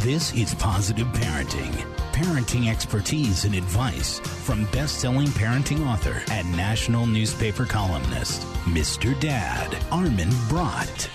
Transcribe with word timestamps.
This 0.00 0.32
is 0.34 0.54
Positive 0.54 1.06
Parenting. 1.08 1.72
Parenting 2.12 2.70
expertise 2.70 3.44
and 3.44 3.54
advice 3.56 4.20
from 4.20 4.64
best 4.66 5.00
selling 5.00 5.26
parenting 5.28 5.84
author 5.84 6.22
and 6.30 6.48
national 6.56 7.06
newspaper 7.06 7.64
columnist, 7.64 8.42
Mr. 8.66 9.18
Dad, 9.18 9.76
Armin 9.90 10.30
Brott. 10.48 11.08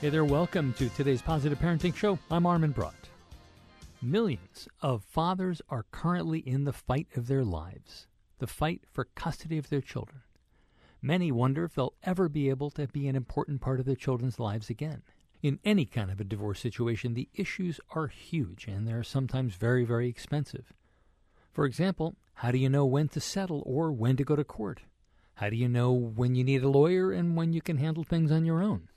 Hey 0.00 0.10
there, 0.10 0.24
welcome 0.24 0.72
to 0.74 0.88
today's 0.90 1.22
Positive 1.22 1.58
Parenting 1.58 1.96
Show. 1.96 2.18
I'm 2.30 2.46
Armin 2.46 2.72
Brott. 2.72 3.08
Millions 4.00 4.68
of 4.82 5.02
fathers 5.02 5.60
are 5.68 5.86
currently 5.90 6.38
in 6.40 6.62
the 6.62 6.72
fight 6.72 7.08
of 7.16 7.26
their 7.26 7.44
lives, 7.44 8.06
the 8.38 8.46
fight 8.46 8.82
for 8.92 9.08
custody 9.16 9.58
of 9.58 9.68
their 9.68 9.80
children. 9.80 10.20
Many 11.02 11.32
wonder 11.32 11.64
if 11.64 11.74
they'll 11.74 11.94
ever 12.04 12.28
be 12.28 12.50
able 12.50 12.70
to 12.72 12.86
be 12.86 13.08
an 13.08 13.16
important 13.16 13.60
part 13.60 13.80
of 13.80 13.86
their 13.86 13.96
children's 13.96 14.38
lives 14.38 14.70
again. 14.70 15.02
In 15.42 15.58
any 15.64 15.84
kind 15.84 16.10
of 16.10 16.20
a 16.20 16.24
divorce 16.24 16.60
situation, 16.60 17.14
the 17.14 17.28
issues 17.34 17.80
are 17.90 18.08
huge 18.08 18.66
and 18.66 18.86
they're 18.86 19.02
sometimes 19.02 19.54
very, 19.54 19.84
very 19.84 20.08
expensive. 20.08 20.72
For 21.52 21.64
example, 21.64 22.16
how 22.34 22.50
do 22.50 22.58
you 22.58 22.68
know 22.68 22.84
when 22.84 23.08
to 23.08 23.20
settle 23.20 23.62
or 23.66 23.92
when 23.92 24.16
to 24.16 24.24
go 24.24 24.36
to 24.36 24.44
court? 24.44 24.82
How 25.34 25.50
do 25.50 25.56
you 25.56 25.68
know 25.68 25.92
when 25.92 26.34
you 26.34 26.44
need 26.44 26.62
a 26.62 26.68
lawyer 26.68 27.12
and 27.12 27.36
when 27.36 27.52
you 27.52 27.60
can 27.60 27.76
handle 27.76 28.04
things 28.04 28.32
on 28.32 28.44
your 28.44 28.62
own? 28.62 28.88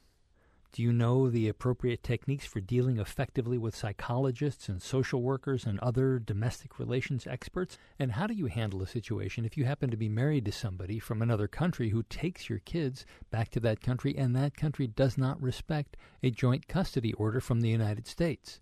Do 0.71 0.83
you 0.83 0.93
know 0.93 1.31
the 1.31 1.47
appropriate 1.47 2.03
techniques 2.03 2.45
for 2.45 2.61
dealing 2.61 2.99
effectively 2.99 3.57
with 3.57 3.75
psychologists 3.75 4.69
and 4.69 4.79
social 4.79 5.23
workers 5.23 5.65
and 5.65 5.79
other 5.79 6.19
domestic 6.19 6.77
relations 6.77 7.25
experts? 7.25 7.79
And 7.97 8.11
how 8.11 8.27
do 8.27 8.35
you 8.35 8.45
handle 8.45 8.83
a 8.83 8.87
situation 8.87 9.45
if 9.45 9.57
you 9.57 9.65
happen 9.65 9.89
to 9.89 9.97
be 9.97 10.09
married 10.09 10.45
to 10.45 10.51
somebody 10.51 10.99
from 10.99 11.23
another 11.23 11.47
country 11.47 11.89
who 11.89 12.03
takes 12.03 12.49
your 12.49 12.59
kids 12.59 13.03
back 13.31 13.49
to 13.49 13.59
that 13.61 13.81
country 13.81 14.15
and 14.15 14.35
that 14.35 14.55
country 14.55 14.85
does 14.85 15.17
not 15.17 15.41
respect 15.41 15.97
a 16.21 16.29
joint 16.29 16.67
custody 16.67 17.13
order 17.13 17.41
from 17.41 17.61
the 17.61 17.69
United 17.69 18.05
States? 18.05 18.61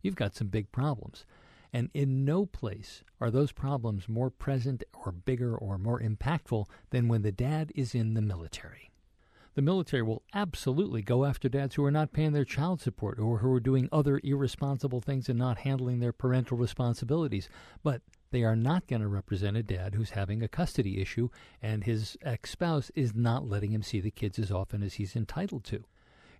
You've 0.00 0.14
got 0.14 0.36
some 0.36 0.48
big 0.48 0.70
problems. 0.70 1.26
And 1.72 1.90
in 1.92 2.24
no 2.24 2.46
place 2.46 3.02
are 3.20 3.32
those 3.32 3.50
problems 3.50 4.08
more 4.08 4.30
present 4.30 4.84
or 5.04 5.10
bigger 5.10 5.56
or 5.56 5.76
more 5.76 6.00
impactful 6.00 6.66
than 6.90 7.08
when 7.08 7.22
the 7.22 7.32
dad 7.32 7.72
is 7.74 7.96
in 7.96 8.14
the 8.14 8.22
military 8.22 8.87
the 9.58 9.62
military 9.62 10.04
will 10.04 10.22
absolutely 10.34 11.02
go 11.02 11.24
after 11.24 11.48
dads 11.48 11.74
who 11.74 11.84
are 11.84 11.90
not 11.90 12.12
paying 12.12 12.30
their 12.30 12.44
child 12.44 12.80
support 12.80 13.18
or 13.18 13.38
who 13.38 13.52
are 13.52 13.58
doing 13.58 13.88
other 13.90 14.20
irresponsible 14.22 15.00
things 15.00 15.28
and 15.28 15.36
not 15.36 15.58
handling 15.58 15.98
their 15.98 16.12
parental 16.12 16.56
responsibilities. 16.56 17.48
But 17.82 18.02
they 18.30 18.44
are 18.44 18.54
not 18.54 18.86
going 18.86 19.02
to 19.02 19.08
represent 19.08 19.56
a 19.56 19.64
dad 19.64 19.96
who's 19.96 20.10
having 20.10 20.44
a 20.44 20.48
custody 20.48 21.00
issue 21.00 21.28
and 21.60 21.82
his 21.82 22.16
ex 22.22 22.52
spouse 22.52 22.92
is 22.94 23.16
not 23.16 23.48
letting 23.48 23.72
him 23.72 23.82
see 23.82 23.98
the 23.98 24.12
kids 24.12 24.38
as 24.38 24.52
often 24.52 24.80
as 24.80 24.94
he's 24.94 25.16
entitled 25.16 25.64
to. 25.64 25.82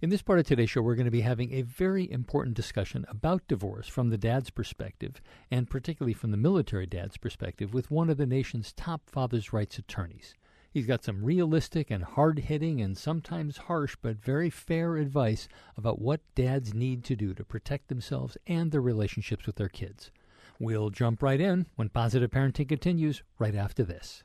In 0.01 0.11
this 0.11 0.23
part 0.23 0.39
of 0.39 0.47
today's 0.47 0.71
show, 0.71 0.81
we're 0.81 0.95
going 0.95 1.05
to 1.07 1.11
be 1.11 1.23
having 1.23 1.53
a 1.53 1.63
very 1.63 2.09
important 2.09 2.55
discussion 2.55 3.05
about 3.09 3.49
divorce 3.49 3.89
from 3.89 4.11
the 4.11 4.17
dad's 4.17 4.51
perspective, 4.51 5.21
and 5.51 5.69
particularly 5.69 6.15
from 6.15 6.31
the 6.31 6.37
military 6.37 6.87
dad's 6.87 7.17
perspective, 7.17 7.75
with 7.75 7.91
one 7.91 8.11
of 8.11 8.17
the 8.17 8.27
nation's 8.27 8.73
top 8.73 9.11
father's 9.11 9.53
rights 9.53 9.77
attorneys. 9.77 10.37
He's 10.79 10.87
got 10.87 11.03
some 11.03 11.25
realistic 11.25 11.91
and 11.91 12.05
hard 12.05 12.39
hitting 12.39 12.81
and 12.81 12.97
sometimes 12.97 13.57
harsh 13.57 13.97
but 14.01 14.23
very 14.23 14.49
fair 14.49 14.97
advice 14.97 15.49
about 15.77 16.01
what 16.01 16.21
dads 16.37 16.73
need 16.73 17.03
to 17.07 17.17
do 17.17 17.35
to 17.35 17.43
protect 17.45 17.89
themselves 17.89 18.37
and 18.47 18.71
their 18.71 18.81
relationships 18.81 19.45
with 19.45 19.57
their 19.57 19.69
kids. 19.69 20.13
We'll 20.61 20.91
jump 20.91 21.21
right 21.21 21.41
in 21.41 21.67
when 21.75 21.89
Positive 21.89 22.31
Parenting 22.31 22.69
continues 22.69 23.25
right 23.41 23.57
after 23.57 23.83
this. 23.83 24.23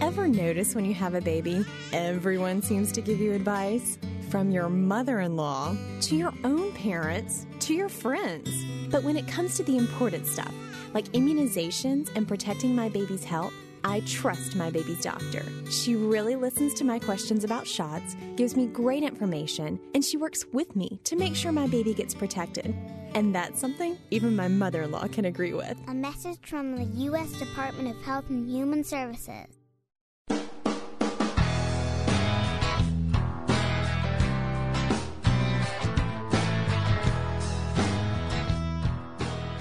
Ever 0.00 0.28
notice 0.28 0.76
when 0.76 0.84
you 0.84 0.94
have 0.94 1.14
a 1.14 1.20
baby, 1.20 1.66
everyone 1.92 2.62
seems 2.62 2.92
to 2.92 3.00
give 3.00 3.18
you 3.18 3.32
advice? 3.32 3.98
From 4.28 4.52
your 4.52 4.68
mother 4.68 5.18
in 5.18 5.34
law 5.34 5.74
to 6.02 6.14
your 6.14 6.32
own 6.44 6.70
parents 6.70 7.46
to 7.58 7.74
your 7.74 7.88
friends. 7.88 8.48
But 8.92 9.02
when 9.02 9.16
it 9.16 9.26
comes 9.26 9.56
to 9.56 9.64
the 9.64 9.76
important 9.76 10.28
stuff, 10.28 10.54
like 10.94 11.06
immunizations 11.06 12.14
and 12.14 12.28
protecting 12.28 12.76
my 12.76 12.88
baby's 12.88 13.24
health, 13.24 13.52
I 13.84 14.00
trust 14.00 14.56
my 14.56 14.70
baby's 14.70 15.00
doctor. 15.00 15.44
She 15.70 15.96
really 15.96 16.36
listens 16.36 16.74
to 16.74 16.84
my 16.84 16.98
questions 16.98 17.44
about 17.44 17.66
shots, 17.66 18.16
gives 18.36 18.56
me 18.56 18.66
great 18.66 19.02
information, 19.02 19.80
and 19.94 20.04
she 20.04 20.16
works 20.16 20.44
with 20.52 20.74
me 20.76 21.00
to 21.04 21.16
make 21.16 21.36
sure 21.36 21.52
my 21.52 21.66
baby 21.66 21.94
gets 21.94 22.14
protected. 22.14 22.74
And 23.14 23.34
that's 23.34 23.60
something 23.60 23.98
even 24.10 24.36
my 24.36 24.48
mother 24.48 24.82
in 24.82 24.90
law 24.90 25.06
can 25.08 25.24
agree 25.24 25.52
with. 25.52 25.76
A 25.88 25.94
message 25.94 26.38
from 26.46 26.76
the 26.76 26.84
U.S. 27.04 27.32
Department 27.32 27.88
of 27.88 28.02
Health 28.02 28.28
and 28.30 28.48
Human 28.48 28.84
Services. 28.84 29.59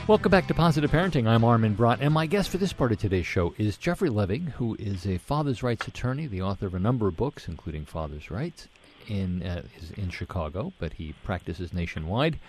Welcome 0.10 0.32
back 0.32 0.48
to 0.48 0.56
Positive 0.56 0.90
Parenting. 0.90 1.28
I'm 1.28 1.44
Armin 1.44 1.76
Brott, 1.76 2.00
and 2.02 2.12
my 2.12 2.26
guest 2.26 2.50
for 2.50 2.58
this 2.58 2.74
part 2.74 2.92
of 2.92 2.98
today's 2.98 3.28
show 3.28 3.54
is 3.60 3.78
Jeffrey 3.78 4.10
Leving, 4.10 4.48
who 4.48 4.76
is 4.80 5.06
a 5.06 5.20
father's 5.20 5.62
rights 5.62 5.88
attorney, 5.88 6.26
the 6.26 6.42
author 6.42 6.66
of 6.66 6.74
a 6.74 6.80
number 6.80 7.08
of 7.08 7.16
books, 7.16 7.48
including 7.48 7.86
Father's 7.86 8.32
Rights, 8.32 8.68
in 9.08 9.44
uh, 9.44 9.62
is 9.78 9.92
in 9.92 10.10
Chicago, 10.10 10.74
but 10.80 10.94
he 10.94 11.14
practices 11.24 11.74
nationwide. 11.74 12.40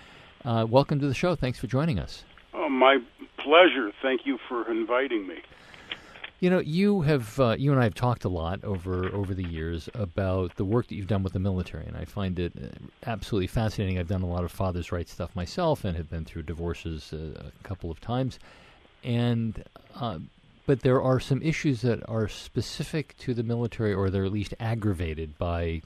Uh, 0.43 0.65
welcome 0.67 1.01
to 1.01 1.07
the 1.07 1.13
show. 1.13 1.37
Thanks 1.37 1.59
for 1.59 1.67
joining 1.67 1.99
us. 1.99 2.25
Oh, 2.55 2.71
my 2.71 2.97
pleasure. 3.37 3.93
Thank 4.01 4.25
you 4.25 4.39
for 4.49 4.71
inviting 4.71 5.27
me. 5.27 5.43
You 6.41 6.49
know, 6.49 6.59
you 6.59 7.03
have 7.03 7.39
uh, 7.39 7.57
you 7.59 7.71
and 7.71 7.79
I 7.79 7.85
have 7.85 7.95
talked 7.95 8.25
a 8.25 8.31
lot 8.31 8.65
over 8.65 9.15
over 9.15 9.35
the 9.35 9.45
years 9.45 9.91
about 9.93 10.57
the 10.57 10.65
work 10.65 10.89
that 10.89 10.95
you've 10.95 11.07
done 11.07 11.23
with 11.23 11.35
the 11.35 11.39
military, 11.39 11.85
and 11.85 11.99
I 11.99 12.07
find 12.07 12.39
it 12.39 12.55
uh, 12.57 12.69
absolutely 13.07 13.47
fascinating. 13.47 13.99
I've 13.99 14.09
done 14.09 14.23
a 14.23 14.27
lot 14.27 14.45
of 14.45 14.51
fathers' 14.51 14.91
rights 14.91 15.13
stuff 15.13 15.37
myself, 15.37 15.85
and 15.85 15.99
have 15.99 16.09
been 16.09 16.25
through 16.25 16.45
divorces 16.45 17.13
uh, 17.13 17.43
a 17.47 17.63
couple 17.63 17.91
of 17.91 18.01
times, 18.01 18.39
and 19.05 19.63
uh, 19.95 20.19
but 20.65 20.81
there 20.81 21.03
are 21.03 21.21
some 21.21 21.43
issues 21.43 21.83
that 21.83 22.01
are 22.09 22.27
specific 22.27 23.19
to 23.19 23.35
the 23.35 23.43
military, 23.43 23.93
or 23.93 24.09
they're 24.09 24.25
at 24.25 24.33
least 24.33 24.55
aggravated 24.59 25.37
by 25.37 25.83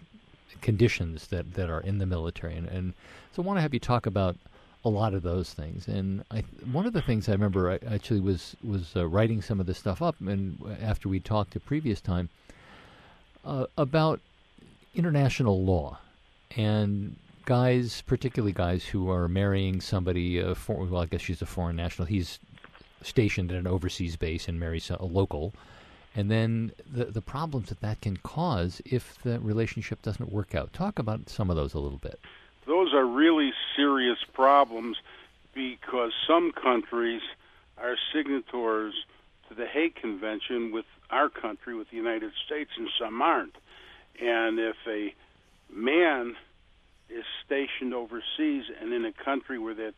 conditions 0.60 1.26
that 1.28 1.54
that 1.54 1.68
are 1.68 1.80
in 1.80 1.98
the 1.98 2.06
military, 2.06 2.54
and, 2.54 2.68
and 2.68 2.94
so 3.32 3.42
I 3.42 3.46
want 3.46 3.56
to 3.56 3.62
have 3.62 3.74
you 3.74 3.80
talk 3.80 4.06
about 4.06 4.36
a 4.84 4.88
lot 4.88 5.14
of 5.14 5.22
those 5.22 5.52
things. 5.52 5.88
And 5.88 6.24
I, 6.30 6.44
one 6.70 6.86
of 6.86 6.92
the 6.92 7.02
things 7.02 7.28
I 7.28 7.32
remember 7.32 7.70
I 7.70 7.78
actually 7.86 8.20
was 8.20 8.56
was 8.62 8.94
uh, 8.94 9.06
writing 9.06 9.40
some 9.40 9.60
of 9.60 9.66
this 9.66 9.78
stuff 9.78 10.02
up, 10.02 10.16
and 10.20 10.58
after 10.80 11.08
we 11.08 11.20
talked 11.20 11.56
a 11.56 11.60
previous 11.60 12.00
time 12.00 12.28
uh, 13.44 13.66
about 13.78 14.20
international 14.94 15.64
law 15.64 15.98
and 16.56 17.16
guys, 17.46 18.02
particularly 18.06 18.52
guys 18.52 18.84
who 18.84 19.10
are 19.10 19.28
marrying 19.28 19.80
somebody. 19.80 20.40
Uh, 20.40 20.54
for, 20.54 20.84
well, 20.84 21.02
I 21.02 21.06
guess 21.06 21.22
she's 21.22 21.42
a 21.42 21.46
foreign 21.46 21.76
national. 21.76 22.06
He's 22.06 22.38
stationed 23.02 23.52
at 23.52 23.58
an 23.58 23.66
overseas 23.66 24.16
base 24.16 24.48
and 24.48 24.58
marries 24.58 24.90
a 24.90 25.04
local. 25.04 25.52
And 26.16 26.30
then 26.30 26.70
the 26.88 27.06
the 27.06 27.20
problems 27.20 27.70
that 27.70 27.80
that 27.80 28.00
can 28.00 28.18
cause 28.18 28.80
if 28.84 29.20
the 29.22 29.40
relationship 29.40 30.00
doesn't 30.00 30.30
work 30.30 30.54
out. 30.54 30.72
Talk 30.72 30.98
about 30.98 31.28
some 31.28 31.50
of 31.50 31.56
those 31.56 31.74
a 31.74 31.80
little 31.80 31.98
bit 31.98 32.20
those 32.66 32.92
are 32.94 33.04
really 33.04 33.52
serious 33.76 34.18
problems 34.32 34.96
because 35.54 36.12
some 36.26 36.52
countries 36.52 37.22
are 37.78 37.96
signatories 38.12 38.94
to 39.48 39.54
the 39.54 39.66
Hague 39.66 39.94
Convention 39.94 40.72
with 40.72 40.86
our 41.10 41.28
country, 41.28 41.74
with 41.74 41.90
the 41.90 41.96
United 41.96 42.32
States, 42.46 42.70
and 42.76 42.88
some 42.98 43.20
aren't. 43.20 43.56
And 44.20 44.58
if 44.58 44.76
a 44.86 45.14
man 45.72 46.34
is 47.08 47.24
stationed 47.44 47.94
overseas 47.94 48.64
and 48.80 48.92
in 48.92 49.04
a 49.04 49.12
country 49.12 49.58
where 49.58 49.74
that 49.74 49.94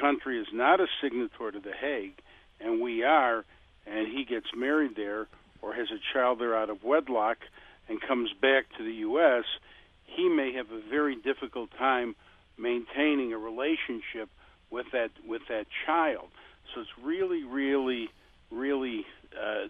country 0.00 0.40
is 0.40 0.48
not 0.52 0.80
a 0.80 0.86
signatory 1.00 1.52
to 1.52 1.60
the 1.60 1.72
Hague, 1.72 2.18
and 2.60 2.80
we 2.80 3.04
are, 3.04 3.44
and 3.86 4.08
he 4.08 4.24
gets 4.24 4.46
married 4.56 4.96
there 4.96 5.26
or 5.62 5.74
has 5.74 5.88
a 5.90 6.00
child 6.12 6.40
there 6.40 6.56
out 6.56 6.70
of 6.70 6.82
wedlock 6.82 7.38
and 7.88 8.00
comes 8.00 8.30
back 8.40 8.64
to 8.76 8.84
the 8.84 8.92
U.S., 8.92 9.44
he 10.16 10.28
may 10.28 10.52
have 10.54 10.70
a 10.70 10.80
very 10.88 11.16
difficult 11.16 11.70
time 11.78 12.14
maintaining 12.58 13.32
a 13.32 13.38
relationship 13.38 14.28
with 14.70 14.86
that 14.92 15.10
with 15.26 15.42
that 15.48 15.66
child. 15.86 16.28
So 16.74 16.80
it's 16.80 16.90
really, 17.02 17.44
really, 17.44 18.08
really 18.50 19.04
uh, 19.40 19.68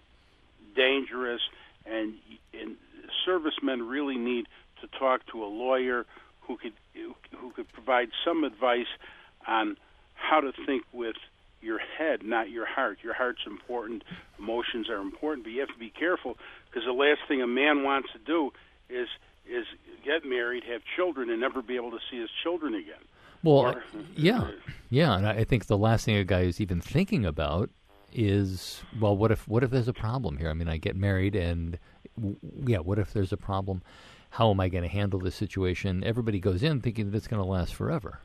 dangerous, 0.77 1.41
and 1.87 2.15
and 2.53 2.77
servicemen 3.25 3.87
really 3.87 4.17
need 4.17 4.47
to 4.81 4.99
talk 4.99 5.27
to 5.33 5.45
a 5.45 5.47
lawyer 5.47 6.07
who 6.43 6.57
could 6.57 6.73
who 6.95 7.51
could 7.51 7.71
provide 7.73 8.09
some 8.25 8.45
advice 8.45 8.87
on 9.47 9.77
how 10.15 10.41
to 10.41 10.53
think 10.67 10.85
with 10.93 11.17
your 11.61 11.79
head, 11.79 12.23
not 12.23 12.51
your 12.51 12.67
heart. 12.67 12.99
Your 13.03 13.15
heart's 13.15 13.41
important, 13.47 14.03
emotions 14.39 14.89
are 14.91 15.01
important, 15.01 15.45
but 15.45 15.53
you 15.53 15.61
have 15.61 15.71
to 15.71 15.79
be 15.79 15.91
careful 15.91 16.37
because 16.69 16.85
the 16.87 16.93
last 16.93 17.21
thing 17.27 17.43
a 17.43 17.47
man 17.47 17.83
wants 17.83 18.09
to 18.13 18.19
do 18.19 18.53
is 18.89 19.09
is 19.47 19.67
get 20.05 20.25
married, 20.25 20.65
have 20.65 20.83
children, 20.97 21.31
and 21.31 21.41
never 21.41 21.63
be 21.63 21.77
able 21.77 21.91
to 21.91 22.01
see 22.11 22.21
his 22.21 22.31
children 22.43 22.75
again. 22.75 23.03
Well, 23.43 23.59
or, 23.59 23.85
yeah, 24.17 24.51
yeah, 24.91 25.17
and 25.17 25.27
I 25.27 25.45
think 25.45 25.67
the 25.67 25.79
last 25.79 26.05
thing 26.05 26.17
a 26.17 26.25
guy 26.25 26.43
is 26.43 26.61
even 26.61 26.81
thinking 26.81 27.25
about 27.25 27.71
is, 28.13 28.83
well, 29.01 29.17
what 29.17 29.31
if 29.31 29.47
what 29.49 29.63
if 29.63 29.71
there's 29.71 29.89
a 29.89 29.93
problem 29.93 30.39
here? 30.39 30.51
I 30.51 30.55
mean, 30.55 30.69
I 30.69 30.77
get 30.77 30.97
married, 30.97 31.35
and 31.35 31.79
yeah, 32.65 32.79
what 32.79 32.99
if 32.99 33.13
there's 33.13 33.33
a 33.33 33.37
problem? 33.37 33.83
how 34.35 34.51
am 34.51 34.59
I 34.59 34.69
going 34.69 34.83
to 34.83 34.91
handle 34.91 35.21
this 35.21 35.37
situation? 35.37 36.03
Everybody 36.03 36.41
goes 36.41 36.65
in 36.65 36.81
thinking 36.81 37.09
that 37.11 37.17
it's 37.17 37.29
going 37.29 37.41
to 37.41 37.49
last 37.49 37.73
forever. 37.73 38.19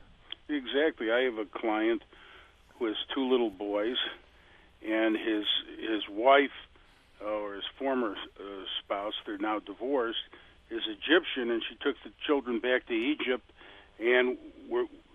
Exactly. 0.48 1.12
I 1.12 1.20
have 1.20 1.38
a 1.38 1.44
client 1.44 2.02
who 2.76 2.86
has 2.86 2.96
two 3.14 3.30
little 3.30 3.50
boys, 3.50 3.96
and 4.84 5.16
his 5.16 5.44
his 5.78 6.02
wife 6.10 6.50
uh, 7.22 7.26
or 7.26 7.54
his 7.54 7.64
former 7.78 8.16
uh, 8.40 8.42
spouse, 8.82 9.12
they're 9.24 9.38
now 9.38 9.60
divorced, 9.60 10.18
is 10.70 10.82
Egyptian, 10.86 11.50
and 11.50 11.62
she 11.68 11.74
took 11.76 11.96
the 12.04 12.10
children 12.26 12.60
back 12.60 12.86
to 12.86 12.94
Egypt, 12.94 13.44
and 13.98 14.38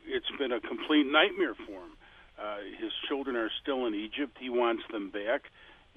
it's 0.05 0.31
been 0.37 0.51
a 0.51 0.59
complete 0.59 1.05
nightmare 1.05 1.55
for 1.55 1.79
him. 1.79 1.95
Uh, 2.39 2.57
his 2.79 2.91
children 3.07 3.35
are 3.35 3.49
still 3.61 3.85
in 3.85 3.95
Egypt. 3.95 4.37
He 4.39 4.49
wants 4.49 4.83
them 4.91 5.09
back, 5.09 5.43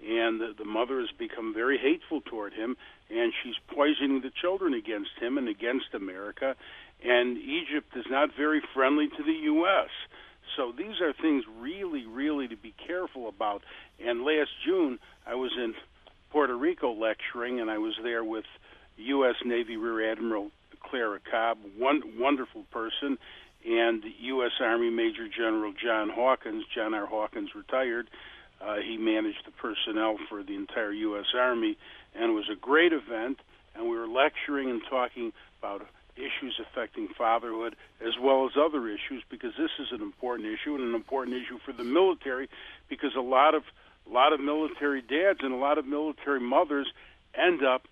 and 0.06 0.40
the, 0.40 0.54
the 0.56 0.64
mother 0.64 1.00
has 1.00 1.10
become 1.18 1.52
very 1.52 1.78
hateful 1.78 2.20
toward 2.20 2.52
him, 2.52 2.76
and 3.10 3.32
she's 3.42 3.56
poisoning 3.74 4.20
the 4.20 4.30
children 4.30 4.74
against 4.74 5.10
him 5.20 5.36
and 5.38 5.48
against 5.48 5.94
America. 5.94 6.54
And 7.04 7.38
Egypt 7.38 7.96
is 7.96 8.06
not 8.08 8.30
very 8.36 8.62
friendly 8.74 9.08
to 9.08 9.22
the 9.22 9.32
U.S. 9.32 9.90
So 10.56 10.72
these 10.76 11.00
are 11.00 11.12
things 11.12 11.44
really, 11.58 12.06
really 12.06 12.48
to 12.48 12.56
be 12.56 12.74
careful 12.86 13.28
about. 13.28 13.62
And 14.04 14.22
last 14.22 14.50
June, 14.64 14.98
I 15.26 15.34
was 15.34 15.52
in 15.56 15.74
Puerto 16.30 16.56
Rico 16.56 16.92
lecturing, 16.92 17.60
and 17.60 17.70
I 17.70 17.78
was 17.78 17.94
there 18.02 18.24
with 18.24 18.44
U.S. 18.98 19.36
Navy 19.44 19.76
Rear 19.76 20.12
Admiral 20.12 20.50
Clara 20.80 21.18
Cobb, 21.30 21.58
one 21.76 22.02
wonderful 22.18 22.64
person, 22.70 23.18
and 23.66 24.04
U.S. 24.20 24.52
Army 24.60 24.90
Major 24.90 25.28
General 25.28 25.72
John 25.72 26.08
Hawkins. 26.08 26.64
John 26.74 26.94
R. 26.94 27.06
Hawkins 27.06 27.54
retired. 27.54 28.08
Uh, 28.60 28.76
he 28.76 28.96
managed 28.96 29.44
the 29.44 29.52
personnel 29.52 30.16
for 30.28 30.42
the 30.42 30.54
entire 30.54 30.92
U.S. 30.92 31.26
Army, 31.36 31.76
and 32.14 32.30
it 32.30 32.34
was 32.34 32.48
a 32.50 32.56
great 32.56 32.92
event. 32.92 33.38
And 33.74 33.88
we 33.88 33.96
were 33.96 34.08
lecturing 34.08 34.70
and 34.70 34.82
talking 34.88 35.32
about 35.60 35.86
issues 36.16 36.60
affecting 36.60 37.08
fatherhood 37.16 37.76
as 38.00 38.14
well 38.20 38.44
as 38.46 38.52
other 38.58 38.88
issues 38.88 39.22
because 39.30 39.52
this 39.56 39.70
is 39.78 39.86
an 39.92 40.02
important 40.02 40.48
issue 40.48 40.74
and 40.74 40.82
an 40.82 40.94
important 40.94 41.36
issue 41.36 41.58
for 41.64 41.72
the 41.72 41.84
military 41.84 42.48
because 42.88 43.14
a 43.16 43.20
lot 43.20 43.54
of 43.54 43.62
a 44.08 44.12
lot 44.12 44.32
of 44.32 44.40
military 44.40 45.00
dads 45.00 45.40
and 45.42 45.52
a 45.52 45.56
lot 45.56 45.78
of 45.78 45.86
military 45.86 46.40
mothers 46.40 46.88
end 47.34 47.62
up 47.62 47.86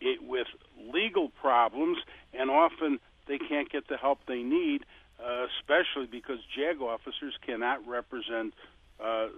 it, 0.00 0.22
with 0.22 0.46
legal 0.92 1.28
problems 1.28 1.98
and 2.32 2.50
often 2.50 2.98
they 3.26 3.38
can't 3.38 3.70
get 3.70 3.88
the 3.88 3.96
help 3.96 4.20
they 4.26 4.42
need 4.42 4.84
uh, 5.24 5.46
especially 5.58 6.06
because 6.06 6.38
JAG 6.56 6.80
officers 6.80 7.34
cannot 7.46 7.86
represent 7.86 8.54
uh, 8.98 9.04
uh, 9.04 9.28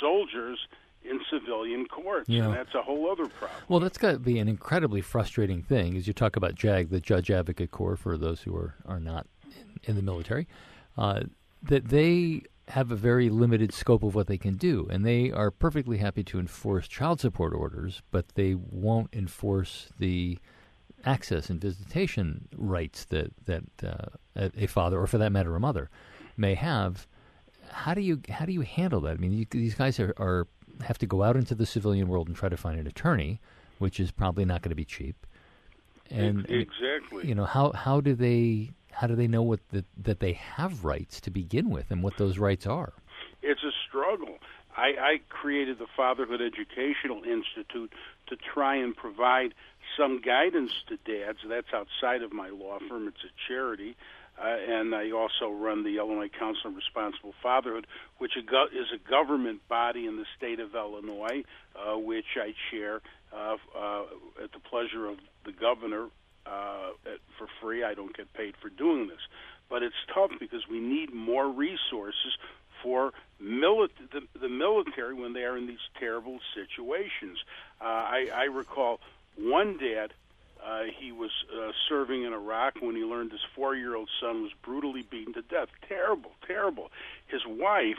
soldiers 0.00 0.58
in 1.02 1.20
civilian 1.30 1.86
courts. 1.86 2.28
Yeah. 2.28 2.44
And 2.44 2.54
that's 2.54 2.74
a 2.74 2.82
whole 2.82 3.10
other 3.10 3.26
problem. 3.26 3.62
Well, 3.68 3.80
that's 3.80 3.96
got 3.96 4.12
to 4.12 4.18
be 4.18 4.38
an 4.38 4.48
incredibly 4.48 5.00
frustrating 5.00 5.62
thing 5.62 5.96
as 5.96 6.06
you 6.06 6.12
talk 6.12 6.36
about 6.36 6.54
JAG, 6.54 6.90
the 6.90 7.00
Judge 7.00 7.30
Advocate 7.30 7.70
Corps, 7.70 7.96
for 7.96 8.18
those 8.18 8.42
who 8.42 8.54
are, 8.54 8.74
are 8.86 9.00
not 9.00 9.26
in, 9.44 9.80
in 9.84 9.96
the 9.96 10.02
military, 10.02 10.46
uh, 10.98 11.20
that 11.62 11.88
they 11.88 12.42
have 12.70 12.90
a 12.90 12.96
very 12.96 13.28
limited 13.28 13.72
scope 13.72 14.02
of 14.02 14.14
what 14.14 14.26
they 14.26 14.38
can 14.38 14.56
do. 14.56 14.86
And 14.90 15.04
they 15.04 15.30
are 15.30 15.50
perfectly 15.50 15.98
happy 15.98 16.22
to 16.24 16.38
enforce 16.38 16.88
child 16.88 17.20
support 17.20 17.52
orders, 17.52 18.02
but 18.10 18.28
they 18.34 18.54
won't 18.54 19.10
enforce 19.12 19.88
the 19.98 20.38
access 21.04 21.50
and 21.50 21.60
visitation 21.60 22.48
rights 22.56 23.04
that, 23.06 23.32
that 23.46 23.64
uh, 23.82 24.48
a 24.56 24.66
father, 24.66 24.98
or 24.98 25.06
for 25.06 25.18
that 25.18 25.32
matter, 25.32 25.54
a 25.54 25.60
mother, 25.60 25.90
may 26.36 26.54
have. 26.54 27.06
How 27.70 27.94
do 27.94 28.00
you 28.00 28.20
how 28.28 28.46
do 28.46 28.52
you 28.52 28.62
handle 28.62 29.00
that? 29.02 29.12
I 29.12 29.16
mean, 29.16 29.32
you, 29.32 29.46
these 29.50 29.74
guys 29.74 30.00
are, 30.00 30.12
are 30.18 30.48
have 30.82 30.98
to 30.98 31.06
go 31.06 31.22
out 31.22 31.36
into 31.36 31.54
the 31.54 31.66
civilian 31.66 32.08
world 32.08 32.26
and 32.26 32.36
try 32.36 32.48
to 32.48 32.56
find 32.56 32.80
an 32.80 32.86
attorney, 32.86 33.40
which 33.78 34.00
is 34.00 34.10
probably 34.10 34.44
not 34.44 34.62
going 34.62 34.70
to 34.70 34.76
be 34.76 34.84
cheap. 34.84 35.26
And 36.10 36.50
exactly, 36.50 37.28
you 37.28 37.34
know 37.36 37.44
how 37.44 37.70
how 37.72 38.00
do 38.00 38.14
they 38.14 38.70
how 38.92 39.06
do 39.06 39.14
they 39.14 39.26
know 39.26 39.42
what 39.42 39.60
the, 39.70 39.84
that 40.02 40.20
they 40.20 40.32
have 40.32 40.84
rights 40.84 41.20
to 41.22 41.30
begin 41.30 41.70
with 41.70 41.90
and 41.90 42.02
what 42.02 42.16
those 42.18 42.38
rights 42.38 42.66
are? 42.66 42.92
It's 43.42 43.62
a 43.62 43.72
struggle. 43.88 44.38
I, 44.76 44.94
I 45.00 45.20
created 45.28 45.78
the 45.78 45.86
Fatherhood 45.96 46.40
Educational 46.40 47.24
Institute 47.24 47.92
to 48.28 48.36
try 48.36 48.76
and 48.76 48.96
provide 48.96 49.54
some 49.96 50.20
guidance 50.20 50.72
to 50.88 50.96
dads. 50.98 51.38
That's 51.48 51.72
outside 51.74 52.22
of 52.22 52.32
my 52.32 52.50
law 52.50 52.78
firm. 52.88 53.08
It's 53.08 53.24
a 53.24 53.32
charity 53.48 53.96
uh, 54.40 54.46
and 54.46 54.94
I 54.94 55.10
also 55.10 55.50
run 55.50 55.84
the 55.84 55.98
Illinois 55.98 56.30
Council 56.30 56.68
on 56.70 56.74
Responsible 56.74 57.34
Fatherhood, 57.42 57.86
which 58.18 58.36
is 58.36 58.44
a 58.94 59.10
government 59.10 59.66
body 59.68 60.06
in 60.06 60.16
the 60.16 60.24
state 60.36 60.60
of 60.60 60.74
Illinois, 60.74 61.44
uh, 61.76 61.98
which 61.98 62.36
I 62.36 62.54
chair 62.70 63.02
uh, 63.32 63.56
uh, 63.76 64.02
at 64.42 64.52
the 64.52 64.58
pleasure 64.58 65.06
of 65.06 65.18
the 65.44 65.52
governor 65.52 66.06
uh, 66.46 66.90
for 67.38 67.46
free. 67.60 67.84
I 67.84 67.94
don't 67.94 68.16
get 68.16 68.32
paid 68.34 68.54
for 68.60 68.68
doing 68.68 69.08
this, 69.08 69.20
but 69.68 69.82
it's 69.82 69.94
tough 70.14 70.32
because 70.38 70.68
we 70.68 70.80
need 70.80 71.12
more 71.14 71.48
resources 71.48 72.36
for 72.82 73.12
mili- 73.42 73.88
the, 74.12 74.22
the 74.38 74.48
military 74.48 75.14
when 75.14 75.32
they 75.32 75.44
are 75.44 75.56
in 75.56 75.66
these 75.66 75.78
terrible 75.98 76.38
situations. 76.54 77.38
Uh, 77.80 77.84
I, 77.84 78.28
I 78.34 78.44
recall 78.44 79.00
one 79.36 79.78
dad 79.78 80.12
uh, 80.64 80.82
he 80.98 81.10
was 81.10 81.30
uh, 81.54 81.72
serving 81.88 82.24
in 82.24 82.32
Iraq 82.32 82.74
when 82.80 82.94
he 82.94 83.02
learned 83.02 83.32
his 83.32 83.40
four 83.54 83.74
year 83.74 83.96
old 83.96 84.10
son 84.20 84.42
was 84.42 84.52
brutally 84.62 85.02
beaten 85.02 85.32
to 85.34 85.42
death. 85.42 85.68
Terrible, 85.88 86.32
terrible. 86.46 86.90
His 87.28 87.40
wife, 87.46 87.98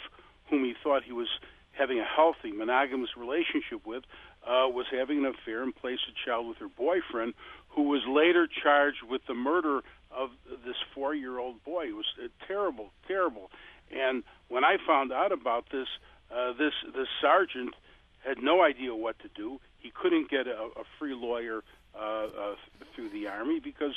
whom 0.49 0.63
he 0.63 0.75
thought 0.83 1.03
he 1.03 1.11
was 1.11 1.29
having 1.73 1.99
a 1.99 2.03
healthy, 2.03 2.51
monogamous 2.51 3.17
relationship 3.17 3.85
with, 3.85 4.03
uh, 4.45 4.67
was 4.69 4.85
having 4.91 5.19
an 5.19 5.25
affair 5.25 5.63
and 5.63 5.75
placed 5.75 6.03
a 6.07 6.25
child 6.25 6.47
with 6.47 6.57
her 6.57 6.67
boyfriend, 6.67 7.33
who 7.75 7.83
was 7.83 8.01
later 8.07 8.47
charged 8.47 9.03
with 9.09 9.21
the 9.27 9.33
murder 9.33 9.81
of 10.11 10.29
this 10.65 10.75
four 10.93 11.15
year 11.15 11.39
old 11.39 11.63
boy. 11.63 11.87
It 11.87 11.95
was 11.95 12.05
terrible, 12.47 12.91
terrible. 13.07 13.49
And 13.91 14.23
when 14.49 14.63
I 14.63 14.77
found 14.85 15.11
out 15.11 15.31
about 15.31 15.65
this, 15.71 15.87
uh, 16.33 16.53
this 16.53 16.73
this 16.93 17.07
sergeant 17.21 17.73
had 18.25 18.41
no 18.41 18.63
idea 18.63 18.95
what 18.95 19.19
to 19.19 19.29
do. 19.35 19.59
He 19.79 19.91
couldn't 19.91 20.29
get 20.29 20.47
a, 20.47 20.69
a 20.77 20.83
free 20.99 21.15
lawyer 21.15 21.63
uh, 21.95 22.25
uh, 22.25 22.55
through 22.95 23.09
the 23.09 23.27
Army 23.27 23.59
because 23.59 23.95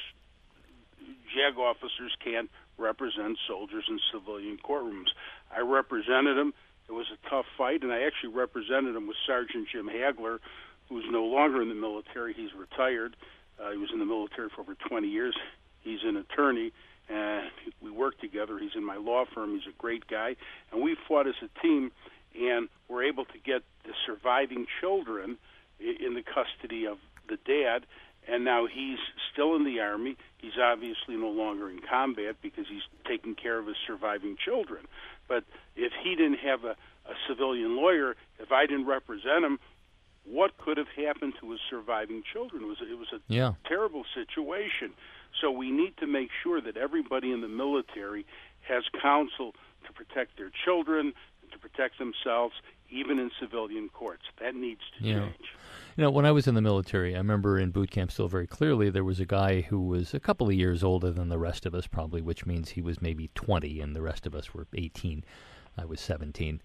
JAG 1.34 1.58
officers 1.58 2.12
can't 2.22 2.50
represent 2.78 3.38
soldiers 3.46 3.84
in 3.88 3.98
civilian 4.12 4.58
courtrooms. 4.58 5.12
I 5.54 5.60
represented 5.60 6.38
him. 6.38 6.54
It 6.88 6.92
was 6.92 7.06
a 7.12 7.30
tough 7.30 7.46
fight, 7.56 7.82
and 7.82 7.92
I 7.92 8.02
actually 8.02 8.34
represented 8.34 8.96
him 8.96 9.06
with 9.06 9.16
Sergeant 9.26 9.68
Jim 9.72 9.88
Hagler, 9.88 10.38
who's 10.88 11.04
no 11.08 11.24
longer 11.24 11.62
in 11.62 11.68
the 11.68 11.74
military. 11.74 12.34
He's 12.34 12.52
retired. 12.54 13.16
Uh, 13.62 13.70
he 13.70 13.78
was 13.78 13.90
in 13.92 13.98
the 13.98 14.04
military 14.04 14.48
for 14.54 14.62
over 14.62 14.74
20 14.74 15.08
years. 15.08 15.34
He's 15.82 16.00
an 16.04 16.16
attorney, 16.16 16.72
and 17.08 17.50
we 17.80 17.90
work 17.90 18.18
together. 18.20 18.58
He's 18.58 18.74
in 18.74 18.84
my 18.84 18.96
law 18.96 19.24
firm. 19.32 19.52
He's 19.52 19.68
a 19.68 19.76
great 19.76 20.06
guy, 20.06 20.36
and 20.72 20.82
we 20.82 20.96
fought 21.06 21.26
as 21.26 21.34
a 21.42 21.60
team, 21.60 21.92
and 22.34 22.68
we're 22.88 23.04
able 23.04 23.24
to 23.26 23.38
get 23.44 23.62
the 23.84 23.92
surviving 24.06 24.66
children 24.80 25.38
in 25.78 26.14
the 26.14 26.22
custody 26.22 26.86
of 26.86 26.98
the 27.28 27.36
dad, 27.44 27.86
and 28.26 28.44
now 28.44 28.66
he's 28.66 28.98
still 29.32 29.54
in 29.56 29.64
the 29.64 29.80
army. 29.80 30.16
He's 30.38 30.58
obviously 30.60 31.16
no 31.16 31.28
longer 31.28 31.70
in 31.70 31.80
combat 31.80 32.36
because 32.42 32.66
he's 32.68 32.82
taking 33.06 33.34
care 33.34 33.58
of 33.58 33.66
his 33.66 33.76
surviving 33.86 34.36
children. 34.42 34.86
But 35.28 35.44
if 35.76 35.92
he 36.02 36.14
didn't 36.16 36.38
have 36.38 36.64
a, 36.64 36.76
a 37.08 37.14
civilian 37.28 37.76
lawyer, 37.76 38.16
if 38.38 38.50
I 38.50 38.66
didn't 38.66 38.86
represent 38.86 39.44
him, 39.44 39.58
what 40.24 40.56
could 40.58 40.78
have 40.78 40.88
happened 40.96 41.34
to 41.40 41.50
his 41.50 41.60
surviving 41.68 42.22
children? 42.32 42.62
It 42.62 42.66
was 42.66 42.78
it 42.80 42.98
was 42.98 43.08
a 43.12 43.20
yeah. 43.28 43.52
terrible 43.66 44.04
situation. 44.14 44.92
So 45.40 45.50
we 45.50 45.70
need 45.70 45.96
to 45.98 46.06
make 46.06 46.30
sure 46.42 46.60
that 46.60 46.76
everybody 46.76 47.32
in 47.32 47.40
the 47.40 47.48
military 47.48 48.24
has 48.62 48.84
counsel 49.02 49.54
to 49.86 49.92
protect 49.92 50.38
their 50.38 50.50
children, 50.64 51.12
to 51.52 51.58
protect 51.58 51.98
themselves, 51.98 52.54
even 52.90 53.18
in 53.18 53.30
civilian 53.40 53.88
courts. 53.88 54.22
That 54.40 54.54
needs 54.54 54.80
to 54.98 55.04
yeah. 55.04 55.20
change. 55.20 55.54
You 55.96 56.02
know, 56.02 56.10
when 56.10 56.26
I 56.26 56.32
was 56.32 56.46
in 56.46 56.54
the 56.54 56.62
military, 56.62 57.14
I 57.14 57.18
remember 57.18 57.58
in 57.58 57.70
boot 57.70 57.90
camp 57.90 58.10
still 58.10 58.28
very 58.28 58.46
clearly 58.46 58.90
there 58.90 59.04
was 59.04 59.20
a 59.20 59.26
guy 59.26 59.60
who 59.60 59.80
was 59.80 60.14
a 60.14 60.20
couple 60.20 60.48
of 60.48 60.54
years 60.54 60.82
older 60.82 61.10
than 61.10 61.28
the 61.28 61.38
rest 61.38 61.66
of 61.66 61.74
us, 61.74 61.86
probably, 61.86 62.20
which 62.20 62.46
means 62.46 62.70
he 62.70 62.82
was 62.82 63.00
maybe 63.00 63.30
20 63.34 63.80
and 63.80 63.94
the 63.94 64.02
rest 64.02 64.26
of 64.26 64.34
us 64.34 64.52
were 64.54 64.66
18. 64.74 65.24
I 65.76 65.84
was 65.84 66.00
17. 66.00 66.60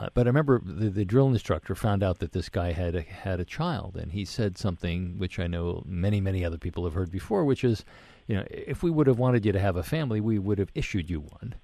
Uh, 0.00 0.08
but 0.14 0.26
I 0.26 0.30
remember 0.30 0.60
the, 0.64 0.88
the 0.90 1.04
drill 1.04 1.28
instructor 1.28 1.74
found 1.74 2.02
out 2.02 2.18
that 2.18 2.32
this 2.32 2.48
guy 2.48 2.72
had 2.72 2.94
a, 2.94 3.02
had 3.02 3.40
a 3.40 3.44
child, 3.44 3.96
and 3.96 4.12
he 4.12 4.24
said 4.24 4.58
something 4.58 5.18
which 5.18 5.38
I 5.38 5.46
know 5.46 5.82
many, 5.86 6.20
many 6.20 6.44
other 6.44 6.58
people 6.58 6.84
have 6.84 6.94
heard 6.94 7.10
before, 7.10 7.44
which 7.44 7.64
is, 7.64 7.84
you 8.26 8.36
know, 8.36 8.44
if 8.50 8.82
we 8.82 8.90
would 8.90 9.06
have 9.06 9.18
wanted 9.18 9.44
you 9.46 9.52
to 9.52 9.60
have 9.60 9.76
a 9.76 9.82
family, 9.82 10.20
we 10.20 10.38
would 10.38 10.58
have 10.58 10.70
issued 10.74 11.10
you 11.10 11.20
one. 11.20 11.54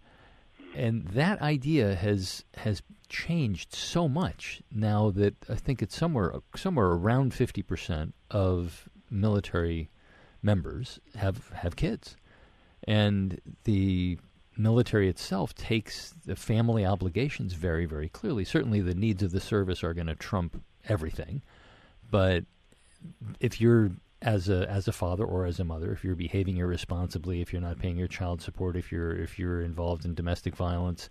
And 0.77 1.07
that 1.09 1.41
idea 1.41 1.95
has 1.95 2.45
has 2.57 2.83
changed 3.09 3.73
so 3.73 4.09
much 4.09 4.61
now 4.73 5.11
that 5.11 5.37
I 5.49 5.55
think 5.55 5.83
it's 5.83 5.97
somewhere 5.97 6.35
somewhere 6.57 6.89
around 6.89 7.33
fifty 7.33 7.63
percent 7.63 8.13
of 8.31 8.89
military 9.09 9.89
members 10.43 10.99
have 11.15 11.49
have 11.51 11.77
kids, 11.77 12.17
and 12.89 13.41
the 13.63 14.19
military 14.57 15.09
itself 15.09 15.55
takes 15.55 16.15
the 16.25 16.37
family 16.37 16.85
obligations 16.85 17.55
very 17.55 17.87
very 17.87 18.09
clearly. 18.09 18.45
Certainly, 18.45 18.81
the 18.83 18.95
needs 18.95 19.23
of 19.23 19.33
the 19.33 19.41
service 19.41 19.83
are 19.83 19.95
going 19.95 20.07
to 20.07 20.15
trump 20.15 20.63
everything, 20.89 21.43
but 22.11 22.45
if 23.41 23.61
you're 23.61 23.91
as 24.23 24.49
a 24.49 24.69
as 24.71 24.89
a 24.89 24.93
father 24.93 25.25
or 25.25 25.45
as 25.45 25.61
a 25.61 25.65
mother, 25.65 25.93
if 25.93 26.05
you're 26.05 26.15
behaving 26.15 26.57
irresponsibly, 26.57 27.41
if 27.41 27.53
you're 27.53 27.63
not 27.63 27.79
paying 27.79 27.97
your 27.97 28.09
child 28.09 28.41
support, 28.41 28.77
if 28.77 28.91
you're 28.91 29.15
if 29.15 29.39
you're 29.39 29.63
involved 29.63 30.05
in 30.05 30.15
domestic 30.15 30.57
violence, 30.57 31.09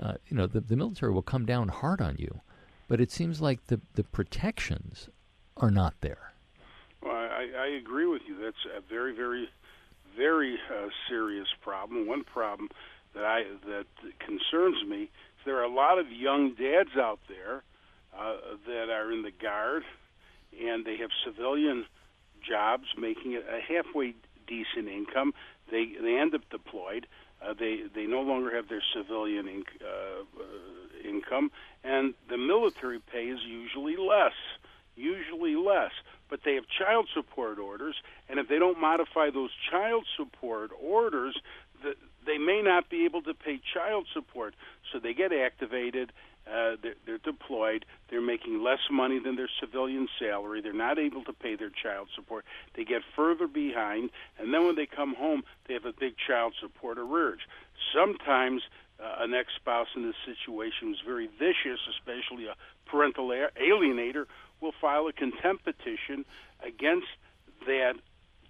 uh, 0.00 0.14
you 0.28 0.36
know 0.36 0.46
the 0.46 0.60
the 0.60 0.76
military 0.76 1.12
will 1.12 1.22
come 1.22 1.46
down 1.46 1.68
hard 1.68 2.00
on 2.00 2.16
you. 2.18 2.40
But 2.88 3.00
it 3.00 3.10
seems 3.12 3.40
like 3.40 3.66
the 3.66 3.80
the 3.94 4.04
protections 4.04 5.08
are 5.56 5.70
not 5.70 5.94
there. 6.00 6.32
Well, 7.02 7.14
I, 7.14 7.48
I 7.56 7.66
agree 7.76 8.06
with 8.06 8.22
you. 8.26 8.36
That's 8.42 8.56
a 8.76 8.80
very, 8.80 9.14
very, 9.14 9.48
very 10.18 10.58
uh, 10.68 10.88
serious 11.08 11.48
problem. 11.62 12.06
One 12.06 12.24
problem 12.24 12.68
that 13.14 13.24
I 13.24 13.44
that 13.66 13.86
concerns 14.18 14.84
me 14.86 15.04
is 15.04 15.10
there 15.46 15.58
are 15.58 15.64
a 15.64 15.74
lot 15.74 15.98
of 15.98 16.10
young 16.10 16.54
dads 16.54 16.96
out 16.96 17.20
there 17.28 17.62
uh, 18.18 18.36
that 18.66 18.90
are 18.90 19.12
in 19.12 19.22
the 19.22 19.30
guard, 19.30 19.84
and 20.60 20.84
they 20.84 20.96
have 20.98 21.10
civilian 21.24 21.86
jobs, 22.46 22.84
making 22.98 23.36
a 23.36 23.60
halfway 23.60 24.14
decent 24.46 24.88
income. 24.88 25.32
They 25.70 25.92
they 26.00 26.16
end 26.16 26.34
up 26.34 26.42
deployed. 26.50 27.06
Uh, 27.40 27.54
they 27.58 27.82
they 27.94 28.06
no 28.06 28.20
longer 28.22 28.54
have 28.54 28.68
their 28.68 28.82
civilian 28.94 29.46
inc- 29.46 29.82
uh, 29.82 30.22
uh, 30.40 31.08
income, 31.08 31.50
and 31.84 32.14
the 32.28 32.36
military 32.36 32.98
pay 32.98 33.26
is 33.26 33.40
usually 33.46 33.96
less, 33.96 34.34
usually 34.98 35.56
less. 35.56 35.92
But 36.28 36.40
they 36.44 36.54
have 36.56 36.64
child 36.68 37.08
support 37.14 37.58
orders, 37.58 37.96
and 38.28 38.38
if 38.38 38.48
they 38.48 38.58
don't 38.58 38.78
modify 38.78 39.30
those 39.30 39.50
child 39.70 40.04
support 40.16 40.70
orders, 40.78 41.36
the, 41.82 41.94
they 42.26 42.36
may 42.36 42.60
not 42.62 42.90
be 42.90 43.06
able 43.06 43.22
to 43.22 43.32
pay 43.32 43.60
child 43.72 44.06
support. 44.12 44.54
So 44.92 44.98
they 44.98 45.14
get 45.14 45.32
activated, 45.32 46.12
uh, 46.46 46.76
they're, 46.82 46.94
they're 47.06 47.18
deployed. 47.18 47.84
They're 48.10 48.20
making 48.20 48.62
less 48.62 48.80
money 48.90 49.18
than 49.18 49.36
their 49.36 49.50
civilian 49.60 50.08
salary. 50.18 50.60
They're 50.60 50.72
not 50.72 50.98
able 50.98 51.24
to 51.24 51.32
pay 51.32 51.56
their 51.56 51.70
child 51.70 52.08
support. 52.14 52.44
They 52.74 52.84
get 52.84 53.02
further 53.16 53.46
behind, 53.46 54.10
and 54.38 54.52
then 54.52 54.66
when 54.66 54.76
they 54.76 54.86
come 54.86 55.14
home, 55.14 55.44
they 55.66 55.74
have 55.74 55.84
a 55.84 55.92
big 55.92 56.14
child 56.26 56.54
support 56.60 56.98
arrearage. 56.98 57.44
Sometimes 57.94 58.62
uh, 59.02 59.16
an 59.20 59.34
ex-spouse 59.34 59.88
in 59.94 60.02
this 60.02 60.16
situation 60.24 60.88
who's 60.88 61.02
very 61.04 61.28
vicious, 61.38 61.80
especially 61.88 62.46
a 62.46 62.56
parental 62.86 63.28
alienator, 63.28 64.26
will 64.60 64.74
file 64.80 65.06
a 65.06 65.12
contempt 65.12 65.64
petition 65.64 66.24
against 66.64 67.08
that 67.66 67.94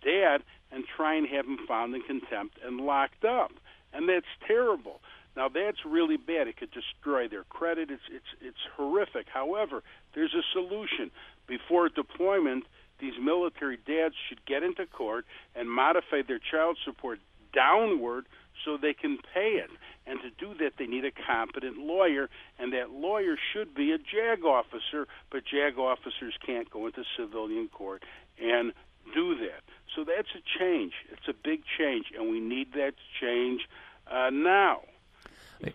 dad 0.02 0.42
and 0.70 0.84
try 0.96 1.14
and 1.14 1.26
have 1.28 1.46
him 1.46 1.58
found 1.66 1.94
in 1.94 2.02
contempt 2.02 2.58
and 2.64 2.80
locked 2.80 3.24
up. 3.24 3.52
And 3.92 4.08
that's 4.08 4.26
terrible. 4.46 5.00
Now 5.36 5.48
that's 5.48 5.84
really 5.84 6.16
bad. 6.16 6.48
It 6.48 6.56
could 6.56 6.70
destroy 6.70 7.28
their 7.28 7.44
credit. 7.44 7.90
It's 7.90 8.02
it's 8.10 8.26
it's 8.40 8.58
horrific. 8.76 9.26
However, 9.32 9.82
there's 10.14 10.34
a 10.34 10.42
solution. 10.52 11.10
Before 11.46 11.88
deployment, 11.88 12.64
these 12.98 13.14
military 13.22 13.76
dads 13.76 14.14
should 14.28 14.44
get 14.44 14.62
into 14.62 14.84
court 14.86 15.24
and 15.54 15.70
modify 15.70 16.22
their 16.26 16.40
child 16.40 16.76
support 16.84 17.20
downward 17.54 18.26
so 18.64 18.76
they 18.76 18.94
can 18.94 19.18
pay 19.34 19.60
it. 19.62 19.70
And 20.06 20.20
to 20.20 20.30
do 20.30 20.54
that, 20.58 20.72
they 20.78 20.86
need 20.86 21.04
a 21.04 21.10
competent 21.10 21.78
lawyer, 21.78 22.28
and 22.58 22.72
that 22.72 22.90
lawyer 22.90 23.36
should 23.52 23.74
be 23.74 23.92
a 23.92 23.98
JAG 23.98 24.44
officer, 24.44 25.06
but 25.30 25.44
JAG 25.44 25.78
officers 25.78 26.34
can't 26.44 26.70
go 26.70 26.86
into 26.86 27.04
civilian 27.16 27.68
court 27.68 28.02
and 28.40 28.72
do 29.14 29.36
that. 29.36 29.62
So 29.94 30.04
that's 30.04 30.28
a 30.34 30.58
change. 30.58 30.92
It's 31.10 31.28
a 31.28 31.34
big 31.34 31.62
change, 31.78 32.06
and 32.16 32.30
we 32.30 32.40
need 32.40 32.72
that 32.72 32.94
change 33.20 33.62
uh, 34.10 34.30
now. 34.30 34.80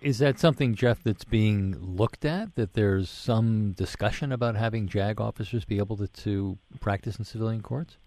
Is 0.02 0.20
that 0.20 0.40
something, 0.40 0.76
Jeff, 0.76 1.04
that's 1.04 1.26
being 1.26 1.76
looked 1.78 2.24
at? 2.24 2.56
That 2.56 2.74
there's 2.74 3.10
some 3.10 3.74
discussion 3.74 4.32
about 4.32 4.56
having 4.56 4.88
JAG 4.88 5.20
officers 5.20 5.66
be 5.66 5.78
able 5.78 5.98
to, 5.98 6.08
to 6.08 6.58
practice 6.80 7.18
in 7.18 7.26
civilian 7.26 7.62
courts? 7.62 7.98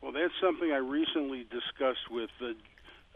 Well, 0.00 0.12
that's 0.12 0.34
something 0.40 0.70
I 0.70 0.76
recently 0.76 1.44
discussed 1.50 2.10
with 2.10 2.30
uh, 2.40 2.52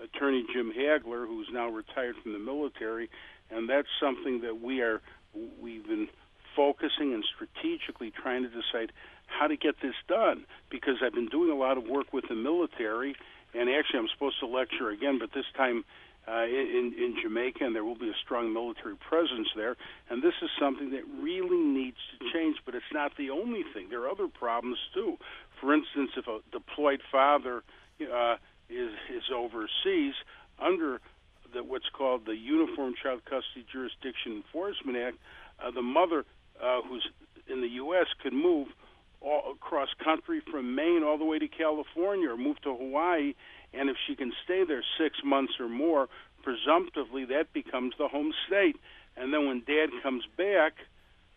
Attorney 0.03 0.45
Jim 0.53 0.73
Hagler, 0.77 1.27
who's 1.27 1.49
now 1.53 1.69
retired 1.69 2.17
from 2.23 2.33
the 2.33 2.39
military, 2.39 3.11
and 3.51 3.69
that's 3.69 3.89
something 4.01 4.41
that 4.43 4.61
we 4.61 4.81
are 4.81 5.01
we've 5.61 5.87
been 5.87 6.09
focusing 6.57 7.15
and 7.15 7.25
strategically 7.25 8.11
trying 8.11 8.43
to 8.43 8.49
decide 8.49 8.93
how 9.27 9.47
to 9.47 9.57
get 9.57 9.77
this 9.81 9.95
done 10.09 10.45
because 10.71 10.97
I've 11.05 11.15
been 11.15 11.29
doing 11.29 11.51
a 11.51 11.55
lot 11.55 11.79
of 11.79 11.85
work 11.85 12.13
with 12.13 12.25
the 12.29 12.35
military, 12.35 13.15
and 13.55 13.69
actually 13.71 14.01
I'm 14.01 14.09
supposed 14.13 14.41
to 14.41 14.47
lecture 14.47 14.91
again, 14.91 15.19
but 15.19 15.33
this 15.33 15.45
time 15.57 15.85
uh, 16.27 16.45
in, 16.45 16.95
in 16.99 17.17
Jamaica, 17.23 17.65
and 17.65 17.75
there 17.75 17.85
will 17.85 17.97
be 17.97 18.09
a 18.09 18.19
strong 18.23 18.53
military 18.53 18.97
presence 18.97 19.49
there. 19.57 19.77
And 20.11 20.23
this 20.23 20.35
is 20.43 20.51
something 20.61 20.91
that 20.91 21.05
really 21.23 21.57
needs 21.57 21.97
to 22.13 22.33
change, 22.33 22.57
but 22.67 22.75
it's 22.75 22.93
not 22.93 23.17
the 23.17 23.31
only 23.31 23.65
thing. 23.73 23.89
There 23.89 24.03
are 24.03 24.11
other 24.11 24.29
problems 24.29 24.79
too. 24.93 25.17
For 25.61 25.73
instance, 25.73 26.11
if 26.17 26.27
a 26.27 26.41
deployed 26.53 27.01
father 27.11 27.63
uh, 28.01 28.37
is 28.69 28.91
is 29.15 29.25
overseas 29.35 30.15
under 30.59 31.01
the, 31.55 31.63
what's 31.63 31.89
called 31.93 32.27
the 32.27 32.37
Uniform 32.37 32.95
Child 33.03 33.25
Custody 33.25 33.65
Jurisdiction 33.71 34.33
Enforcement 34.33 34.99
Act, 34.99 35.17
uh, 35.63 35.71
the 35.71 35.83
mother 35.83 36.25
uh, 36.63 36.83
who's 36.83 37.09
in 37.49 37.61
the 37.61 37.69
U.S. 37.69 38.07
could 38.23 38.35
move 38.35 38.69
all 39.21 39.53
across 39.53 39.89
country 40.05 40.43
from 40.51 40.75
Maine 40.75 41.03
all 41.03 41.19
the 41.19 41.25
way 41.25 41.39
to 41.39 41.49
California 41.49 42.31
or 42.31 42.37
move 42.37 42.61
to 42.63 42.77
Hawaii 42.77 43.35
and 43.75 43.91
if 43.91 43.97
she 44.07 44.15
can 44.15 44.33
stay 44.45 44.65
there 44.65 44.83
six 44.99 45.19
months 45.25 45.55
or 45.61 45.69
more, 45.69 46.09
presumptively 46.43 47.25
that 47.27 47.53
becomes 47.53 47.95
the 47.99 48.09
home 48.09 48.33
state. 48.47 48.77
And 49.17 49.33
then 49.33 49.47
when 49.47 49.63
dad 49.67 49.91
comes 50.03 50.25
back, 50.37 50.75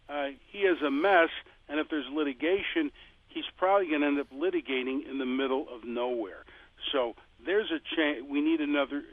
uh, 0.07 0.27
he 0.51 0.59
is 0.59 0.81
a 0.81 0.91
mess, 0.91 1.29
and 1.67 1.79
if 1.79 1.89
there's 1.89 2.05
litigation, 2.11 2.91
he's 3.27 3.45
probably 3.57 3.87
going 3.87 4.01
to 4.01 4.07
end 4.07 4.19
up 4.19 4.31
litigating 4.31 5.09
in 5.09 5.17
the 5.17 5.25
middle 5.25 5.67
of 5.73 5.83
nowhere. 5.83 6.45
So 6.91 7.15
there's 7.45 7.71
a 7.71 7.79
change. 7.95 8.25
We 8.29 8.41
need 8.41 8.61
another 8.61 9.03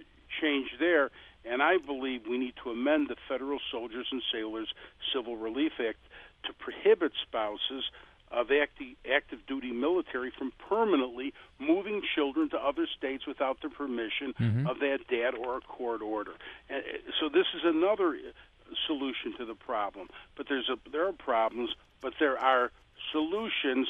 change 0.40 0.68
there, 0.78 1.10
and 1.44 1.62
I 1.62 1.78
believe 1.78 2.22
we 2.28 2.38
need 2.38 2.54
to 2.64 2.70
amend 2.70 3.08
the 3.08 3.16
Federal 3.28 3.58
Soldiers 3.70 4.06
and 4.10 4.22
Sailors 4.32 4.68
Civil 5.12 5.36
Relief 5.36 5.72
Act 5.80 5.98
to 6.44 6.52
prohibit 6.52 7.12
spouses 7.22 7.84
of 8.30 8.50
active, 8.50 8.88
active 9.10 9.38
duty 9.46 9.72
military 9.72 10.30
from 10.36 10.52
permanently 10.68 11.32
moving 11.58 12.02
children 12.14 12.50
to 12.50 12.58
other 12.58 12.86
states 12.96 13.26
without 13.26 13.60
the 13.62 13.68
permission 13.68 14.34
mm-hmm. 14.38 14.66
of 14.66 14.80
that 14.80 14.98
dad 15.08 15.34
or 15.34 15.56
a 15.56 15.60
court 15.60 16.02
order. 16.02 16.32
And 16.68 16.82
so 17.20 17.28
this 17.28 17.46
is 17.54 17.62
another 17.64 18.10
uh, 18.10 18.74
solution 18.86 19.34
to 19.38 19.44
the 19.44 19.54
problem. 19.54 20.08
But 20.36 20.46
there's 20.48 20.68
a 20.68 20.76
there 20.90 21.08
are 21.08 21.12
problems, 21.12 21.70
but 22.00 22.14
there 22.20 22.38
are 22.38 22.70
solutions. 23.12 23.88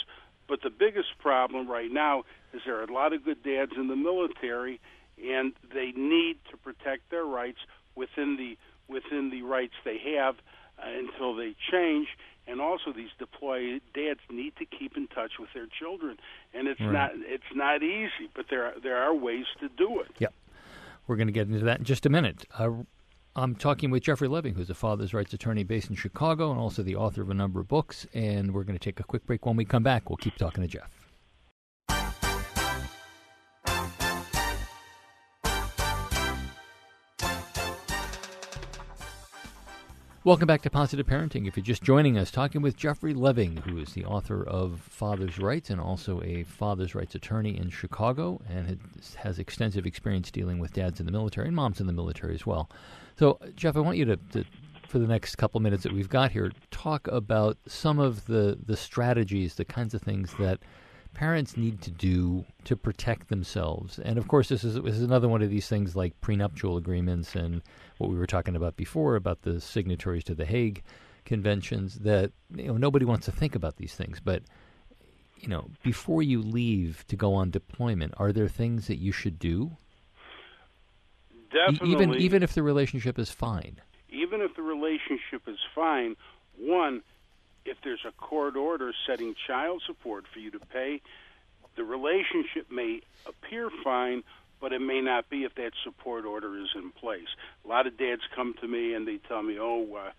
But 0.49 0.63
the 0.63 0.71
biggest 0.71 1.19
problem 1.19 1.69
right 1.69 1.91
now 1.93 2.25
is 2.53 2.63
there 2.65 2.77
are 2.77 2.85
a 2.85 2.93
lot 2.93 3.13
of 3.13 3.25
good 3.25 3.43
dads 3.43 3.73
in 3.77 3.89
the 3.89 3.97
military, 3.97 4.81
and 5.23 5.53
they 5.73 5.93
need 5.95 6.39
to 6.51 6.57
protect 6.57 7.11
their 7.11 7.25
rights 7.25 7.59
within 7.95 8.37
the 8.37 8.57
within 8.93 9.31
the 9.31 9.43
rights 9.43 9.75
they 9.85 9.99
have 10.17 10.37
uh, 10.79 10.89
until 10.89 11.37
they 11.37 11.55
change. 11.71 12.09
And 12.47 12.63
also 12.63 12.95
these 12.95 13.11
deployed 13.19 13.83
dads 13.93 14.21
need 14.31 14.57
to 14.57 14.65
keep 14.65 14.97
in 14.97 15.07
touch 15.09 15.33
with 15.39 15.51
their 15.53 15.67
children. 15.67 16.17
And 16.55 16.67
it's 16.67 16.81
right. 16.81 16.93
not 16.93 17.11
it's 17.17 17.55
not 17.55 17.83
easy 17.83 18.31
but 18.35 18.47
there 18.49 18.65
are, 18.65 18.81
there 18.83 18.97
are 18.97 19.15
ways 19.15 19.45
to 19.61 19.69
do 19.69 20.01
it. 20.01 20.09
Yep. 20.19 20.33
We're 21.07 21.17
going 21.17 21.29
to 21.29 21.33
get 21.33 21.49
into 21.49 21.65
that 21.65 21.81
in 21.81 21.85
just 21.85 22.07
a 22.07 22.09
minute. 22.09 22.47
Uh, 22.59 22.71
I'm 23.37 23.55
talking 23.55 23.91
with 23.91 24.03
Jeffrey 24.03 24.27
Leving, 24.27 24.55
who's 24.55 24.71
a 24.71 24.75
father's 24.75 25.15
rights 25.15 25.33
attorney 25.33 25.63
based 25.63 25.91
in 25.91 25.97
Chicago 25.97 26.51
and 26.51 26.59
also 26.59 26.83
the 26.83 26.97
author 26.97 27.23
of 27.23 27.31
a 27.31 27.35
number 27.35 27.61
of 27.61 27.69
books. 27.69 28.07
And 28.13 28.53
we're 28.53 28.65
going 28.65 28.79
to 28.79 28.85
take 28.85 28.99
a 29.01 29.05
quick 29.05 29.27
break. 29.27 29.47
When 29.47 29.57
we 29.57 29.65
come 29.65 29.83
back, 29.83 30.11
we'll 30.11 30.17
keep 30.17 30.37
talking 30.37 30.63
to 30.63 30.69
Jeff. 30.69 30.91
Welcome 40.25 40.47
back 40.47 40.63
to 40.63 40.71
Positive 40.71 41.07
Parenting. 41.07 41.47
If 41.47 41.57
you're 41.57 41.65
just 41.65 41.83
joining 41.83 42.19
us, 42.19 42.31
talking 42.31 42.61
with 42.61 42.77
Jeffrey 42.77 43.15
Leving, 43.15 43.59
who 43.59 43.79
is 43.79 43.95
the 43.95 44.05
author 44.05 44.45
of 44.47 44.81
Father's 44.81 45.39
Rights 45.39 45.71
and 45.71 45.81
also 45.81 46.21
a 46.23 46.43
father's 46.43 46.95
rights 46.95 47.15
attorney 47.15 47.57
in 47.57 47.71
Chicago 47.71 48.41
and 48.49 48.79
has 49.19 49.39
extensive 49.39 49.87
experience 49.87 50.31
dealing 50.31 50.59
with 50.59 50.75
dads 50.75 51.01
in 51.01 51.07
the 51.07 51.13
military 51.13 51.47
and 51.47 51.57
moms 51.57 51.81
in 51.81 51.87
the 51.87 51.93
military 51.93 52.35
as 52.35 52.45
well. 52.45 52.69
So, 53.19 53.41
Jeff, 53.57 53.77
I 53.77 53.81
want 53.81 53.99
you 53.99 54.05
to, 54.05 54.17
to 54.17 54.45
for 54.87 55.01
the 55.01 55.07
next 55.07 55.37
couple 55.37 55.59
minutes 55.61 55.83
that 55.83 55.93
we've 55.93 56.09
got 56.09 56.31
here, 56.31 56.53
talk 56.71 57.09
about 57.09 57.59
some 57.67 57.99
of 57.99 58.27
the, 58.27 58.57
the 58.65 58.77
strategies, 58.77 59.57
the 59.57 59.65
kinds 59.65 59.93
of 59.93 60.03
things 60.03 60.33
that 60.39 60.61
parents 61.15 61.57
need 61.57 61.83
to 61.83 61.91
do 61.91 62.45
to 62.63 62.77
protect 62.77 63.29
themselves. 63.29 63.99
And 63.99 64.19
of 64.19 64.29
course, 64.29 64.49
this 64.49 64.63
is, 64.63 64.81
this 64.81 64.95
is 64.95 65.03
another 65.03 65.29
one 65.29 65.43
of 65.43 65.51
these 65.51 65.67
things 65.67 65.97
like 65.97 66.19
prenuptial 66.21 66.77
agreements 66.77 67.35
and 67.35 67.61
what 67.99 68.09
we 68.09 68.17
were 68.17 68.27
talking 68.27 68.55
about 68.55 68.77
before 68.77 69.17
about 69.17 69.43
the 69.43 69.61
signatories 69.61 70.23
to 70.25 70.35
the 70.37 70.47
Hague 70.47 70.85
conventions 71.25 71.97
that 71.97 72.31
you 72.55 72.69
know 72.69 72.77
nobody 72.77 73.05
wants 73.05 73.27
to 73.27 73.33
think 73.33 73.55
about 73.55 73.77
these 73.77 73.95
things, 73.95 74.21
but 74.21 74.43
you 75.37 75.49
know, 75.49 75.69
before 75.83 76.23
you 76.23 76.41
leave 76.41 77.05
to 77.09 77.17
go 77.17 77.35
on 77.35 77.51
deployment, 77.51 78.15
are 78.17 78.33
there 78.33 78.49
things 78.49 78.87
that 78.87 78.99
you 78.99 79.13
should 79.13 79.39
do? 79.39 79.77
Definitely. 81.51 81.93
Even 81.93 82.15
even 82.15 82.43
if 82.43 82.55
the 82.55 82.63
relationship 82.63 83.19
is 83.19 83.31
fine. 83.31 83.81
Even 84.11 84.41
if 84.41 84.55
the 84.57 84.63
relationship 84.63 85.43
is 85.47 85.59
fine, 85.75 86.17
one, 86.57 87.03
if 87.65 87.77
there's 87.83 88.05
a 88.07 88.13
court 88.13 88.57
order 88.57 88.93
setting 89.07 89.35
child 89.47 89.83
support 89.87 90.25
for 90.33 90.39
you 90.39 90.51
to 90.51 90.61
pay, 90.61 91.01
the 91.77 91.85
relationship 91.85 92.71
may 92.71 93.01
appear 93.27 93.71
fine, 93.85 94.23
but 94.61 94.73
it 94.73 94.81
may 94.81 95.01
not 95.01 95.29
be 95.29 95.45
if 95.45 95.55
that 95.55 95.73
support 95.85 96.25
order 96.25 96.59
is 96.59 96.69
in 96.75 96.91
place. 96.91 97.29
A 97.65 97.69
lot 97.69 97.87
of 97.87 97.97
dads 97.97 98.23
come 98.35 98.55
to 98.61 98.69
me 98.69 98.95
and 98.95 99.07
they 99.07 99.19
tell 99.19 99.43
me, 99.43 99.59
"Oh, 99.59 99.87
uh, 99.95 100.11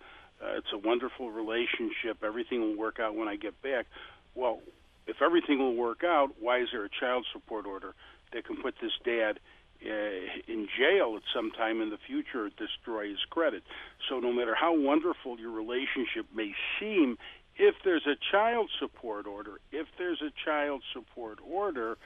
uh, 0.42 0.56
it's 0.56 0.72
a 0.72 0.78
wonderful 0.78 1.30
relationship. 1.30 2.22
Everything 2.22 2.60
will 2.60 2.76
work 2.76 2.98
out 2.98 3.14
when 3.14 3.28
I 3.28 3.36
get 3.36 3.60
back." 3.62 3.86
Well, 4.34 4.62
if 5.06 5.20
everything 5.20 5.58
will 5.58 5.74
work 5.74 6.04
out, 6.04 6.30
why 6.40 6.60
is 6.60 6.68
there 6.72 6.84
a 6.84 6.88
child 6.88 7.26
support 7.32 7.66
order 7.66 7.94
that 8.32 8.44
can 8.44 8.56
put 8.56 8.76
this 8.80 8.92
dad 9.04 9.40
Uh, 9.82 9.88
in 10.46 10.68
jail 10.78 11.14
at 11.16 11.22
some 11.34 11.50
time 11.50 11.80
in 11.80 11.88
the 11.88 11.98
future 12.06 12.50
destroy 12.50 13.08
his 13.08 13.24
credit? 13.30 13.62
So, 14.08 14.20
no 14.20 14.32
matter 14.32 14.54
how 14.54 14.78
wonderful 14.78 15.40
your 15.40 15.52
relationship 15.52 16.26
may 16.34 16.52
seem, 16.78 17.16
if 17.56 17.74
there's 17.84 18.06
a 18.06 18.16
child 18.30 18.70
support 18.78 19.26
order, 19.26 19.60
if 19.72 19.86
there's 19.98 20.20
a 20.22 20.32
child 20.44 20.82
support 20.92 21.38
order, 21.46 21.96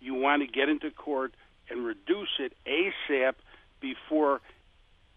you 0.00 0.14
want 0.14 0.42
to 0.42 0.46
get 0.46 0.68
into 0.68 0.90
court 0.90 1.34
and 1.70 1.84
reduce 1.84 2.38
it 2.38 2.52
ASAP 2.66 3.34
before 3.80 4.40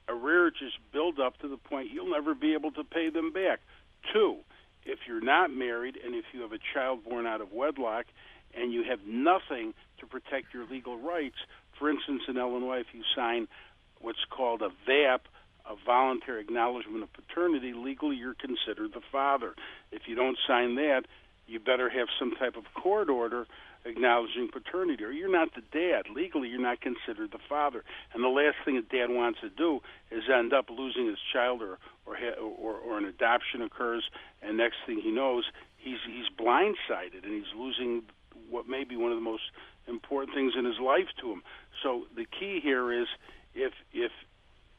arrearages 0.07 0.71
build 0.93 1.19
up 1.19 1.37
to 1.39 1.47
the 1.47 1.57
point 1.57 1.89
you'll 1.91 2.11
never 2.11 2.35
be 2.35 2.53
able 2.53 2.71
to 2.71 2.83
pay 2.83 3.09
them 3.09 3.31
back. 3.31 3.59
Two, 4.13 4.37
if 4.85 4.99
you're 5.07 5.23
not 5.23 5.51
married 5.51 5.97
and 6.03 6.13
if 6.13 6.25
you 6.33 6.41
have 6.41 6.51
a 6.51 6.59
child 6.73 7.03
born 7.03 7.25
out 7.25 7.41
of 7.41 7.51
wedlock 7.51 8.05
and 8.53 8.71
you 8.71 8.83
have 8.83 8.99
nothing 9.07 9.73
to 9.99 10.05
protect 10.05 10.53
your 10.53 10.65
legal 10.67 10.97
rights, 10.97 11.37
for 11.77 11.89
instance, 11.89 12.23
in 12.27 12.37
Illinois, 12.37 12.79
if 12.79 12.87
you 12.93 13.01
sign 13.15 13.47
what's 13.99 14.25
called 14.29 14.61
a 14.61 14.69
VAP, 14.85 15.27
a 15.69 15.75
voluntary 15.85 16.41
acknowledgement 16.41 17.03
of 17.03 17.09
paternity, 17.13 17.73
legally 17.73 18.15
you're 18.15 18.35
considered 18.35 18.93
the 18.93 19.01
father. 19.11 19.55
If 19.91 20.03
you 20.07 20.15
don't 20.15 20.37
sign 20.47 20.75
that, 20.75 21.03
you 21.47 21.59
better 21.59 21.89
have 21.89 22.07
some 22.19 22.33
type 22.35 22.55
of 22.55 22.65
court 22.73 23.09
order 23.09 23.45
acknowledging 23.85 24.49
paternity, 24.51 25.03
or 25.03 25.11
you're 25.11 25.31
not 25.31 25.49
the 25.53 25.61
dad. 25.71 26.11
Legally, 26.13 26.49
you're 26.49 26.59
not 26.59 26.81
considered 26.81 27.31
the 27.31 27.39
father. 27.47 27.83
And 28.13 28.23
the 28.23 28.29
last 28.29 28.57
thing 28.65 28.77
a 28.77 28.81
dad 28.81 29.09
wants 29.09 29.41
to 29.41 29.49
do 29.49 29.81
is 30.11 30.23
end 30.33 30.53
up 30.53 30.69
losing 30.69 31.07
his 31.07 31.19
child, 31.31 31.61
or 31.61 31.77
or 32.05 32.17
or, 32.39 32.75
or 32.77 32.97
an 32.97 33.05
adoption 33.05 33.61
occurs, 33.61 34.03
and 34.41 34.57
next 34.57 34.77
thing 34.85 34.99
he 35.01 35.11
knows, 35.11 35.45
he's 35.77 35.99
he's 36.07 36.25
blindsided 36.35 37.23
and 37.23 37.33
he's 37.33 37.53
losing 37.55 38.03
what 38.49 38.67
may 38.67 38.83
be 38.83 38.95
one 38.95 39.11
of 39.11 39.17
the 39.17 39.23
most 39.23 39.43
important 39.87 40.35
things 40.35 40.53
in 40.57 40.65
his 40.65 40.79
life 40.79 41.07
to 41.21 41.31
him. 41.31 41.43
So 41.83 42.05
the 42.15 42.25
key 42.25 42.59
here 42.61 42.91
is 42.91 43.07
if 43.53 43.73
if 43.93 44.11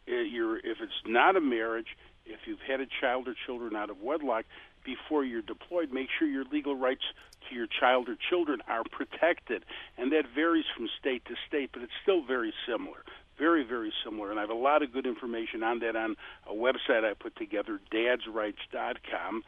uh, 0.08 0.14
you're 0.14 0.58
if 0.58 0.80
it's 0.80 1.02
not 1.06 1.36
a 1.36 1.40
marriage, 1.40 1.96
if 2.25 2.40
you've 2.46 2.60
had 2.66 2.80
a 2.80 2.86
child 3.00 3.28
or 3.28 3.34
children 3.46 3.76
out 3.76 3.90
of 3.90 4.00
wedlock, 4.00 4.44
before 4.84 5.25
you're 5.25 5.42
deployed, 5.42 5.92
make 5.92 6.08
sure 6.16 6.28
your 6.28 6.44
legal 6.44 6.76
rights 6.76 7.02
to 7.48 7.54
your 7.54 7.66
child 7.66 8.08
or 8.08 8.16
children 8.30 8.60
are 8.68 8.84
protected. 8.90 9.64
And 9.98 10.12
that 10.12 10.25
varies 10.34 10.64
from 10.75 10.88
state 10.98 11.25
to 11.26 11.34
state, 11.46 11.70
but 11.72 11.82
it's 11.82 11.92
still 12.02 12.22
very 12.22 12.54
similar. 12.66 13.04
Very, 13.38 13.64
very 13.64 13.92
similar. 14.02 14.30
And 14.30 14.38
I 14.38 14.42
have 14.42 14.50
a 14.50 14.54
lot 14.54 14.82
of 14.82 14.92
good 14.92 15.06
information 15.06 15.62
on 15.62 15.80
that 15.80 15.94
on 15.94 16.16
a 16.46 16.54
website 16.54 17.04
I 17.04 17.12
put 17.12 17.36
together, 17.36 17.80
dadsrights.com. 17.92 19.44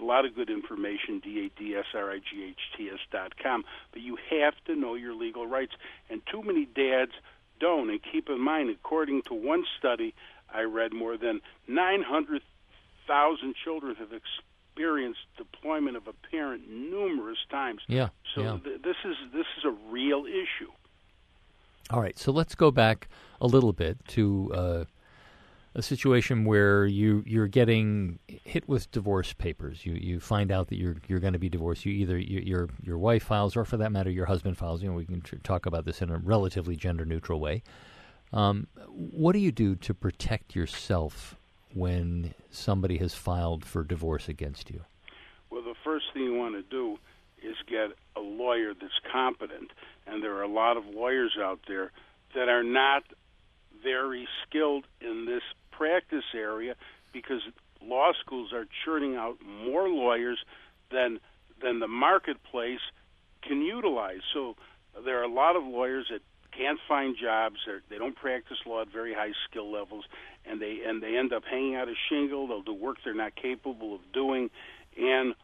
A 0.00 0.04
lot 0.04 0.24
of 0.24 0.34
good 0.34 0.50
information, 0.50 1.20
D-A-D-S-R-I-G-H-T-S 1.20 2.98
dot 3.10 3.32
com. 3.42 3.64
But 3.92 4.02
you 4.02 4.16
have 4.30 4.54
to 4.66 4.76
know 4.76 4.94
your 4.94 5.14
legal 5.14 5.46
rights. 5.46 5.72
And 6.08 6.22
too 6.30 6.42
many 6.42 6.66
dads 6.66 7.12
don't. 7.60 7.90
And 7.90 8.00
keep 8.02 8.28
in 8.28 8.40
mind, 8.40 8.70
according 8.70 9.22
to 9.22 9.34
one 9.34 9.64
study 9.78 10.14
I 10.52 10.62
read, 10.62 10.92
more 10.92 11.16
than 11.16 11.40
900,000 11.66 13.54
children 13.64 13.96
have 13.96 14.12
experienced 14.12 14.42
experienced 14.78 15.20
deployment 15.36 15.96
of 15.96 16.06
a 16.06 16.12
parent 16.30 16.62
numerous 16.68 17.38
times. 17.50 17.80
Yeah. 17.88 18.08
So 18.34 18.42
yeah. 18.42 18.58
Th- 18.62 18.82
this 18.82 18.96
is 19.04 19.16
this 19.32 19.46
is 19.58 19.64
a 19.64 19.74
real 19.90 20.24
issue. 20.26 20.70
All 21.90 22.00
right. 22.00 22.18
So 22.18 22.30
let's 22.30 22.54
go 22.54 22.70
back 22.70 23.08
a 23.40 23.46
little 23.46 23.72
bit 23.72 23.98
to 24.08 24.50
uh, 24.54 24.84
a 25.78 25.82
situation 25.82 26.44
where 26.44 26.86
you 26.86 27.22
you're 27.24 27.46
getting 27.46 28.18
hit 28.26 28.68
with 28.68 28.90
divorce 28.90 29.32
papers. 29.32 29.86
You 29.86 29.94
you 29.94 30.20
find 30.20 30.50
out 30.50 30.68
that 30.68 30.76
you're 30.76 30.96
you're 31.06 31.20
going 31.20 31.34
to 31.34 31.38
be 31.38 31.48
divorced. 31.48 31.86
You 31.86 31.92
either 31.92 32.18
you, 32.18 32.40
your 32.40 32.68
your 32.82 32.98
wife 32.98 33.22
files, 33.22 33.56
or 33.56 33.64
for 33.64 33.76
that 33.76 33.92
matter, 33.92 34.10
your 34.10 34.26
husband 34.26 34.58
files. 34.58 34.82
You 34.82 34.90
know, 34.90 34.96
we 34.96 35.06
can 35.06 35.20
tr- 35.20 35.36
talk 35.36 35.66
about 35.66 35.84
this 35.84 36.02
in 36.02 36.10
a 36.10 36.18
relatively 36.18 36.76
gender 36.76 37.04
neutral 37.04 37.40
way. 37.40 37.62
Um, 38.32 38.66
what 38.88 39.32
do 39.32 39.38
you 39.38 39.52
do 39.52 39.76
to 39.76 39.94
protect 39.94 40.54
yourself 40.54 41.36
when 41.72 42.34
somebody 42.50 42.98
has 42.98 43.14
filed 43.14 43.64
for 43.64 43.84
divorce 43.84 44.28
against 44.28 44.70
you? 44.70 44.82
Well, 45.50 45.62
the 45.62 45.74
first 45.84 46.06
thing 46.12 46.24
you 46.24 46.34
want 46.34 46.54
to 46.56 46.62
do 46.62 46.98
is 47.42 47.56
get 47.68 47.90
a 48.16 48.20
lawyer 48.20 48.74
that's 48.74 48.92
competent. 49.10 49.70
And 50.06 50.22
there 50.22 50.34
are 50.34 50.42
a 50.42 50.48
lot 50.48 50.76
of 50.76 50.86
lawyers 50.86 51.36
out 51.40 51.60
there 51.68 51.92
that 52.34 52.48
are 52.48 52.64
not 52.64 53.04
very 53.82 54.26
skilled 54.46 54.84
in 55.00 55.24
this 55.26 55.42
practice 55.78 56.24
area 56.34 56.74
because 57.12 57.40
law 57.80 58.12
schools 58.20 58.52
are 58.52 58.66
churning 58.84 59.16
out 59.16 59.36
more 59.64 59.88
lawyers 59.88 60.38
than 60.90 61.20
than 61.62 61.80
the 61.80 61.88
marketplace 61.88 62.80
can 63.42 63.62
utilize. 63.62 64.20
So 64.34 64.56
there 65.04 65.18
are 65.20 65.24
a 65.24 65.32
lot 65.32 65.56
of 65.56 65.64
lawyers 65.64 66.06
that 66.10 66.20
can't 66.56 66.78
find 66.88 67.16
jobs. 67.20 67.56
They're, 67.66 67.82
they 67.88 67.98
don't 67.98 68.16
practice 68.16 68.58
law 68.66 68.82
at 68.82 68.92
very 68.92 69.14
high 69.14 69.32
skill 69.48 69.70
levels, 69.70 70.04
and 70.44 70.60
they 70.60 70.80
and 70.86 71.02
they 71.02 71.16
end 71.16 71.32
up 71.32 71.44
hanging 71.48 71.76
out 71.76 71.88
a 71.88 71.94
shingle. 72.08 72.48
They'll 72.48 72.62
do 72.62 72.74
work 72.74 72.96
they're 73.04 73.14
not 73.14 73.36
capable 73.36 73.94
of 73.94 74.00
doing, 74.12 74.50
and 74.96 75.34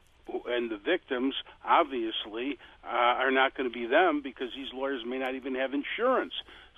and 0.47 0.71
the 0.71 0.79
victims 0.79 1.35
obviously 1.65 2.59
uh, 2.83 3.23
are 3.23 3.31
not 3.31 3.55
going 3.57 3.71
to 3.71 3.75
be 3.75 3.87
them 3.87 4.23
because 4.23 4.49
these 4.57 4.73
lawyers 4.73 5.03
may 5.07 5.19
not 5.19 5.35
even 5.35 5.55
have 5.55 5.73
insurance. 5.75 6.33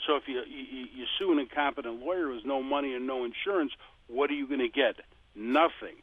So 0.07 0.17
if 0.17 0.29
you, 0.29 0.43
you 0.47 0.87
you 0.95 1.05
sue 1.19 1.33
an 1.33 1.39
incompetent 1.39 2.01
lawyer 2.01 2.33
has 2.33 2.45
no 2.45 2.63
money 2.63 2.95
and 2.95 3.07
no 3.07 3.25
insurance, 3.25 3.73
what 4.07 4.31
are 4.31 4.35
you 4.35 4.47
going 4.47 4.61
to 4.61 4.69
get? 4.69 4.97
Nothing. 5.35 5.97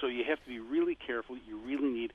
So 0.00 0.06
you 0.06 0.24
have 0.24 0.42
to 0.44 0.48
be 0.48 0.58
really 0.58 0.94
careful. 0.94 1.36
You 1.46 1.58
really 1.58 1.88
need 1.88 2.12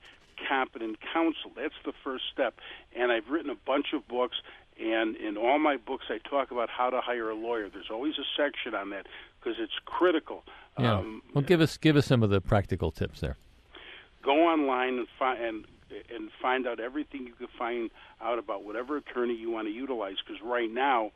competent 0.48 0.98
counsel. 1.12 1.52
That's 1.54 1.74
the 1.84 1.92
first 2.04 2.24
step. 2.32 2.54
And 2.94 3.12
I've 3.12 3.28
written 3.28 3.50
a 3.50 3.54
bunch 3.54 3.92
of 3.94 4.06
books, 4.08 4.36
and 4.78 5.16
in 5.16 5.36
all 5.36 5.58
my 5.58 5.76
books, 5.76 6.06
I 6.10 6.18
talk 6.28 6.50
about 6.50 6.68
how 6.68 6.90
to 6.90 7.00
hire 7.00 7.30
a 7.30 7.34
lawyer. 7.34 7.68
There's 7.68 7.90
always 7.90 8.14
a 8.18 8.24
section 8.36 8.74
on 8.74 8.90
that 8.90 9.06
because 9.38 9.58
it's 9.60 9.78
critical. 9.84 10.44
Yeah. 10.78 10.98
Um, 10.98 11.22
well, 11.32 11.44
give 11.44 11.60
us 11.60 11.76
give 11.76 11.96
us 11.96 12.06
some 12.06 12.22
of 12.22 12.30
the 12.30 12.40
practical 12.40 12.90
tips 12.90 13.20
there. 13.20 13.36
Go 14.22 14.46
online 14.46 14.98
and 14.98 15.06
find 15.18 15.40
and 15.40 15.66
and 16.14 16.30
find 16.42 16.66
out 16.66 16.80
everything 16.80 17.26
you 17.26 17.34
can 17.34 17.46
find 17.58 17.90
out 18.20 18.38
about 18.38 18.64
whatever 18.64 18.96
attorney 18.96 19.34
you 19.34 19.50
want 19.50 19.68
to 19.68 19.72
utilize. 19.72 20.16
Because 20.26 20.42
right 20.42 20.70
now, 20.70 21.12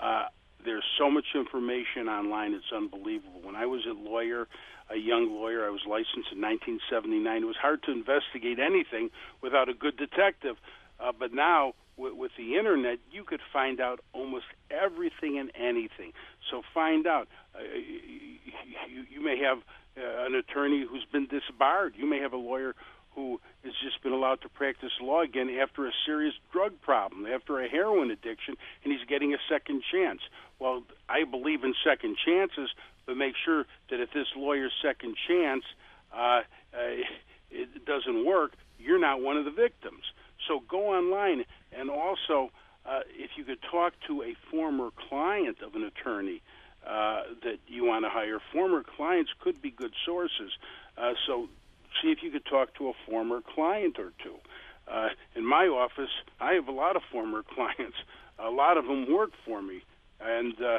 uh, 0.00 0.26
there's 0.64 0.84
so 0.98 1.10
much 1.10 1.26
information 1.34 2.08
online; 2.08 2.54
it's 2.54 2.72
unbelievable. 2.74 3.40
When 3.42 3.56
I 3.56 3.66
was 3.66 3.86
a 3.86 3.92
lawyer, 3.92 4.48
a 4.90 4.96
young 4.96 5.30
lawyer, 5.30 5.66
I 5.66 5.70
was 5.70 5.82
licensed 5.86 6.32
in 6.32 6.40
1979. 6.40 7.42
It 7.42 7.46
was 7.46 7.56
hard 7.56 7.82
to 7.84 7.92
investigate 7.92 8.58
anything 8.58 9.10
without 9.40 9.68
a 9.68 9.74
good 9.74 9.96
detective. 9.96 10.56
Uh, 10.98 11.12
but 11.18 11.32
now 11.32 11.74
with, 11.96 12.14
with 12.14 12.32
the 12.36 12.56
internet, 12.56 12.98
you 13.10 13.24
could 13.24 13.40
find 13.52 13.80
out 13.80 14.00
almost 14.12 14.46
everything 14.70 15.38
and 15.38 15.50
anything. 15.54 16.12
So 16.50 16.62
find 16.74 17.06
out. 17.06 17.28
Uh, 17.54 17.60
you, 18.88 19.04
you 19.10 19.24
may 19.24 19.38
have 19.38 19.58
uh, 19.96 20.26
an 20.26 20.34
attorney 20.34 20.84
who's 20.88 21.06
been 21.10 21.26
disbarred. 21.26 21.94
You 21.96 22.08
may 22.08 22.18
have 22.18 22.32
a 22.32 22.38
lawyer 22.38 22.74
who 23.14 23.40
has 23.64 23.72
just 23.82 24.02
been 24.02 24.12
allowed 24.12 24.40
to 24.42 24.48
practice 24.48 24.92
law 25.00 25.22
again 25.22 25.50
after 25.60 25.86
a 25.86 25.92
serious 26.06 26.34
drug 26.52 26.80
problem, 26.80 27.26
after 27.26 27.60
a 27.60 27.68
heroin 27.68 28.10
addiction, 28.10 28.56
and 28.84 28.92
he's 28.92 29.06
getting 29.08 29.34
a 29.34 29.38
second 29.48 29.82
chance. 29.90 30.20
Well, 30.58 30.82
I 31.08 31.24
believe 31.24 31.64
in 31.64 31.74
second 31.84 32.16
chances, 32.24 32.70
but 33.06 33.16
make 33.16 33.34
sure 33.44 33.64
that 33.90 34.00
if 34.00 34.12
this 34.12 34.28
lawyer's 34.36 34.72
second 34.82 35.16
chance 35.26 35.64
uh, 36.12 36.42
uh, 36.72 37.02
it 37.50 37.84
doesn't 37.84 38.24
work, 38.24 38.52
you're 38.78 39.00
not 39.00 39.20
one 39.20 39.36
of 39.36 39.44
the 39.44 39.50
victims. 39.50 40.04
So 40.48 40.60
go 40.68 40.94
online, 40.94 41.44
and 41.72 41.90
also 41.90 42.50
uh, 42.86 43.00
if 43.08 43.30
you 43.36 43.44
could 43.44 43.60
talk 43.70 43.92
to 44.06 44.22
a 44.22 44.34
former 44.50 44.90
client 45.08 45.58
of 45.62 45.74
an 45.74 45.84
attorney 45.84 46.42
uh, 46.86 47.22
that 47.42 47.58
you 47.66 47.84
want 47.84 48.04
to 48.04 48.08
hire, 48.08 48.38
former 48.52 48.82
clients 48.82 49.30
could 49.40 49.60
be 49.60 49.70
good 49.70 49.92
sources. 50.06 50.52
Uh, 50.96 51.12
so 51.26 51.48
see 52.02 52.10
if 52.10 52.22
you 52.22 52.30
could 52.30 52.46
talk 52.46 52.74
to 52.76 52.88
a 52.88 52.92
former 53.06 53.40
client 53.40 53.98
or 53.98 54.12
two. 54.22 54.36
Uh, 54.90 55.08
in 55.34 55.44
my 55.44 55.66
office, 55.66 56.10
I 56.40 56.54
have 56.54 56.68
a 56.68 56.72
lot 56.72 56.96
of 56.96 57.02
former 57.10 57.42
clients. 57.54 57.96
A 58.38 58.50
lot 58.50 58.78
of 58.78 58.86
them 58.86 59.12
work 59.12 59.30
for 59.44 59.60
me, 59.60 59.82
and 60.20 60.54
uh, 60.60 60.78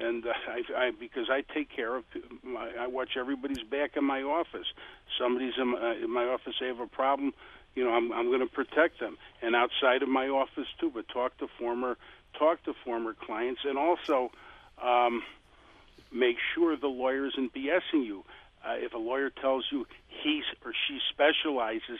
and 0.00 0.24
uh, 0.24 0.32
I, 0.48 0.86
I 0.86 0.90
because 0.98 1.28
I 1.28 1.42
take 1.52 1.68
care 1.74 1.96
of 1.96 2.04
my, 2.42 2.70
I 2.78 2.86
watch 2.86 3.16
everybody's 3.18 3.64
back 3.64 3.96
in 3.96 4.04
my 4.04 4.22
office. 4.22 4.66
Somebody's 5.18 5.54
in 5.58 5.68
my, 5.72 5.94
in 5.96 6.10
my 6.10 6.24
office. 6.24 6.54
They 6.60 6.68
have 6.68 6.80
a 6.80 6.86
problem 6.86 7.32
you 7.74 7.84
know, 7.84 7.90
I'm 7.90 8.12
I'm 8.12 8.26
going 8.26 8.40
to 8.40 8.46
protect 8.46 9.00
them, 9.00 9.16
and 9.42 9.54
outside 9.54 10.02
of 10.02 10.08
my 10.08 10.28
office 10.28 10.68
too. 10.78 10.90
But 10.94 11.08
talk 11.08 11.36
to 11.38 11.48
former 11.58 11.96
talk 12.38 12.62
to 12.64 12.74
former 12.84 13.14
clients, 13.14 13.62
and 13.64 13.78
also 13.78 14.30
um, 14.82 15.22
make 16.12 16.36
sure 16.54 16.76
the 16.76 16.86
lawyer 16.86 17.26
isn't 17.26 17.52
BSing 17.52 18.04
you. 18.04 18.24
Uh, 18.64 18.74
if 18.76 18.94
a 18.94 18.98
lawyer 18.98 19.30
tells 19.30 19.66
you 19.70 19.86
he 20.08 20.42
or 20.64 20.72
she 20.86 20.98
specializes 21.10 21.98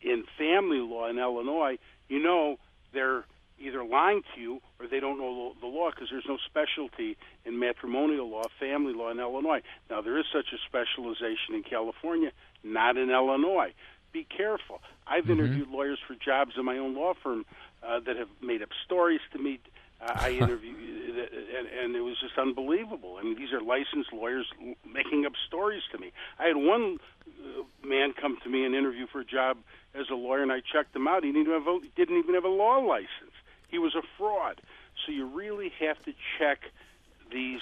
in 0.00 0.24
family 0.36 0.78
law 0.78 1.08
in 1.08 1.18
Illinois, 1.18 1.78
you 2.08 2.22
know 2.22 2.56
they're 2.92 3.24
either 3.58 3.84
lying 3.84 4.22
to 4.34 4.40
you 4.40 4.60
or 4.78 4.86
they 4.86 5.00
don't 5.00 5.18
know 5.18 5.54
the 5.60 5.66
law 5.66 5.90
because 5.90 6.08
there's 6.10 6.26
no 6.28 6.38
specialty 6.44 7.16
in 7.44 7.58
matrimonial 7.58 8.28
law, 8.28 8.42
family 8.58 8.92
law 8.92 9.10
in 9.10 9.20
Illinois. 9.20 9.62
Now, 9.88 10.00
there 10.00 10.18
is 10.18 10.24
such 10.32 10.46
a 10.52 10.58
specialization 10.66 11.54
in 11.54 11.62
California, 11.62 12.32
not 12.64 12.96
in 12.96 13.10
Illinois. 13.10 13.72
Be 14.12 14.24
careful. 14.24 14.82
I've 15.06 15.24
mm-hmm. 15.24 15.32
interviewed 15.32 15.68
lawyers 15.68 15.98
for 16.06 16.14
jobs 16.14 16.52
in 16.58 16.64
my 16.64 16.76
own 16.78 16.94
law 16.94 17.14
firm 17.22 17.44
uh, 17.82 18.00
that 18.00 18.16
have 18.16 18.28
made 18.42 18.62
up 18.62 18.70
stories 18.84 19.20
to 19.32 19.38
me. 19.38 19.60
I 20.04 20.30
interviewed, 20.40 20.76
and, 20.76 21.66
and 21.66 21.96
it 21.96 22.00
was 22.00 22.16
just 22.20 22.36
unbelievable. 22.38 23.16
I 23.18 23.24
mean, 23.24 23.36
these 23.36 23.52
are 23.52 23.60
licensed 23.60 24.12
lawyers 24.12 24.46
making 24.90 25.26
up 25.26 25.32
stories 25.46 25.82
to 25.92 25.98
me. 25.98 26.12
I 26.38 26.46
had 26.46 26.56
one 26.56 26.98
uh, 27.26 27.86
man 27.86 28.12
come 28.12 28.38
to 28.42 28.48
me 28.48 28.64
and 28.64 28.74
interview 28.74 29.06
for 29.06 29.20
a 29.20 29.24
job 29.24 29.58
as 29.94 30.06
a 30.10 30.14
lawyer, 30.14 30.42
and 30.42 30.52
I 30.52 30.60
checked 30.60 30.94
him 30.94 31.06
out. 31.06 31.24
He 31.24 31.32
didn't 31.32 31.42
even 31.48 31.52
have 31.54 31.66
a, 31.66 31.80
didn't 31.96 32.18
even 32.18 32.34
have 32.34 32.44
a 32.44 32.48
law 32.48 32.78
license. 32.78 33.08
He 33.68 33.78
was 33.78 33.94
a 33.94 34.02
fraud. 34.18 34.60
So 35.04 35.12
you 35.12 35.26
really 35.26 35.72
have 35.80 36.02
to 36.04 36.12
check 36.38 36.60
these 37.30 37.60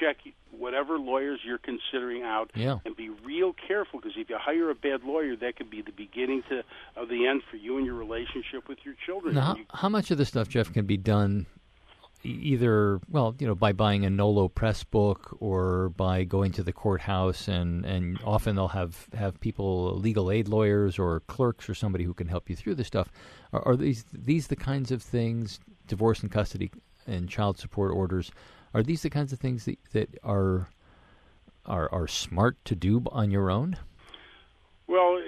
check 0.00 0.16
whatever 0.50 0.98
lawyers 0.98 1.40
you're 1.44 1.58
considering 1.58 2.22
out 2.22 2.50
yeah. 2.54 2.78
and 2.84 2.96
be 2.96 3.10
real 3.24 3.54
careful 3.66 4.00
because 4.00 4.16
if 4.16 4.28
you 4.30 4.36
hire 4.38 4.70
a 4.70 4.74
bad 4.74 5.02
lawyer 5.04 5.36
that 5.36 5.56
could 5.56 5.70
be 5.70 5.82
the 5.82 5.92
beginning 5.92 6.42
to 6.48 6.62
of 6.96 7.08
the 7.08 7.26
end 7.26 7.42
for 7.50 7.56
you 7.56 7.76
and 7.76 7.86
your 7.86 7.94
relationship 7.94 8.68
with 8.68 8.78
your 8.84 8.94
children 9.04 9.34
now, 9.34 9.40
how, 9.40 9.56
you, 9.56 9.64
how 9.72 9.88
much 9.88 10.10
of 10.10 10.18
this 10.18 10.28
stuff 10.28 10.48
jeff 10.48 10.72
can 10.72 10.86
be 10.86 10.96
done 10.96 11.46
either 12.24 12.98
well 13.10 13.36
you 13.38 13.46
know 13.46 13.54
by 13.54 13.72
buying 13.72 14.04
a 14.04 14.10
nolo 14.10 14.48
press 14.48 14.82
book 14.82 15.36
or 15.40 15.90
by 15.90 16.24
going 16.24 16.50
to 16.50 16.62
the 16.62 16.72
courthouse 16.72 17.46
and 17.46 17.84
and 17.84 18.18
often 18.24 18.56
they'll 18.56 18.68
have 18.68 19.06
have 19.16 19.38
people 19.40 19.96
legal 19.98 20.30
aid 20.30 20.48
lawyers 20.48 20.98
or 20.98 21.20
clerks 21.20 21.68
or 21.68 21.74
somebody 21.74 22.02
who 22.02 22.14
can 22.14 22.26
help 22.26 22.48
you 22.48 22.56
through 22.56 22.74
this 22.74 22.86
stuff 22.86 23.10
are, 23.52 23.66
are 23.68 23.76
these 23.76 24.04
these 24.12 24.46
the 24.48 24.56
kinds 24.56 24.90
of 24.90 25.02
things, 25.02 25.60
divorce 25.86 26.20
and 26.20 26.30
custody 26.30 26.70
and 27.06 27.28
child 27.28 27.58
support 27.58 27.92
orders? 27.92 28.30
Are 28.74 28.82
these 28.82 29.02
the 29.02 29.10
kinds 29.10 29.32
of 29.32 29.38
things 29.38 29.64
that, 29.64 29.78
that 29.92 30.08
are 30.22 30.68
are 31.64 31.92
are 31.92 32.08
smart 32.08 32.56
to 32.66 32.74
do 32.74 33.02
on 33.10 33.30
your 33.30 33.50
own? 33.50 33.76
Well, 34.86 35.20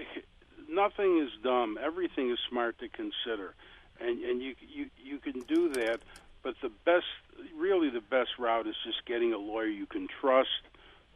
nothing 0.68 1.18
is 1.18 1.30
dumb. 1.42 1.78
Everything 1.82 2.30
is 2.30 2.38
smart 2.48 2.78
to 2.78 2.88
consider, 2.88 3.54
and 4.00 4.22
and 4.22 4.42
you 4.42 4.54
you 4.60 4.86
you 5.02 5.18
can 5.18 5.40
do 5.40 5.72
that. 5.74 6.00
But 6.42 6.54
the 6.62 6.70
best, 6.84 7.06
really, 7.56 7.90
the 7.90 8.00
best 8.00 8.30
route 8.38 8.68
is 8.68 8.76
just 8.84 9.04
getting 9.06 9.32
a 9.32 9.38
lawyer 9.38 9.66
you 9.66 9.86
can 9.86 10.06
trust, 10.20 10.62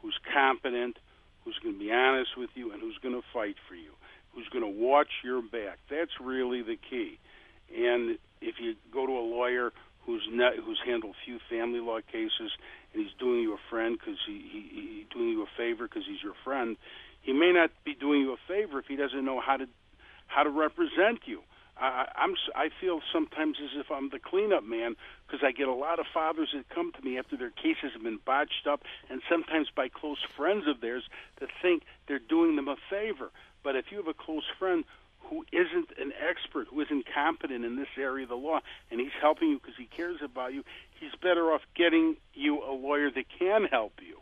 who's 0.01 0.19
competent, 0.33 0.99
who's 1.45 1.57
going 1.63 1.75
to 1.75 1.79
be 1.79 1.93
honest 1.93 2.37
with 2.37 2.49
you, 2.55 2.73
and 2.73 2.81
who's 2.81 2.97
going 2.97 3.15
to 3.15 3.23
fight 3.33 3.55
for 3.67 3.75
you 3.75 3.91
who's 4.33 4.47
going 4.49 4.63
to 4.63 4.81
watch 4.81 5.09
your 5.23 5.41
back. 5.41 5.79
That's 5.89 6.11
really 6.19 6.61
the 6.61 6.77
key. 6.89 7.19
And 7.75 8.17
if 8.41 8.55
you 8.59 8.75
go 8.91 9.05
to 9.05 9.13
a 9.13 9.25
lawyer 9.25 9.71
who's 10.05 10.27
not, 10.31 10.55
who's 10.55 10.79
handled 10.85 11.15
few 11.25 11.39
family 11.49 11.79
law 11.79 11.99
cases 12.11 12.51
and 12.93 13.03
he's 13.03 13.13
doing 13.19 13.41
you 13.41 13.53
a 13.53 13.57
friend 13.69 13.97
because 13.97 14.19
he, 14.25 14.45
he 14.51 14.69
he's 14.73 15.05
doing 15.13 15.29
you 15.29 15.43
a 15.43 15.57
favor 15.57 15.87
because 15.87 16.03
he's 16.07 16.21
your 16.23 16.35
friend, 16.43 16.77
he 17.21 17.33
may 17.33 17.51
not 17.51 17.71
be 17.83 17.95
doing 17.95 18.21
you 18.21 18.33
a 18.33 18.37
favor 18.47 18.79
if 18.79 18.85
he 18.85 18.95
doesn't 18.95 19.25
know 19.25 19.39
how 19.39 19.57
to 19.57 19.67
how 20.27 20.43
to 20.43 20.49
represent 20.49 21.21
you. 21.25 21.41
I, 21.77 22.07
I'm 22.15 22.35
I 22.55 22.69
feel 22.79 23.01
sometimes 23.11 23.57
as 23.63 23.71
if 23.79 23.91
I'm 23.91 24.09
the 24.09 24.19
cleanup 24.19 24.63
man 24.63 24.95
because 25.25 25.43
I 25.43 25.51
get 25.51 25.67
a 25.67 25.73
lot 25.73 25.99
of 25.99 26.05
fathers 26.13 26.49
that 26.53 26.69
come 26.69 26.91
to 26.91 27.01
me 27.01 27.17
after 27.17 27.35
their 27.35 27.49
cases 27.49 27.93
have 27.93 28.03
been 28.03 28.19
botched 28.23 28.67
up, 28.69 28.81
and 29.09 29.21
sometimes 29.29 29.69
by 29.75 29.89
close 29.89 30.19
friends 30.37 30.65
of 30.67 30.81
theirs 30.81 31.03
that 31.39 31.49
think 31.61 31.83
they're 32.07 32.19
doing 32.19 32.55
them 32.55 32.67
a 32.67 32.75
favor. 32.89 33.31
But 33.63 33.75
if 33.75 33.85
you 33.91 33.97
have 33.97 34.07
a 34.07 34.13
close 34.13 34.43
friend 34.59 34.83
who 35.29 35.45
isn't 35.51 35.89
an 35.99 36.11
expert, 36.29 36.67
who 36.69 36.81
isn't 36.81 37.05
competent 37.13 37.65
in 37.65 37.75
this 37.75 37.87
area 37.97 38.23
of 38.23 38.29
the 38.29 38.35
law, 38.35 38.59
and 38.91 38.99
he's 38.99 39.15
helping 39.21 39.49
you 39.49 39.59
because 39.59 39.75
he 39.77 39.85
cares 39.85 40.17
about 40.23 40.53
you, 40.53 40.63
he's 40.99 41.11
better 41.21 41.51
off 41.51 41.61
getting 41.75 42.15
you 42.33 42.63
a 42.63 42.73
lawyer 42.73 43.09
that 43.11 43.25
can 43.39 43.65
help 43.65 43.93
you 44.01 44.17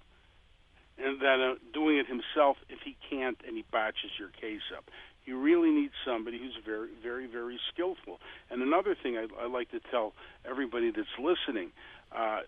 and 0.97 1.19
than 1.19 1.41
uh, 1.41 1.53
doing 1.73 1.97
it 1.97 2.07
himself 2.07 2.57
if 2.69 2.79
he 2.83 2.95
can't 3.09 3.37
and 3.45 3.55
he 3.55 3.63
botches 3.71 4.11
your 4.19 4.29
case 4.29 4.61
up. 4.75 4.85
You 5.25 5.39
really 5.39 5.69
need 5.69 5.91
somebody 6.05 6.39
who's 6.39 6.57
very, 6.65 6.89
very, 7.01 7.27
very 7.27 7.59
skillful. 7.71 8.19
And 8.49 8.61
another 8.61 8.95
thing 8.95 9.17
I, 9.17 9.27
I 9.39 9.47
like 9.47 9.69
to 9.71 9.79
tell 9.91 10.13
everybody 10.49 10.91
that's 10.91 11.07
listening: 11.19 11.71
uh, 12.11 12.39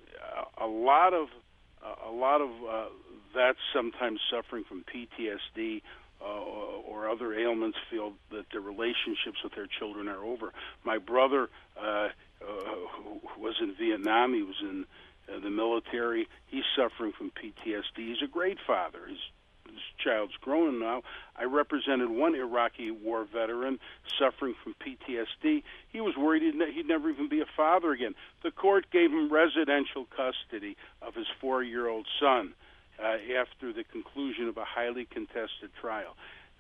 a 0.60 0.66
lot 0.66 1.14
of 1.14 1.28
a 2.08 2.12
lot 2.12 2.42
of 2.42 2.50
uh, 2.50 2.86
vets 3.34 3.60
sometimes 3.74 4.20
suffering 4.32 4.64
from 4.68 4.84
PTSD 4.84 5.82
uh, 6.24 6.84
or 6.88 7.10
other 7.10 7.34
ailments 7.34 7.78
feel 7.90 8.14
that 8.32 8.46
their 8.52 8.62
relationships 8.62 9.44
with 9.44 9.54
their 9.56 9.68
children 9.68 10.08
are 10.08 10.24
over. 10.24 10.54
My 10.84 10.98
brother 10.98 11.50
uh, 11.78 12.10
uh, 12.42 12.76
was 13.38 13.56
in 13.62 13.76
Vietnam. 13.76 14.34
He 14.34 14.44
was 14.44 14.56
in 14.62 14.86
uh, 15.30 15.40
the 15.40 15.50
military. 15.50 16.28
He's 16.48 16.64
suffering 16.76 17.12
from 17.18 17.32
PTSD. 17.32 17.98
He's 17.98 18.22
a 18.24 18.28
great 18.28 18.58
father. 18.66 19.00
His, 19.08 19.18
his 19.66 19.82
child's 19.98 20.36
grown 20.42 20.80
now. 20.80 21.02
I 21.36 21.46
represented 21.46 22.10
one 22.10 22.36
Iraqi 22.36 22.92
war 22.92 23.26
veteran 23.26 23.80
suffering 24.20 24.56
from 24.64 24.76
PTSD. 24.76 25.64
He 25.90 26.02
was 26.02 26.16
worried 26.16 26.44
he'd, 26.44 26.56
ne- 26.56 26.72
he'd 26.72 26.88
never 26.88 27.10
even 27.10 27.28
be 27.28 27.42
a 27.42 27.46
father 27.58 27.92
again. 27.92 28.16
The 28.44 28.52
court 28.52 28.86
gave 28.92 29.12
him 29.12 29.32
residential 29.32 30.06
custody 30.16 30.78
of 31.02 31.16
his 31.16 31.28
four-year-old 31.42 32.08
son 32.20 32.54
uh, 33.02 33.18
after 33.40 33.74
the 33.74 33.84
conclusion 33.84 34.48
of 34.48 34.58
a 34.58 34.66
highly 34.66 35.06
contested 35.06 35.72
trial. 35.80 36.16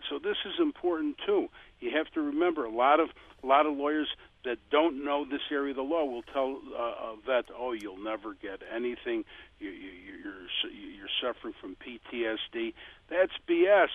So 0.09 0.19
this 0.19 0.37
is 0.45 0.53
important 0.59 1.17
too. 1.25 1.49
You 1.79 1.91
have 1.97 2.07
to 2.13 2.21
remember 2.21 2.65
a 2.65 2.71
lot 2.71 2.99
of 2.99 3.09
a 3.43 3.47
lot 3.47 3.65
of 3.65 3.75
lawyers 3.75 4.07
that 4.45 4.57
don't 4.69 5.03
know 5.03 5.25
this 5.25 5.41
area 5.51 5.71
of 5.71 5.77
the 5.77 5.83
law 5.83 6.05
will 6.05 6.23
tell 6.23 6.59
uh, 6.77 7.13
a 7.13 7.15
vet, 7.25 7.45
"Oh, 7.57 7.71
you'll 7.71 8.03
never 8.03 8.33
get 8.33 8.61
anything. 8.73 9.23
You, 9.59 9.69
you, 9.69 9.91
you're 10.23 10.71
you're 10.71 11.07
suffering 11.21 11.53
from 11.59 11.75
PTSD." 11.75 12.73
That's 13.09 13.31
BS. 13.47 13.87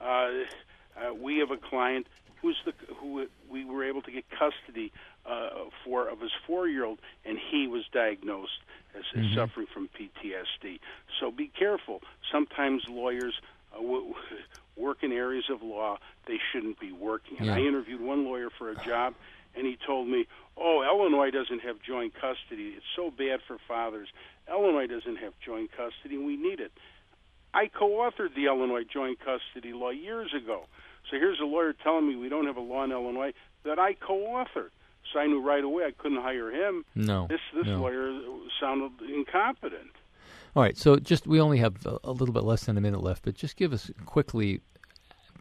Uh, 0.00 0.04
uh, 0.04 1.14
we 1.14 1.38
have 1.38 1.50
a 1.50 1.56
client 1.56 2.06
who's 2.42 2.56
the 2.64 2.72
who 2.96 3.26
we 3.48 3.64
were 3.64 3.84
able 3.84 4.02
to 4.02 4.10
get 4.10 4.24
custody 4.30 4.92
uh, 5.26 5.48
for 5.84 6.08
of 6.08 6.20
his 6.20 6.30
four-year-old, 6.46 6.98
and 7.24 7.38
he 7.50 7.66
was 7.66 7.84
diagnosed 7.92 8.58
as, 8.96 9.04
mm-hmm. 9.14 9.34
suffering 9.34 9.66
from 9.72 9.88
PTSD. 9.88 10.78
So 11.20 11.30
be 11.30 11.48
careful. 11.48 12.02
Sometimes 12.30 12.84
lawyers 12.88 13.34
uh, 13.72 13.80
w- 13.80 14.14
work 14.76 14.98
in 15.02 15.12
areas 15.12 15.44
of 15.50 15.62
law 15.62 15.98
they 16.26 16.38
shouldn't 16.52 16.78
be 16.80 16.92
working. 16.92 17.38
And 17.38 17.46
yeah. 17.46 17.56
I 17.56 17.58
interviewed 17.60 18.00
one 18.00 18.24
lawyer 18.24 18.50
for 18.50 18.70
a 18.70 18.76
job, 18.84 19.14
and 19.54 19.66
he 19.66 19.78
told 19.86 20.08
me, 20.08 20.26
"Oh, 20.56 20.82
Illinois 20.82 21.30
doesn't 21.30 21.60
have 21.60 21.76
joint 21.82 22.14
custody. 22.14 22.74
It's 22.76 22.86
so 22.94 23.10
bad 23.10 23.40
for 23.46 23.58
fathers. 23.68 24.08
Illinois 24.48 24.86
doesn't 24.86 25.16
have 25.16 25.32
joint 25.44 25.70
custody, 25.72 26.16
and 26.16 26.26
we 26.26 26.36
need 26.36 26.60
it." 26.60 26.72
I 27.54 27.68
co-authored 27.68 28.34
the 28.34 28.46
Illinois 28.46 28.84
joint 28.84 29.18
custody 29.18 29.72
law 29.72 29.90
years 29.90 30.34
ago. 30.34 30.66
So 31.10 31.16
here's 31.16 31.40
a 31.40 31.44
lawyer 31.44 31.72
telling 31.72 32.06
me 32.06 32.16
we 32.16 32.28
don't 32.28 32.46
have 32.46 32.58
a 32.58 32.60
law 32.60 32.84
in 32.84 32.92
Illinois 32.92 33.32
that 33.64 33.78
I 33.78 33.94
co-authored. 33.94 34.70
So 35.12 35.20
I 35.20 35.26
knew 35.26 35.40
right 35.40 35.64
away 35.64 35.84
I 35.84 35.92
couldn't 35.92 36.22
hire 36.22 36.50
him. 36.50 36.84
No, 36.94 37.26
this 37.28 37.40
this 37.54 37.66
no. 37.66 37.78
lawyer 37.78 38.12
sounded 38.60 38.92
incompetent. 39.08 39.90
All 40.54 40.62
right, 40.62 40.76
so 40.76 40.96
just 40.96 41.26
we 41.26 41.40
only 41.40 41.58
have 41.58 41.76
a, 42.02 42.10
little 42.12 42.32
bit 42.32 42.42
less 42.42 42.64
than 42.64 42.78
a 42.78 42.80
minute 42.80 43.02
left, 43.02 43.24
but 43.24 43.34
just 43.34 43.56
give 43.56 43.74
us 43.74 43.90
quickly 44.06 44.62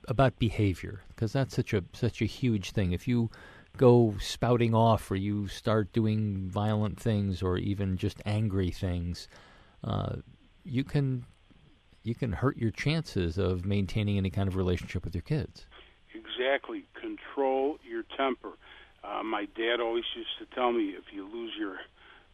about 0.10 0.38
behavior 0.38 1.02
because 1.08 1.32
that's 1.32 1.56
such 1.56 1.74
a 1.74 1.84
such 1.94 2.22
a 2.22 2.26
huge 2.26 2.72
thing. 2.72 2.92
If 2.92 3.08
you 3.08 3.30
go 3.78 4.16
spouting 4.20 4.74
off 4.74 5.10
or 5.10 5.16
you 5.16 5.48
start 5.48 5.94
doing 5.94 6.50
violent 6.50 7.00
things 7.00 7.42
or 7.42 7.58
even 7.58 7.98
just 7.98 8.22
angry 8.26 8.72
things, 8.72 9.28
uh, 9.84 10.18
you 10.66 10.84
can 10.84 11.26
you 12.04 12.14
can 12.14 12.34
hurt 12.34 12.58
your 12.58 12.72
chances 12.72 13.38
of 13.38 13.66
maintaining 13.66 14.18
any 14.18 14.30
kind 14.30 14.48
of 14.48 14.56
relationship 14.56 15.06
with 15.06 15.16
your 15.16 15.24
kids. 15.24 15.66
Exactly. 16.14 16.86
Control 16.94 17.78
your 17.90 18.04
temper. 18.18 18.52
Uh, 19.06 19.24
my 19.24 19.46
dad 19.56 19.80
always 19.80 20.04
used 20.16 20.38
to 20.40 20.56
tell 20.56 20.72
me 20.72 20.90
if 20.90 21.14
you 21.14 21.28
lose 21.32 21.52
your 21.58 21.78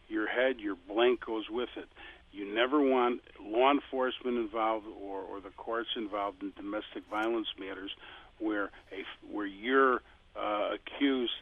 your 0.08 0.28
head, 0.28 0.60
your 0.60 0.76
blank 0.90 1.26
goes 1.26 1.46
with 1.50 1.70
it. 1.78 1.88
You 2.34 2.54
never 2.54 2.82
want 2.82 3.22
law 3.42 3.72
enforcement 3.72 4.38
involved 4.38 4.86
or, 5.02 5.22
or 5.22 5.40
the 5.40 5.52
courts 5.52 5.90
involved 5.96 6.42
in 6.44 6.52
domestic 6.56 7.04
violence 7.10 7.48
matters 7.60 7.92
where 8.40 8.72
a 8.92 9.04
where 9.32 9.46
you're 9.46 10.02
uh, 10.36 10.76
accused 10.76 11.34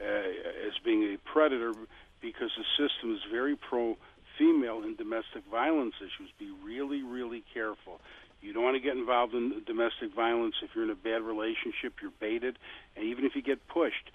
uh, 0.00 0.04
as 0.04 0.72
being 0.84 1.02
a 1.04 1.16
predator 1.30 1.72
because 2.20 2.50
the 2.56 2.64
system 2.76 3.14
is 3.14 3.20
very 3.30 3.56
pro 3.56 3.96
female 4.38 4.82
in 4.82 4.94
domestic 4.94 5.44
violence 5.50 5.94
issues. 6.00 6.30
Be 6.38 6.50
really, 6.64 7.02
really 7.02 7.44
careful. 7.52 8.00
You 8.40 8.52
don't 8.52 8.62
want 8.62 8.76
to 8.76 8.80
get 8.80 8.96
involved 8.96 9.34
in 9.34 9.62
domestic 9.66 10.14
violence 10.14 10.54
if 10.62 10.70
you're 10.74 10.84
in 10.84 10.90
a 10.90 10.94
bad 10.94 11.22
relationship, 11.22 11.94
you're 12.00 12.12
baited, 12.20 12.56
and 12.96 13.04
even 13.04 13.24
if 13.24 13.34
you 13.34 13.42
get 13.42 13.66
pushed, 13.66 14.10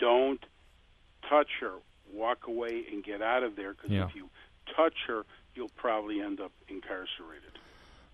don't 0.00 0.44
touch 1.28 1.48
her. 1.60 1.74
Walk 2.12 2.48
away 2.48 2.84
and 2.90 3.04
get 3.04 3.22
out 3.22 3.44
of 3.44 3.54
there 3.54 3.74
because 3.74 3.90
yeah. 3.90 4.06
if 4.06 4.16
you 4.16 4.28
touch 4.74 4.94
her, 5.06 5.24
you'll 5.54 5.70
probably 5.76 6.20
end 6.20 6.40
up 6.40 6.50
incarcerated. 6.68 7.58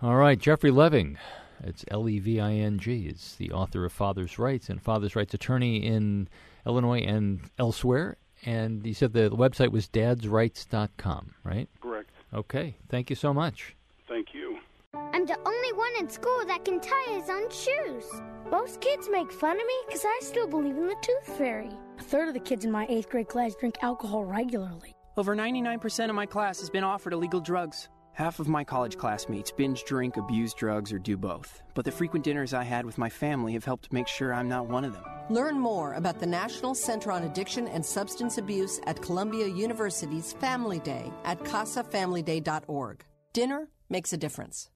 All 0.02 0.16
right, 0.16 0.38
Jeffrey 0.38 0.70
Leving. 0.70 1.16
It's 1.64 1.84
L 1.88 2.06
E 2.06 2.18
V 2.18 2.38
I 2.38 2.52
N 2.52 2.78
G. 2.78 3.06
Is 3.06 3.36
the 3.38 3.52
author 3.52 3.86
of 3.86 3.92
Father's 3.92 4.38
Rights 4.38 4.68
and 4.68 4.82
Father's 4.82 5.16
Rights 5.16 5.32
attorney 5.32 5.78
in 5.78 6.28
Illinois 6.66 7.00
and 7.00 7.40
elsewhere. 7.58 8.18
And 8.44 8.84
he 8.84 8.92
said 8.92 9.14
the 9.14 9.30
website 9.30 9.72
was 9.72 9.88
dadsrights.com, 9.88 11.34
right? 11.42 11.68
Correct. 11.80 12.10
Okay. 12.34 12.74
Thank 12.90 13.08
you 13.08 13.16
so 13.16 13.32
much. 13.32 13.74
Thank 14.06 14.34
you. 14.34 14.58
I'm 14.92 15.24
the 15.24 15.38
only 15.46 15.72
one 15.72 15.92
in 15.98 16.10
school 16.10 16.44
that 16.46 16.64
can 16.64 16.80
tie 16.80 17.18
his 17.18 17.30
own 17.30 17.48
shoes. 17.50 18.04
Most 18.50 18.80
kids 18.80 19.08
make 19.10 19.32
fun 19.32 19.56
of 19.60 19.66
me 19.66 19.74
because 19.88 20.04
I 20.04 20.20
still 20.22 20.46
believe 20.46 20.76
in 20.76 20.86
the 20.86 20.94
tooth 21.02 21.36
fairy. 21.36 21.70
A 21.98 22.02
third 22.02 22.28
of 22.28 22.34
the 22.34 22.40
kids 22.40 22.64
in 22.64 22.70
my 22.70 22.86
eighth 22.88 23.08
grade 23.08 23.28
class 23.28 23.56
drink 23.56 23.74
alcohol 23.82 24.24
regularly. 24.24 24.94
Over 25.16 25.34
99% 25.34 26.08
of 26.08 26.14
my 26.14 26.26
class 26.26 26.60
has 26.60 26.70
been 26.70 26.84
offered 26.84 27.12
illegal 27.12 27.40
drugs. 27.40 27.88
Half 28.12 28.38
of 28.38 28.46
my 28.46 28.62
college 28.62 28.96
classmates 28.96 29.50
binge 29.50 29.82
drink, 29.84 30.16
abuse 30.16 30.54
drugs, 30.54 30.92
or 30.92 30.98
do 31.00 31.16
both. 31.16 31.60
But 31.74 31.84
the 31.84 31.90
frequent 31.90 32.24
dinners 32.24 32.54
I 32.54 32.62
had 32.62 32.86
with 32.86 32.98
my 32.98 33.08
family 33.08 33.52
have 33.54 33.64
helped 33.64 33.92
make 33.92 34.06
sure 34.06 34.32
I'm 34.32 34.48
not 34.48 34.68
one 34.68 34.84
of 34.84 34.92
them. 34.92 35.04
Learn 35.28 35.58
more 35.58 35.94
about 35.94 36.20
the 36.20 36.26
National 36.26 36.76
Center 36.76 37.10
on 37.10 37.24
Addiction 37.24 37.66
and 37.66 37.84
Substance 37.84 38.38
Abuse 38.38 38.80
at 38.86 39.02
Columbia 39.02 39.48
University's 39.48 40.34
Family 40.34 40.78
Day 40.78 41.10
at 41.24 41.40
casafamilyday.org. 41.40 43.04
Dinner 43.32 43.68
makes 43.90 44.12
a 44.12 44.16
difference. 44.16 44.70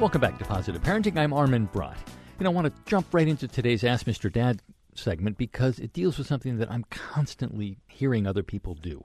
Welcome 0.00 0.20
back 0.20 0.38
to 0.38 0.44
Positive 0.44 0.82
Parenting. 0.82 1.16
I'm 1.16 1.32
Armin 1.32 1.66
Brott. 1.72 1.96
And 2.38 2.48
I 2.48 2.50
want 2.50 2.66
to 2.66 2.82
jump 2.84 3.14
right 3.14 3.28
into 3.28 3.46
today's 3.46 3.84
Ask 3.84 4.04
Mr. 4.06 4.30
Dad 4.30 4.60
segment 4.94 5.38
because 5.38 5.78
it 5.78 5.92
deals 5.92 6.18
with 6.18 6.26
something 6.26 6.58
that 6.58 6.70
I'm 6.70 6.84
constantly 6.90 7.78
hearing 7.86 8.26
other 8.26 8.42
people 8.42 8.74
do. 8.74 9.00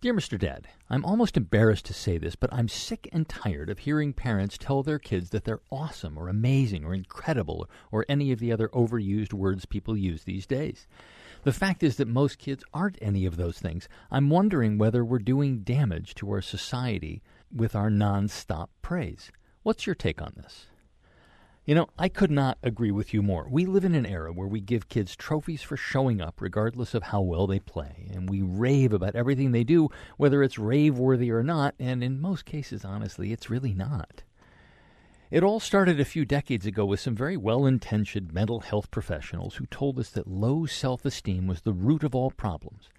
Dear 0.00 0.14
Mr. 0.14 0.38
Dad, 0.38 0.66
I'm 0.90 1.04
almost 1.04 1.36
embarrassed 1.36 1.84
to 1.84 1.94
say 1.94 2.18
this, 2.18 2.34
but 2.34 2.52
I'm 2.52 2.66
sick 2.66 3.08
and 3.12 3.28
tired 3.28 3.70
of 3.70 3.80
hearing 3.80 4.14
parents 4.14 4.58
tell 4.58 4.82
their 4.82 4.98
kids 4.98 5.30
that 5.30 5.44
they're 5.44 5.60
awesome 5.70 6.18
or 6.18 6.28
amazing 6.28 6.84
or 6.84 6.94
incredible 6.94 7.68
or 7.92 8.06
any 8.08 8.32
of 8.32 8.40
the 8.40 8.50
other 8.50 8.68
overused 8.70 9.34
words 9.34 9.66
people 9.66 9.96
use 9.96 10.24
these 10.24 10.46
days. 10.46 10.88
The 11.44 11.52
fact 11.52 11.82
is 11.82 11.96
that 11.96 12.08
most 12.08 12.38
kids 12.38 12.64
aren't 12.72 12.98
any 13.02 13.26
of 13.26 13.36
those 13.36 13.58
things. 13.58 13.86
I'm 14.10 14.30
wondering 14.30 14.78
whether 14.78 15.04
we're 15.04 15.18
doing 15.18 15.58
damage 15.58 16.14
to 16.16 16.30
our 16.32 16.42
society 16.42 17.22
with 17.54 17.76
our 17.76 17.90
nonstop 17.90 18.68
praise. 18.80 19.30
What's 19.62 19.86
your 19.86 19.94
take 19.94 20.20
on 20.20 20.32
this? 20.36 20.66
You 21.64 21.76
know, 21.76 21.86
I 21.96 22.08
could 22.08 22.32
not 22.32 22.58
agree 22.64 22.90
with 22.90 23.14
you 23.14 23.22
more. 23.22 23.46
We 23.48 23.64
live 23.64 23.84
in 23.84 23.94
an 23.94 24.04
era 24.04 24.32
where 24.32 24.48
we 24.48 24.60
give 24.60 24.88
kids 24.88 25.14
trophies 25.14 25.62
for 25.62 25.76
showing 25.76 26.20
up, 26.20 26.40
regardless 26.40 26.92
of 26.94 27.04
how 27.04 27.20
well 27.20 27.46
they 27.46 27.60
play, 27.60 28.08
and 28.12 28.28
we 28.28 28.42
rave 28.42 28.92
about 28.92 29.14
everything 29.14 29.52
they 29.52 29.62
do, 29.62 29.88
whether 30.16 30.42
it's 30.42 30.58
rave 30.58 30.98
worthy 30.98 31.30
or 31.30 31.44
not, 31.44 31.76
and 31.78 32.02
in 32.02 32.20
most 32.20 32.44
cases, 32.44 32.84
honestly, 32.84 33.32
it's 33.32 33.48
really 33.48 33.72
not. 33.72 34.24
It 35.30 35.44
all 35.44 35.60
started 35.60 36.00
a 36.00 36.04
few 36.04 36.24
decades 36.24 36.66
ago 36.66 36.84
with 36.84 36.98
some 36.98 37.14
very 37.14 37.36
well 37.36 37.64
intentioned 37.64 38.34
mental 38.34 38.60
health 38.60 38.90
professionals 38.90 39.54
who 39.54 39.66
told 39.66 40.00
us 40.00 40.10
that 40.10 40.26
low 40.26 40.66
self 40.66 41.04
esteem 41.04 41.46
was 41.46 41.60
the 41.60 41.72
root 41.72 42.02
of 42.02 42.16
all 42.16 42.32
problems. 42.32 42.90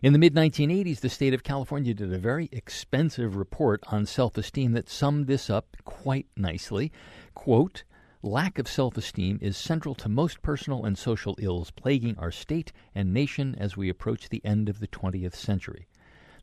In 0.00 0.12
the 0.12 0.18
mid 0.20 0.32
1980s, 0.32 1.00
the 1.00 1.08
state 1.08 1.34
of 1.34 1.42
California 1.42 1.92
did 1.92 2.12
a 2.12 2.18
very 2.18 2.48
expensive 2.52 3.34
report 3.34 3.82
on 3.88 4.06
self 4.06 4.38
esteem 4.38 4.70
that 4.74 4.88
summed 4.88 5.26
this 5.26 5.50
up 5.50 5.76
quite 5.84 6.28
nicely. 6.36 6.92
Quote, 7.34 7.82
Lack 8.22 8.60
of 8.60 8.68
self 8.68 8.96
esteem 8.96 9.40
is 9.42 9.56
central 9.56 9.96
to 9.96 10.08
most 10.08 10.40
personal 10.40 10.84
and 10.84 10.96
social 10.96 11.34
ills 11.40 11.72
plaguing 11.72 12.16
our 12.16 12.30
state 12.30 12.70
and 12.94 13.12
nation 13.12 13.56
as 13.58 13.76
we 13.76 13.88
approach 13.88 14.28
the 14.28 14.44
end 14.44 14.68
of 14.68 14.78
the 14.78 14.86
20th 14.86 15.34
century. 15.34 15.88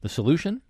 The 0.01 0.09
solution, 0.09 0.61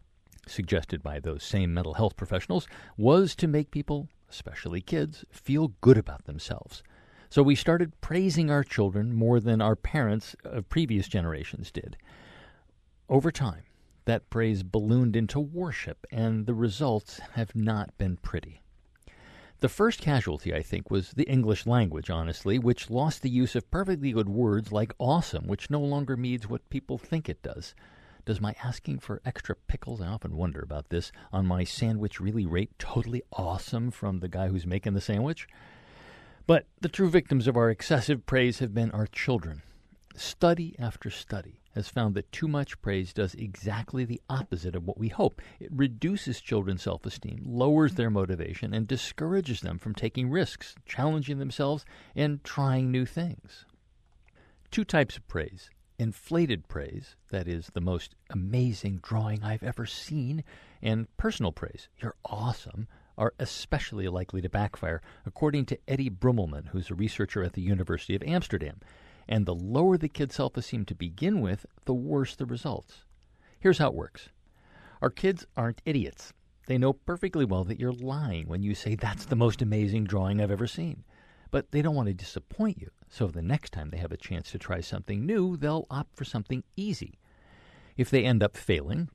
suggested 0.46 1.02
by 1.02 1.20
those 1.20 1.44
same 1.44 1.74
mental 1.74 1.96
health 1.96 2.16
professionals, 2.16 2.68
was 2.98 3.36
to 3.38 3.48
make 3.48 3.72
people, 3.72 4.10
especially 4.30 4.82
kids, 4.82 5.26
feel 5.32 5.70
good 5.82 5.98
about 5.98 6.26
themselves. 6.26 6.84
So 7.32 7.42
we 7.42 7.56
started 7.56 8.00
praising 8.00 8.52
our 8.52 8.64
children 8.64 9.12
more 9.12 9.40
than 9.40 9.60
our 9.60 9.76
parents 9.76 10.36
of 10.44 10.70
previous 10.70 11.08
generations 11.08 11.72
did. 11.72 11.98
Over 13.08 13.32
time, 13.32 13.66
that 14.06 14.32
praise 14.32 14.64
ballooned 14.64 15.16
into 15.16 15.40
worship, 15.40 16.08
and 16.12 16.48
the 16.48 16.56
results 16.56 17.20
have 17.34 17.56
not 17.56 17.96
been 18.00 18.18
pretty. 18.18 18.64
The 19.60 19.70
first 19.70 20.02
casualty, 20.02 20.56
I 20.56 20.64
think, 20.64 20.90
was 20.90 21.12
the 21.12 21.30
English 21.30 21.68
language, 21.68 22.10
honestly, 22.10 22.58
which 22.58 22.90
lost 22.90 23.22
the 23.22 23.30
use 23.30 23.56
of 23.56 23.70
perfectly 23.70 24.12
good 24.12 24.28
words 24.28 24.72
like 24.72 24.96
awesome, 24.98 25.46
which 25.46 25.70
no 25.70 25.82
longer 25.82 26.18
means 26.18 26.50
what 26.50 26.68
people 26.72 26.98
think 26.98 27.30
it 27.30 27.44
does. 27.44 27.76
Does 28.26 28.42
my 28.42 28.56
asking 28.64 29.00
for 29.00 29.22
extra 29.24 29.56
pickles, 29.56 30.02
I 30.02 30.08
often 30.08 30.36
wonder 30.36 30.60
about 30.60 30.90
this, 30.90 31.12
on 31.32 31.46
my 31.46 31.64
sandwich 31.64 32.20
really 32.20 32.48
rate 32.48 32.72
totally 32.80 33.22
awesome 33.34 33.92
from 33.92 34.20
the 34.20 34.28
guy 34.28 34.48
who's 34.48 34.66
making 34.66 34.96
the 34.96 35.00
sandwich? 35.02 35.48
But 36.48 36.66
the 36.82 36.90
true 36.90 37.12
victims 37.12 37.48
of 37.48 37.56
our 37.56 37.70
excessive 37.70 38.26
praise 38.26 38.58
have 38.60 38.74
been 38.74 38.90
our 38.92 39.06
children. 39.06 39.62
Study 40.16 40.76
after 40.80 41.12
study 41.12 41.62
has 41.76 41.90
found 41.90 42.16
that 42.16 42.32
too 42.32 42.48
much 42.48 42.82
praise 42.82 43.14
does 43.14 43.36
exactly 43.36 44.06
the 44.06 44.22
opposite 44.30 44.76
of 44.76 44.88
what 44.88 44.98
we 44.98 45.10
hope. 45.10 45.42
It 45.60 45.70
reduces 45.72 46.42
children's 46.42 46.82
self 46.82 47.06
esteem, 47.06 47.44
lowers 47.46 47.94
their 47.94 48.10
motivation, 48.10 48.74
and 48.74 48.88
discourages 48.88 49.62
them 49.62 49.78
from 49.78 49.94
taking 49.94 50.30
risks, 50.30 50.74
challenging 50.86 51.38
themselves, 51.38 51.86
and 52.16 52.44
trying 52.44 52.92
new 52.92 53.06
things. 53.06 53.66
Two 54.72 54.86
types 54.86 55.18
of 55.18 55.28
praise 55.28 55.70
inflated 55.98 56.68
praise, 56.68 57.16
that 57.30 57.48
is, 57.48 57.68
the 57.74 57.82
most 57.82 58.16
amazing 58.30 59.00
drawing 59.02 59.44
I've 59.44 59.64
ever 59.64 59.86
seen, 59.86 60.44
and 60.82 61.08
personal 61.18 61.52
praise, 61.52 61.88
you're 62.00 62.16
awesome, 62.26 62.88
are 63.18 63.34
especially 63.40 64.08
likely 64.08 64.42
to 64.42 64.50
backfire, 64.50 65.02
according 65.26 65.66
to 65.68 65.80
Eddie 65.88 66.10
Brummelman, 66.10 66.68
who's 66.68 66.92
a 66.92 66.96
researcher 66.96 67.44
at 67.44 67.54
the 67.54 67.62
University 67.62 68.16
of 68.16 68.24
Amsterdam. 68.24 68.82
And 69.28 69.46
the 69.46 69.56
lower 69.56 69.98
the 69.98 70.10
kid's 70.10 70.36
self 70.36 70.58
esteem 70.58 70.86
to 70.86 70.96
begin 70.96 71.42
with, 71.42 71.66
the 71.86 71.94
worse 71.94 72.36
the 72.36 72.46
results. 72.46 73.06
Here's 73.60 73.80
how 73.80 73.88
it 73.88 73.96
works 73.96 74.30
our 75.02 75.10
kids 75.10 75.46
aren't 75.58 75.82
idiots. 75.86 76.34
They 76.68 76.78
know 76.78 76.94
perfectly 76.94 77.46
well 77.46 77.64
that 77.66 77.80
you're 77.80 77.92
lying 77.92 78.48
when 78.48 78.64
you 78.64 78.74
say 78.74 78.96
that's 78.96 79.26
the 79.26 79.36
most 79.36 79.62
amazing 79.62 80.06
drawing 80.06 80.42
I've 80.42 80.52
ever 80.52 80.68
seen. 80.68 81.04
But 81.52 81.72
they 81.72 81.82
don't 81.82 81.96
want 81.96 82.08
to 82.08 82.14
disappoint 82.14 82.82
you, 82.82 82.90
so 83.08 83.28
the 83.28 83.42
next 83.42 83.72
time 83.72 83.90
they 83.90 83.98
have 83.98 84.12
a 84.12 84.18
chance 84.18 84.52
to 84.52 84.58
try 84.58 84.82
something 84.82 85.26
new, 85.26 85.58
they'll 85.58 85.86
opt 85.90 86.16
for 86.16 86.26
something 86.26 86.64
easy. 86.76 87.20
If 87.98 88.10
they 88.10 88.26
end 88.26 88.44
up 88.44 88.58
failing, 88.58 89.10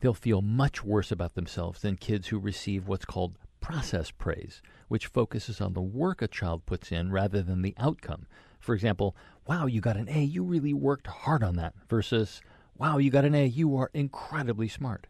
they'll 0.00 0.14
feel 0.14 0.42
much 0.42 0.84
worse 0.84 1.10
about 1.12 1.34
themselves 1.34 1.80
than 1.82 1.96
kids 1.96 2.28
who 2.28 2.38
receive 2.38 2.88
what's 2.88 3.04
called 3.04 3.38
process 3.60 4.10
praise, 4.10 4.60
which 4.88 5.06
focuses 5.06 5.60
on 5.60 5.74
the 5.74 5.80
work 5.80 6.22
a 6.22 6.28
child 6.28 6.66
puts 6.66 6.90
in 6.90 7.12
rather 7.12 7.42
than 7.42 7.62
the 7.62 7.74
outcome. 7.78 8.26
For 8.60 8.74
example, 8.74 9.16
wow, 9.46 9.66
you 9.66 9.80
got 9.80 9.96
an 9.96 10.08
A, 10.08 10.22
you 10.22 10.44
really 10.44 10.74
worked 10.74 11.06
hard 11.08 11.42
on 11.42 11.56
that, 11.56 11.74
versus, 11.88 12.40
wow, 12.76 12.98
you 12.98 13.10
got 13.10 13.24
an 13.24 13.34
A, 13.34 13.46
you 13.46 13.74
are 13.76 13.90
incredibly 13.92 14.68
smart. 14.68 15.06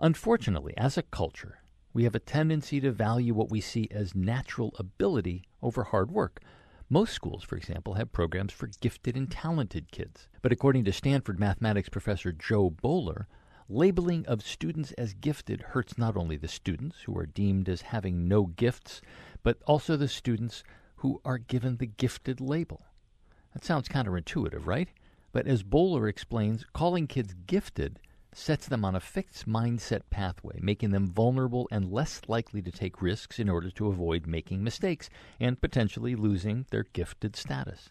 Unfortunately, 0.00 0.74
as 0.76 0.98
a 0.98 1.02
culture, 1.02 1.60
we 1.92 2.04
have 2.04 2.14
a 2.14 2.20
tendency 2.20 2.80
to 2.80 2.92
value 2.92 3.34
what 3.34 3.50
we 3.50 3.60
see 3.60 3.88
as 3.90 4.14
natural 4.14 4.74
ability 4.78 5.44
over 5.62 5.84
hard 5.84 6.10
work. 6.10 6.40
Most 6.90 7.12
schools, 7.12 7.44
for 7.44 7.56
example, 7.56 7.94
have 7.94 8.12
programs 8.12 8.52
for 8.52 8.70
gifted 8.80 9.16
and 9.16 9.30
talented 9.30 9.90
kids. 9.90 10.28
But 10.42 10.52
according 10.52 10.84
to 10.84 10.92
Stanford 10.92 11.38
mathematics 11.38 11.88
professor 11.88 12.32
Jo 12.32 12.70
Boaler, 12.70 13.28
labeling 13.68 14.24
of 14.26 14.42
students 14.42 14.92
as 14.92 15.12
gifted 15.14 15.60
hurts 15.60 15.98
not 15.98 16.16
only 16.16 16.36
the 16.36 16.48
students 16.48 17.02
who 17.02 17.16
are 17.18 17.26
deemed 17.26 17.68
as 17.68 17.82
having 17.82 18.26
no 18.26 18.46
gifts, 18.46 19.02
but 19.42 19.58
also 19.66 19.96
the 19.96 20.08
students 20.08 20.64
who 20.98 21.20
are 21.24 21.38
given 21.38 21.76
the 21.76 21.86
gifted 21.86 22.40
label. 22.40 22.82
That 23.54 23.64
sounds 23.64 23.88
counterintuitive, 23.88 24.66
right? 24.66 24.88
But 25.32 25.46
as 25.46 25.62
Boaler 25.62 26.08
explains, 26.08 26.64
calling 26.72 27.06
kids 27.06 27.34
gifted 27.46 28.00
sets 28.32 28.68
them 28.68 28.84
on 28.84 28.94
a 28.94 29.00
fixed 29.00 29.48
mindset 29.48 30.02
pathway, 30.10 30.58
making 30.60 30.90
them 30.90 31.08
vulnerable 31.08 31.66
and 31.70 31.90
less 31.90 32.20
likely 32.28 32.62
to 32.62 32.70
take 32.70 33.02
risks 33.02 33.38
in 33.38 33.48
order 33.48 33.70
to 33.70 33.88
avoid 33.88 34.26
making 34.26 34.62
mistakes 34.62 35.08
and 35.40 35.60
potentially 35.60 36.14
losing 36.14 36.66
their 36.70 36.84
gifted 36.92 37.34
status. 37.34 37.90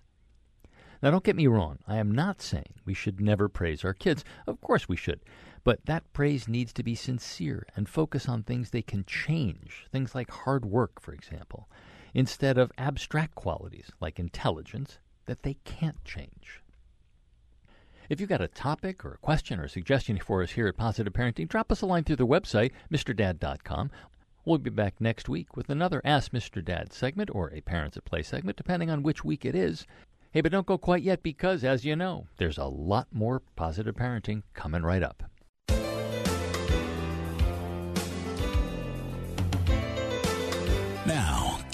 Now, 1.02 1.12
don't 1.12 1.24
get 1.24 1.36
me 1.36 1.48
wrong, 1.48 1.80
I 1.88 1.98
am 1.98 2.12
not 2.12 2.42
saying 2.42 2.74
we 2.86 2.94
should 2.94 3.22
never 3.22 3.48
praise 3.50 3.86
our 3.86 3.94
kids. 3.94 4.24
Of 4.48 4.62
course 4.62 4.90
we 4.90 4.96
should. 4.96 5.20
But 5.64 5.86
that 5.86 6.12
praise 6.14 6.48
needs 6.48 6.74
to 6.74 6.84
be 6.84 6.96
sincere 6.96 7.68
and 7.76 7.88
focus 7.88 8.28
on 8.28 8.44
things 8.44 8.70
they 8.70 8.82
can 8.82 9.06
change, 9.06 9.86
things 9.92 10.16
like 10.16 10.32
hard 10.32 10.66
work, 10.66 11.02
for 11.02 11.14
example, 11.14 11.70
instead 12.14 12.58
of 12.58 12.72
abstract 12.78 13.36
qualities 13.36 13.92
like 14.00 14.20
intelligence 14.20 15.00
that 15.26 15.44
they 15.44 15.56
can't 15.66 16.04
change. 16.04 16.62
If 18.10 18.22
you've 18.22 18.30
got 18.30 18.42
a 18.42 18.48
topic 18.48 19.04
or 19.04 19.14
a 19.14 19.18
question 19.18 19.60
or 19.60 19.66
a 19.66 19.70
suggestion 19.70 20.18
for 20.18 20.42
us 20.42 20.52
here 20.52 20.68
at 20.68 20.78
Positive 20.78 21.12
Parenting, 21.12 21.50
drop 21.50 21.72
us 21.72 21.82
a 21.82 21.86
line 21.86 22.06
through 22.06 22.16
the 22.16 22.26
website, 22.26 22.72
MrDad.com. 22.92 23.92
We'll 24.46 24.60
be 24.60 24.70
back 24.70 25.02
next 25.02 25.28
week 25.28 25.58
with 25.58 25.70
another 25.70 26.02
Ask 26.06 26.32
Mr. 26.32 26.64
Dad 26.64 26.94
segment 26.94 27.30
or 27.34 27.52
a 27.52 27.60
Parents 27.60 27.98
at 27.98 28.06
Play 28.06 28.24
segment, 28.24 28.56
depending 28.56 28.90
on 28.90 29.04
which 29.04 29.26
week 29.26 29.44
it 29.44 29.56
is. 29.56 29.86
Hey, 30.32 30.40
but 30.40 30.54
don't 30.54 30.66
go 30.66 30.78
quite 30.78 31.04
yet 31.04 31.22
because, 31.22 31.66
as 31.66 31.84
you 31.84 31.98
know, 31.98 32.28
there's 32.38 32.58
a 32.58 32.66
lot 32.66 33.08
more 33.12 33.42
positive 33.58 33.96
parenting 33.96 34.44
coming 34.54 34.84
right 34.84 35.04
up. 35.04 35.24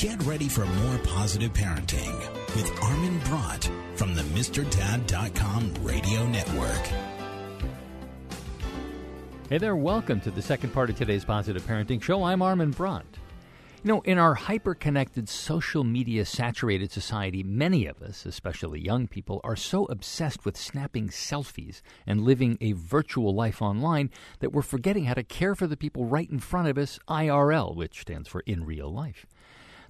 Get 0.04 0.22
ready 0.24 0.50
for 0.50 0.66
more 0.66 0.98
positive 1.06 1.54
parenting 1.54 2.14
with 2.58 2.70
Armin 2.84 3.18
Brott 3.22 3.72
from 3.96 4.14
the 4.14 4.22
MrDad.com 4.22 5.74
radio 5.82 6.28
network. 6.28 6.90
Hey 9.48 9.60
there, 9.60 9.78
welcome 9.78 10.20
to 10.20 10.30
the 10.30 10.42
second 10.42 10.74
part 10.74 10.90
of 10.90 10.98
today's 10.98 11.24
Positive 11.24 11.62
Parenting 11.62 12.04
Show. 12.04 12.22
I'm 12.22 12.42
Armin 12.42 12.72
Brott. 12.72 13.06
You 13.82 13.94
know, 13.94 14.02
in 14.02 14.18
our 14.18 14.34
hyper 14.34 14.76
connected, 14.76 15.30
social 15.30 15.86
media 15.86 16.26
saturated 16.26 16.92
society, 16.92 17.42
many 17.42 17.86
of 17.86 18.02
us, 18.02 18.26
especially 18.26 18.82
young 18.82 19.08
people, 19.08 19.40
are 19.46 19.56
so 19.56 19.86
obsessed 19.86 20.44
with 20.44 20.58
snapping 20.58 21.10
selfies 21.10 21.82
and 22.06 22.24
living 22.24 22.58
a 22.60 22.74
virtual 22.74 23.34
life 23.34 23.62
online 23.62 24.10
that 24.40 24.52
we're 24.52 24.64
forgetting 24.64 25.06
how 25.06 25.14
to 25.14 25.24
care 25.24 25.56
for 25.56 25.68
the 25.68 25.78
people 25.78 26.06
right 26.06 26.30
in 26.30 26.40
front 26.40 26.68
of 26.68 26.78
us, 26.78 27.00
IRL, 27.08 27.74
which 27.74 28.02
stands 28.02 28.28
for 28.28 28.42
in 28.42 28.66
real 28.66 28.90
life. 28.90 29.26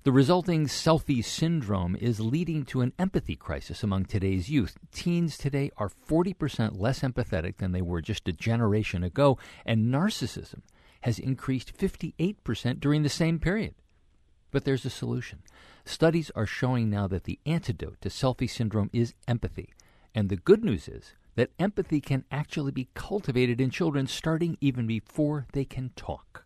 The 0.03 0.11
resulting 0.11 0.65
selfie 0.65 1.23
syndrome 1.23 1.95
is 1.95 2.19
leading 2.19 2.65
to 2.65 2.81
an 2.81 2.91
empathy 2.99 3.37
crisis 3.37 3.83
among 3.83 4.03
today's 4.03 4.49
youth. 4.49 4.77
Teens 4.91 5.37
today 5.37 5.71
are 5.77 5.87
40% 5.87 6.77
less 6.77 6.99
empathetic 6.99 7.55
than 7.55 7.71
they 7.71 7.81
were 7.81 8.01
just 8.01 8.27
a 8.27 8.33
generation 8.33 9.01
ago, 9.01 9.37
and 9.65 9.93
narcissism 9.93 10.59
has 11.03 11.19
increased 11.19 11.77
58% 11.77 12.81
during 12.81 13.03
the 13.03 13.07
same 13.07 13.39
period. 13.39 13.75
But 14.51 14.65
there's 14.65 14.83
a 14.83 14.89
solution. 14.89 15.39
Studies 15.85 16.29
are 16.35 16.45
showing 16.45 16.89
now 16.89 17.07
that 17.07 17.23
the 17.23 17.39
antidote 17.45 18.01
to 18.01 18.09
selfie 18.09 18.49
syndrome 18.49 18.89
is 18.91 19.13
empathy. 19.25 19.69
And 20.13 20.27
the 20.27 20.35
good 20.35 20.65
news 20.65 20.89
is 20.89 21.13
that 21.35 21.51
empathy 21.57 22.01
can 22.01 22.25
actually 22.29 22.73
be 22.73 22.89
cultivated 22.93 23.61
in 23.61 23.69
children 23.69 24.07
starting 24.07 24.57
even 24.59 24.85
before 24.85 25.47
they 25.53 25.63
can 25.63 25.91
talk. 25.95 26.43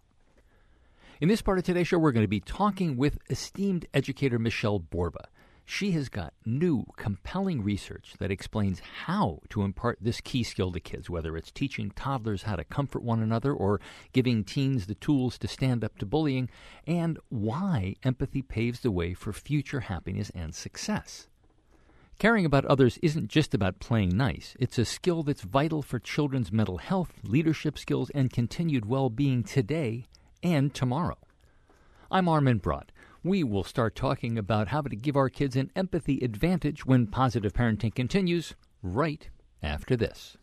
In 1.19 1.30
this 1.30 1.41
part 1.41 1.58
of 1.58 1.63
today's 1.63 1.88
show, 1.88 1.97
we're 1.97 2.12
going 2.12 2.23
to 2.23 2.27
be 2.27 2.39
talking 2.39 2.95
with 2.95 3.17
esteemed 3.27 3.88
educator 3.91 4.38
Michelle 4.38 4.77
Borba. 4.77 5.30
She 5.65 5.89
has 5.93 6.10
got 6.10 6.36
new, 6.45 6.86
compelling 6.95 7.63
research 7.63 8.13
that 8.19 8.30
explains 8.30 8.82
how 9.06 9.39
to 9.49 9.63
impart 9.63 9.97
this 9.99 10.21
key 10.21 10.43
skill 10.43 10.71
to 10.71 10.80
kids, 10.80 11.10
whether 11.10 11.36
it's 11.36 11.51
teaching 11.51 11.89
toddlers 11.89 12.43
how 12.43 12.56
to 12.56 12.63
comfort 12.63 13.01
one 13.01 13.23
another 13.23 13.51
or 13.51 13.82
giving 14.13 14.43
teens 14.43 14.86
the 14.86 14.93
tools 14.93 15.39
to 15.39 15.47
stand 15.47 15.84
up 15.84 15.97
to 15.97 16.06
bullying, 16.06 16.51
and 16.86 17.17
why 17.30 17.95
empathy 18.03 18.43
paves 18.43 18.82
the 18.82 18.91
way 18.91 19.15
for 19.15 19.34
future 19.34 19.80
happiness 19.80 20.30
and 20.36 20.53
success. 20.53 21.27
Caring 22.19 22.45
about 22.45 22.65
others 22.65 22.99
isn't 23.01 23.27
just 23.27 23.56
about 23.56 23.80
playing 23.80 24.15
nice. 24.15 24.56
It's 24.60 24.77
a 24.77 24.86
skill 24.86 25.23
that's 25.23 25.41
vital 25.41 25.82
for 25.82 25.97
children's 25.97 26.51
mental 26.51 26.77
health, 26.77 27.13
leadership 27.23 27.80
skills, 27.80 28.12
and 28.12 28.32
continued 28.32 28.86
well 28.86 29.10
being 29.10 29.43
today 29.43 30.06
and 30.53 30.73
tomorrow. 30.73 31.17
I'm 32.10 32.29
Armin 32.29 32.60
Brott 32.60 32.89
we 33.27 33.43
will 33.43 33.63
start 33.63 33.95
talking 33.95 34.38
about 34.38 34.69
how 34.69 34.81
to 34.81 34.95
give 34.95 35.17
our 35.17 35.29
kids 35.29 35.55
an 35.55 35.71
empathy 35.75 36.19
advantage 36.19 36.86
when 36.86 37.07
positive 37.07 37.53
parenting 37.53 37.93
continues 37.93 38.55
right 38.81 39.29
after 39.62 39.95
this. 39.95 40.38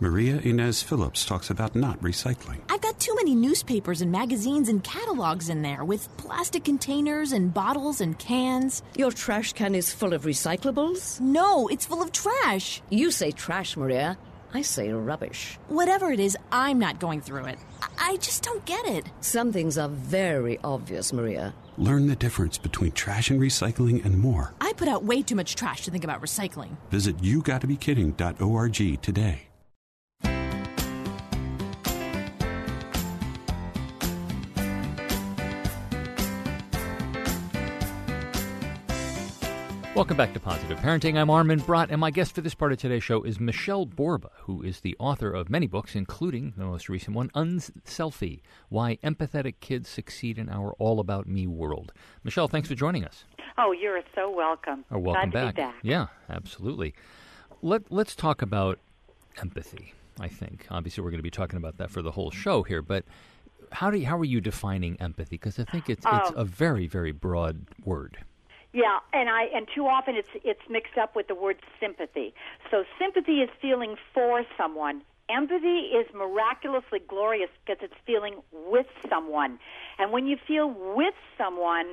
Maria 0.00 0.38
Inez 0.38 0.82
Phillips 0.82 1.24
talks 1.24 1.48
about 1.48 1.76
not 1.76 2.00
recycling. 2.00 2.58
I've 2.68 2.80
got 2.80 2.98
too 2.98 3.14
many 3.14 3.36
newspapers 3.36 4.02
and 4.02 4.10
magazines 4.10 4.68
and 4.68 4.82
catalogs 4.82 5.48
in 5.48 5.62
there 5.62 5.84
with 5.84 6.08
plastic 6.16 6.64
containers 6.64 7.32
and 7.32 7.54
bottles 7.54 8.00
and 8.00 8.18
cans. 8.18 8.82
Your 8.96 9.12
trash 9.12 9.52
can 9.52 9.74
is 9.74 9.92
full 9.92 10.12
of 10.12 10.24
recyclables? 10.24 11.20
No, 11.20 11.68
it's 11.68 11.86
full 11.86 12.02
of 12.02 12.10
trash. 12.10 12.82
You 12.90 13.10
say 13.10 13.30
trash, 13.30 13.76
Maria. 13.76 14.18
I 14.54 14.62
say 14.62 14.92
rubbish. 14.92 15.58
Whatever 15.68 16.10
it 16.10 16.20
is, 16.20 16.36
I'm 16.50 16.78
not 16.78 17.00
going 17.00 17.20
through 17.20 17.46
it. 17.46 17.58
I 17.98 18.16
just 18.16 18.42
don't 18.42 18.64
get 18.64 18.84
it. 18.86 19.06
Some 19.20 19.52
things 19.52 19.78
are 19.78 19.88
very 19.88 20.58
obvious, 20.62 21.12
Maria. 21.12 21.54
Learn 21.78 22.06
the 22.06 22.16
difference 22.16 22.58
between 22.58 22.92
trash 22.92 23.30
and 23.30 23.40
recycling 23.40 24.04
and 24.04 24.18
more. 24.18 24.54
I 24.60 24.72
put 24.74 24.88
out 24.88 25.04
way 25.04 25.22
too 25.22 25.36
much 25.36 25.54
trash 25.54 25.82
to 25.82 25.90
think 25.90 26.04
about 26.04 26.20
recycling. 26.20 26.76
Visit 26.90 27.18
yougottabekidding.org 27.18 29.02
today. 29.02 29.42
Welcome 40.02 40.16
back 40.16 40.34
to 40.34 40.40
Positive 40.40 40.76
Parenting. 40.80 41.16
I'm 41.16 41.30
Armin 41.30 41.60
Brott, 41.60 41.92
and 41.92 42.00
my 42.00 42.10
guest 42.10 42.34
for 42.34 42.40
this 42.40 42.56
part 42.56 42.72
of 42.72 42.78
today's 42.78 43.04
show 43.04 43.22
is 43.22 43.38
Michelle 43.38 43.86
Borba, 43.86 44.30
who 44.40 44.60
is 44.60 44.80
the 44.80 44.96
author 44.98 45.30
of 45.30 45.48
many 45.48 45.68
books, 45.68 45.94
including 45.94 46.54
the 46.56 46.64
most 46.64 46.88
recent 46.88 47.14
one, 47.14 47.30
Unselfie 47.36 48.40
Why 48.68 48.98
Empathetic 49.04 49.60
Kids 49.60 49.88
Succeed 49.88 50.38
in 50.38 50.48
Our 50.48 50.72
All 50.80 50.98
About 50.98 51.28
Me 51.28 51.46
World. 51.46 51.92
Michelle, 52.24 52.48
thanks 52.48 52.66
for 52.66 52.74
joining 52.74 53.04
us. 53.04 53.26
Oh, 53.56 53.70
you're 53.70 54.00
so 54.12 54.28
welcome. 54.28 54.84
Oh, 54.90 54.98
welcome 54.98 55.30
back. 55.30 55.54
back. 55.54 55.76
Yeah, 55.82 56.08
absolutely. 56.28 56.94
Let, 57.62 57.92
let's 57.92 58.16
talk 58.16 58.42
about 58.42 58.80
empathy, 59.40 59.94
I 60.18 60.26
think. 60.26 60.66
Obviously, 60.68 61.04
we're 61.04 61.10
going 61.10 61.20
to 61.20 61.22
be 61.22 61.30
talking 61.30 61.58
about 61.58 61.78
that 61.78 61.92
for 61.92 62.02
the 62.02 62.10
whole 62.10 62.32
show 62.32 62.64
here, 62.64 62.82
but 62.82 63.04
how, 63.70 63.88
do 63.88 63.98
you, 63.98 64.06
how 64.06 64.18
are 64.18 64.24
you 64.24 64.40
defining 64.40 65.00
empathy? 65.00 65.36
Because 65.36 65.60
I 65.60 65.64
think 65.64 65.88
it's, 65.88 66.04
it's 66.04 66.30
Um, 66.30 66.34
a 66.36 66.44
very, 66.44 66.88
very 66.88 67.12
broad 67.12 67.66
word. 67.84 68.18
Yeah, 68.72 68.98
and 69.12 69.28
I 69.28 69.44
and 69.54 69.68
too 69.74 69.86
often 69.86 70.16
it's 70.16 70.28
it's 70.44 70.60
mixed 70.68 70.96
up 70.96 71.14
with 71.14 71.28
the 71.28 71.34
word 71.34 71.56
sympathy. 71.78 72.34
So 72.70 72.84
sympathy 72.98 73.40
is 73.42 73.50
feeling 73.60 73.96
for 74.14 74.44
someone. 74.56 75.02
Empathy 75.28 75.92
is 75.92 76.06
miraculously 76.14 77.00
glorious 77.06 77.50
because 77.64 77.82
it's 77.82 78.00
feeling 78.06 78.40
with 78.52 78.86
someone. 79.08 79.58
And 79.98 80.10
when 80.10 80.26
you 80.26 80.36
feel 80.48 80.68
with 80.96 81.14
someone, 81.38 81.92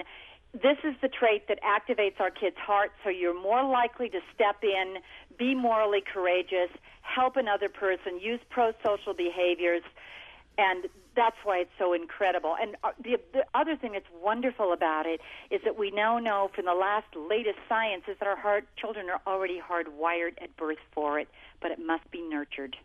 this 0.53 0.77
is 0.83 0.95
the 1.01 1.09
trait 1.09 1.47
that 1.47 1.59
activates 1.61 2.19
our 2.19 2.31
kids' 2.31 2.57
heart, 2.57 2.91
so 3.03 3.09
you're 3.09 3.39
more 3.39 3.63
likely 3.63 4.09
to 4.09 4.19
step 4.33 4.63
in, 4.63 4.95
be 5.37 5.53
morally 5.53 6.01
courageous, 6.01 6.69
help 7.01 7.35
another 7.35 7.69
person, 7.69 8.19
use 8.19 8.39
pro 8.49 8.71
social 8.83 9.13
behaviors, 9.13 9.83
and 10.59 10.85
that's 11.15 11.37
why 11.43 11.57
it's 11.59 11.71
so 11.79 11.93
incredible. 11.93 12.55
And 12.61 12.75
uh, 12.83 12.91
the, 13.03 13.17
the 13.33 13.45
other 13.55 13.75
thing 13.75 13.93
that's 13.93 14.05
wonderful 14.23 14.73
about 14.73 15.05
it 15.05 15.19
is 15.49 15.61
that 15.65 15.77
we 15.77 15.89
now 15.91 16.19
know 16.19 16.49
from 16.53 16.65
the 16.65 16.73
last 16.73 17.07
latest 17.15 17.57
science 17.67 18.03
is 18.07 18.17
that 18.19 18.27
our 18.27 18.35
heart 18.37 18.65
children 18.77 19.07
are 19.09 19.21
already 19.25 19.59
hardwired 19.59 20.33
at 20.41 20.55
birth 20.57 20.77
for 20.93 21.19
it, 21.19 21.27
but 21.61 21.71
it 21.71 21.79
must 21.79 22.09
be 22.11 22.21
nurtured. 22.21 22.77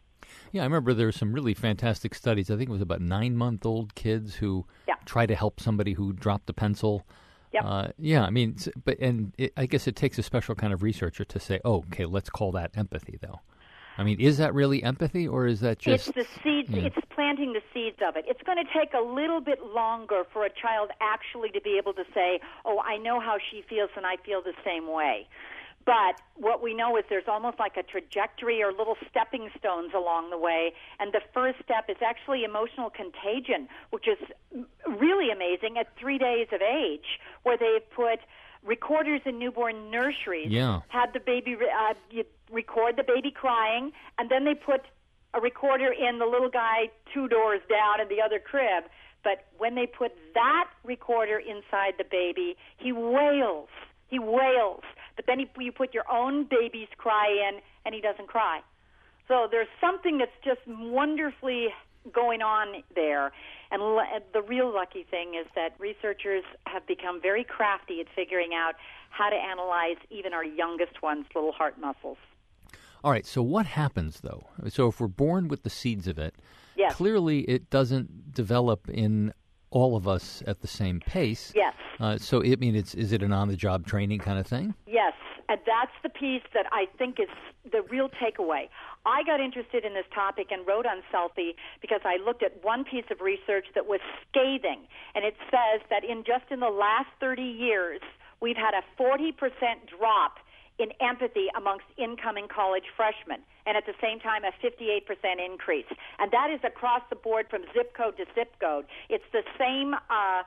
Yeah, 0.52 0.62
I 0.62 0.64
remember 0.64 0.94
there 0.94 1.06
were 1.06 1.12
some 1.12 1.32
really 1.32 1.54
fantastic 1.54 2.14
studies. 2.14 2.50
I 2.50 2.56
think 2.56 2.68
it 2.70 2.72
was 2.72 2.80
about 2.80 3.00
nine 3.02 3.37
month 3.37 3.66
old 3.66 3.94
kids 3.94 4.37
who 4.37 4.66
Yeah. 4.88 4.94
try 5.04 5.26
to 5.26 5.34
help 5.34 5.60
somebody 5.60 5.92
who 5.92 6.12
dropped 6.12 6.48
a 6.48 6.54
pencil. 6.54 7.04
Yep. 7.52 7.62
Uh, 7.64 7.88
yeah, 7.98 8.24
I 8.24 8.30
mean, 8.30 8.56
but 8.84 8.98
and 8.98 9.32
it, 9.38 9.52
I 9.56 9.66
guess 9.66 9.87
it 9.87 9.94
takes 9.94 10.18
a 10.18 10.22
special 10.22 10.54
kind 10.56 10.72
of 10.72 10.82
researcher 10.82 11.24
to 11.24 11.38
say, 11.38 11.60
oh, 11.64 11.84
okay, 11.92 12.04
let's 12.06 12.30
call 12.30 12.50
that 12.52 12.70
empathy, 12.74 13.18
though. 13.20 13.40
I 13.96 14.02
mean, 14.02 14.20
is 14.20 14.38
that 14.38 14.54
really 14.54 14.83
empathy, 14.83 15.28
or 15.28 15.46
is 15.46 15.61
that 15.61 15.78
just? 15.78 16.09
it's 16.09 16.16
the 16.16 16.26
seeds. 16.42 16.70
yeah. 16.70 16.85
It's 16.85 16.96
planting 17.11 17.52
the 17.52 17.62
seeds 17.72 17.98
of 18.07 18.16
it. 18.16 18.24
It's 18.26 18.42
going 18.42 18.59
to 18.59 18.70
take 18.72 18.92
a 18.92 19.00
little 19.00 19.40
bit 19.40 19.62
longer 19.62 20.24
for 20.33 20.44
a 20.44 20.50
child 20.50 20.90
actually 21.00 21.50
to 21.50 21.61
be 21.61 21.78
able 21.78 21.92
to 21.94 22.04
say, 22.12 22.40
"Oh, 22.64 22.80
I 22.80 22.96
know 22.96 23.20
how 23.20 23.37
she 23.50 23.62
feels, 23.68 23.90
and 23.96 24.04
I 24.04 24.16
feel 24.16 24.42
the 24.42 24.54
same 24.64 24.90
way." 24.90 25.28
But 25.85 26.20
what 26.37 26.62
we 26.62 26.72
know 26.72 26.96
is 26.96 27.04
there's 27.11 27.28
almost 27.28 27.59
like 27.59 27.76
a 27.76 27.83
trajectory 27.83 28.62
or 28.62 28.72
little 28.72 28.96
stepping 29.11 29.50
stones 29.59 29.92
along 29.94 30.30
the 30.30 30.38
way. 30.38 30.72
And 30.98 31.12
the 31.12 31.20
first 31.35 31.59
step 31.62 31.90
is 31.90 31.96
actually 32.02 32.44
emotional 32.44 32.88
contagion, 32.88 33.68
which 33.90 34.09
is 34.09 34.18
really 34.87 35.30
amazing 35.30 35.76
at 35.78 35.94
three 35.98 36.16
days 36.16 36.48
of 36.52 36.62
age, 36.62 37.20
where 37.42 37.59
they've 37.59 37.88
put 37.90 38.20
recorders 38.64 39.20
in 39.27 39.38
newborn 39.38 39.90
nurseries, 39.90 40.50
Yeah. 40.50 40.81
had 40.88 41.12
the 41.12 41.20
baby, 41.20 41.55
re- 41.55 41.70
uh, 41.70 41.94
you 42.11 42.24
record 42.50 42.96
the 42.96 43.03
baby 43.05 43.31
crying, 43.31 43.92
and 44.18 44.29
then 44.31 44.44
they 44.44 44.55
put 44.55 44.83
a 45.34 45.41
recorder 45.41 45.93
in 45.93 46.18
the 46.18 46.26
little 46.26 46.49
guy 46.49 46.91
two 47.12 47.28
doors 47.28 47.61
down 47.68 48.01
in 48.01 48.09
the 48.09 48.20
other 48.22 48.38
crib. 48.38 48.84
But 49.22 49.47
when 49.59 49.74
they 49.74 49.86
put 49.86 50.12
that 50.34 50.68
recorder 50.84 51.38
inside 51.38 51.95
the 51.99 52.05
baby, 52.05 52.57
he 52.76 52.93
wails. 52.93 53.68
He 54.09 54.18
wails. 54.18 54.82
But 55.16 55.26
then 55.26 55.38
he, 55.38 55.49
you 55.59 55.72
put 55.72 55.95
your 55.95 56.05
own 56.11 56.45
baby's 56.45 56.88
cry 56.99 57.28
in, 57.49 57.61
and 57.84 57.95
he 57.95 58.01
doesn't 58.01 58.28
cry. 58.28 58.61
So 59.28 59.49
there's 59.51 59.68
something 59.80 60.18
that's 60.18 60.36
just 60.45 60.61
wonderfully 60.66 61.68
going 62.12 62.42
on 62.42 62.82
there. 62.94 63.32
And 63.70 63.80
the 64.32 64.42
real 64.42 64.72
lucky 64.72 65.05
thing 65.11 65.34
is 65.34 65.46
that 65.55 65.74
researchers 65.78 66.44
have 66.66 66.86
become 66.86 67.20
very 67.20 67.44
crafty 67.44 68.00
at 68.00 68.07
figuring 68.14 68.50
out 68.55 68.74
how 69.11 69.30
to 69.30 69.36
analyze 69.36 69.96
even 70.11 70.32
our 70.32 70.44
youngest 70.44 71.02
ones' 71.02 71.26
little 71.34 71.52
heart 71.52 71.78
muscles. 71.80 72.18
All 73.02 73.11
right. 73.11 73.26
So 73.26 73.42
what 73.42 73.66
happens 73.66 74.20
though? 74.20 74.44
So 74.68 74.88
if 74.88 75.00
we're 75.00 75.09
born 75.09 75.48
with 75.48 75.62
the 75.62 75.70
seeds 75.70 76.09
of 76.09 76.18
it, 76.18 76.34
Yes. 76.76 76.94
clearly 76.94 77.40
it 77.40 77.70
doesn't 77.70 78.32
develop 78.32 78.88
in 78.88 79.32
all 79.70 79.96
of 79.96 80.07
us 80.09 80.42
at 80.46 80.61
the 80.61 80.68
same 80.68 81.00
pace. 81.00 81.52
Yes. 81.55 81.74
Uh, 82.00 82.16
so 82.18 82.42
I 82.44 82.57
mean, 82.57 82.74
it's 82.74 82.94
is 82.94 83.12
it 83.12 83.22
an 83.22 83.32
on-the-job 83.32 83.86
training 83.86 84.20
kind 84.20 84.38
of 84.38 84.46
thing? 84.46 84.74
Yes, 84.86 85.12
And 85.49 85.61
that's 85.66 85.92
the 86.03 86.09
piece 86.09 86.42
that 86.55 86.66
I 86.72 86.86
think 86.99 87.20
is 87.20 87.28
the 87.70 87.82
real 87.82 88.09
takeaway. 88.09 88.68
I 89.05 89.22
got 89.24 89.40
interested 89.40 89.84
in 89.84 89.95
this 89.95 90.07
topic 90.14 90.49
and 90.51 90.66
wrote 90.66 90.86
on 90.86 91.03
Selfie 91.12 91.55
because 91.80 92.01
I 92.05 92.16
looked 92.16 92.42
at 92.42 92.64
one 92.64 92.84
piece 92.84 93.05
of 93.11 93.20
research 93.20 93.66
that 93.74 93.86
was 93.86 94.01
scathing. 94.28 94.86
And 95.14 95.24
it 95.24 95.34
says 95.51 95.82
that 95.90 96.05
in 96.05 96.24
just 96.24 96.51
in 96.51 96.61
the 96.61 96.72
last 96.72 97.09
30 97.20 97.42
years, 97.42 98.01
we've 98.40 98.57
had 98.57 98.74
a 98.74 98.82
40% 99.01 99.32
drop 99.99 100.38
in 100.78 100.90
empathy 101.01 101.47
amongst 101.57 101.86
incoming 101.97 102.49
college 102.49 102.84
freshmen, 102.97 103.38
and 103.66 103.76
at 103.76 103.86
the 103.86 103.95
same 104.03 104.18
time, 104.18 104.42
a 104.42 104.51
58% 104.59 105.07
increase. 105.38 105.86
And 106.18 106.32
that 106.32 106.51
is 106.51 106.61
across 106.64 107.03
the 107.11 107.16
board 107.16 107.47
from 107.49 107.62
zip 107.72 107.95
code 107.97 108.16
to 108.16 108.24
zip 108.34 108.59
code. 108.61 108.86
It's 109.09 109.24
the 109.32 109.45
same 109.59 109.95
uh, 109.95 110.42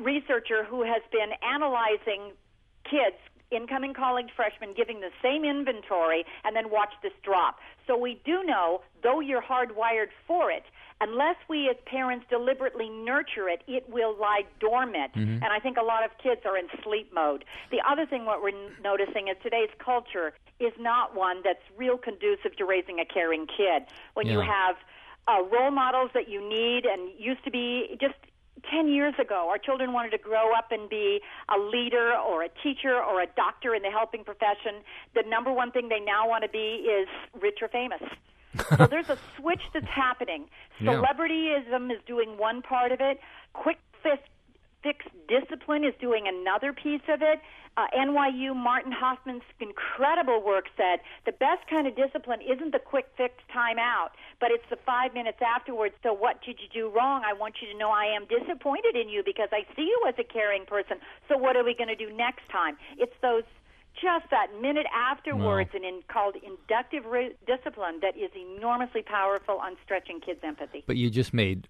researcher 0.00 0.64
who 0.64 0.82
has 0.82 1.00
been 1.10 1.32
analyzing 1.42 2.32
kids 2.84 3.16
incoming 3.54 3.94
college 3.94 4.30
freshmen 4.34 4.74
giving 4.76 5.00
the 5.00 5.10
same 5.22 5.44
inventory 5.44 6.24
and 6.44 6.56
then 6.56 6.70
watch 6.70 6.92
this 7.02 7.12
drop. 7.22 7.58
So 7.86 7.96
we 7.96 8.20
do 8.24 8.42
know, 8.44 8.80
though 9.02 9.20
you're 9.20 9.42
hardwired 9.42 10.10
for 10.26 10.50
it, 10.50 10.64
unless 11.00 11.36
we 11.48 11.68
as 11.68 11.76
parents 11.84 12.26
deliberately 12.30 12.88
nurture 12.88 13.48
it, 13.48 13.62
it 13.66 13.88
will 13.88 14.16
lie 14.18 14.42
dormant. 14.60 15.14
Mm-hmm. 15.14 15.42
And 15.42 15.46
I 15.52 15.58
think 15.58 15.76
a 15.76 15.82
lot 15.82 16.04
of 16.04 16.10
kids 16.22 16.42
are 16.44 16.56
in 16.56 16.68
sleep 16.82 17.12
mode. 17.12 17.44
The 17.70 17.82
other 17.88 18.06
thing 18.06 18.24
what 18.24 18.42
we're 18.42 18.52
noticing 18.82 19.28
is 19.28 19.36
today's 19.42 19.70
culture 19.78 20.32
is 20.60 20.72
not 20.78 21.16
one 21.16 21.42
that's 21.42 21.62
real 21.76 21.98
conducive 21.98 22.56
to 22.56 22.64
raising 22.64 23.00
a 23.00 23.04
caring 23.04 23.46
kid. 23.46 23.82
When 24.14 24.26
you 24.26 24.40
have 24.40 24.76
uh, 25.26 25.42
role 25.52 25.70
models 25.70 26.10
that 26.14 26.28
you 26.28 26.40
need 26.40 26.84
and 26.84 27.10
used 27.18 27.44
to 27.44 27.50
be 27.50 27.96
just 28.00 28.14
10 28.70 28.88
years 28.88 29.14
ago, 29.20 29.48
our 29.50 29.58
children 29.58 29.92
wanted 29.92 30.10
to 30.10 30.18
grow 30.18 30.54
up 30.54 30.70
and 30.70 30.88
be 30.88 31.20
a 31.48 31.58
leader 31.58 32.12
or 32.14 32.42
a 32.44 32.48
teacher 32.62 32.96
or 33.02 33.22
a 33.22 33.26
doctor 33.36 33.74
in 33.74 33.82
the 33.82 33.90
helping 33.90 34.24
profession. 34.24 34.82
The 35.14 35.22
number 35.26 35.52
one 35.52 35.70
thing 35.70 35.88
they 35.88 36.00
now 36.00 36.28
want 36.28 36.44
to 36.44 36.50
be 36.50 36.86
is 36.86 37.08
rich 37.40 37.58
or 37.62 37.68
famous. 37.68 38.02
so 38.76 38.86
there's 38.86 39.08
a 39.08 39.18
switch 39.36 39.62
that's 39.72 39.86
happening. 39.88 40.46
Yeah. 40.80 40.92
Celebrityism 40.92 41.90
is 41.90 41.98
doing 42.06 42.36
one 42.36 42.62
part 42.62 42.92
of 42.92 43.00
it. 43.00 43.18
Quick 43.54 43.78
fix, 44.02 44.22
fix 44.82 45.04
discipline 45.28 45.84
is 45.84 45.94
doing 46.00 46.24
another 46.26 46.72
piece 46.72 47.02
of 47.08 47.22
it. 47.22 47.40
Uh, 47.76 47.86
NYU 47.96 48.54
Martin 48.54 48.92
Hoffman's 48.92 49.42
incredible 49.58 50.42
work 50.44 50.66
said 50.76 51.00
the 51.24 51.32
best 51.32 51.64
kind 51.70 51.86
of 51.86 51.96
discipline 51.96 52.40
isn't 52.42 52.72
the 52.72 52.78
quick 52.78 53.06
fix 53.16 53.34
time 53.52 53.78
out, 53.78 54.10
but 54.40 54.50
it's 54.50 54.64
the 54.68 54.76
five 54.84 55.14
minutes 55.14 55.38
afterwards. 55.40 55.94
So 56.02 56.12
what 56.12 56.42
did 56.44 56.58
you 56.60 56.68
do 56.68 56.94
wrong? 56.94 57.22
I 57.24 57.32
want 57.32 57.56
you 57.62 57.72
to 57.72 57.78
know 57.78 57.90
I 57.90 58.04
am 58.04 58.26
disappointed 58.28 58.94
in 58.94 59.08
you 59.08 59.22
because 59.24 59.48
I 59.52 59.64
see 59.74 59.88
you 59.88 60.04
as 60.06 60.14
a 60.18 60.24
caring 60.24 60.66
person. 60.66 60.98
So 61.28 61.38
what 61.38 61.56
are 61.56 61.64
we 61.64 61.74
going 61.74 61.88
to 61.88 61.96
do 61.96 62.12
next 62.12 62.48
time? 62.50 62.76
It's 62.98 63.14
those 63.22 63.44
just 63.94 64.30
that 64.30 64.48
minute 64.60 64.86
afterwards 64.94 65.70
and 65.74 65.84
in 65.84 66.00
called 66.08 66.36
inductive 66.36 67.04
re- 67.04 67.34
discipline 67.46 68.00
that 68.00 68.16
is 68.16 68.30
enormously 68.34 69.02
powerful 69.02 69.56
on 69.56 69.76
stretching 69.84 70.20
kids' 70.20 70.40
empathy. 70.42 70.84
But 70.86 70.96
you 70.96 71.10
just 71.10 71.32
made 71.32 71.68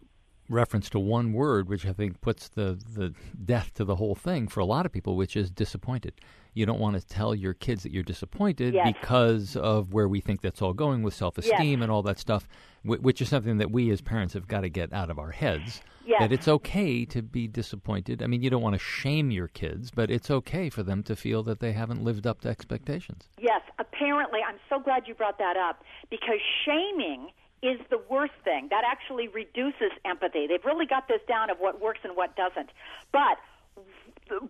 reference 0.49 0.90
to 0.90 0.99
one 0.99 1.32
word, 1.32 1.68
which 1.68 1.86
I 1.86 1.93
think 1.93 2.20
puts 2.20 2.49
the, 2.49 2.78
the 2.95 3.14
death 3.45 3.72
to 3.74 3.84
the 3.84 3.97
whole 3.97 4.14
thing 4.14 4.49
for 4.49 4.61
a 4.61 4.64
lot 4.64 4.84
of 4.86 4.93
people, 4.93 5.16
which 5.16 5.36
is 5.36 5.51
disappointed. 5.51 6.14
You 6.55 6.66
don't 6.66 6.80
want 6.80 7.01
to 7.01 7.07
tell 7.07 7.34
your 7.34 7.55
kids 7.55 7.82
that 7.84 7.93
you're 7.93 8.03
disappointed 8.03 8.74
Yes. 8.74 8.93
because 8.93 9.57
of 9.57 9.93
where 9.95 10.09
we 10.09 10.20
think 10.20 10.43
that's 10.43 10.61
all 10.61 10.74
going 10.74 11.03
with 11.03 11.14
self 11.14 11.38
esteem 11.38 11.78
Yes. 11.78 11.82
and 11.82 11.90
all 11.90 12.03
that 12.03 12.18
stuff, 12.18 12.47
which 12.84 13.22
is 13.22 13.28
something 13.30 13.57
that 13.59 13.70
we 13.70 13.90
as 13.90 14.03
parents 14.03 14.34
have 14.34 14.47
got 14.47 14.61
to 14.61 14.68
get 14.68 14.93
out 14.93 15.09
of 15.11 15.18
our 15.18 15.30
heads. 15.30 15.80
Yes. 16.05 16.20
That 16.20 16.32
it's 16.32 16.49
okay 16.49 17.05
to 17.07 17.22
be 17.22 17.47
disappointed. 17.47 18.22
I 18.22 18.26
mean, 18.26 18.43
you 18.43 18.51
don't 18.51 18.61
want 18.61 18.74
to 18.74 18.78
shame 18.80 19.30
your 19.30 19.47
kids, 19.49 19.93
but 19.93 20.11
it's 20.11 20.30
okay 20.30 20.68
for 20.68 20.82
them 20.82 21.03
to 21.05 21.14
feel 21.14 21.45
that 21.45 21.61
they 21.61 21.72
haven't 21.72 22.03
lived 22.03 22.26
up 22.26 22.40
to 22.40 22.49
expectations. 22.49 23.28
Yes, 23.40 23.62
apparently, 23.78 24.40
I'm 24.47 24.59
so 24.68 24.80
glad 24.80 25.07
you 25.07 25.14
brought 25.14 25.38
that 25.38 25.57
up 25.57 25.84
because 26.11 26.40
shaming 26.66 27.28
is 27.63 27.79
the 27.91 28.01
worst 28.11 28.35
thing. 28.45 28.69
That 28.71 28.85
actually 28.87 29.29
reduces 29.29 29.93
empathy. 30.05 30.47
They've 30.47 30.65
really 30.65 30.87
got 30.87 31.09
this 31.09 31.21
down 31.29 31.51
of 31.51 31.59
what 31.59 31.81
works 31.81 32.01
and 32.05 32.17
what 32.17 32.37
doesn't. 32.37 32.71
But 33.13 33.39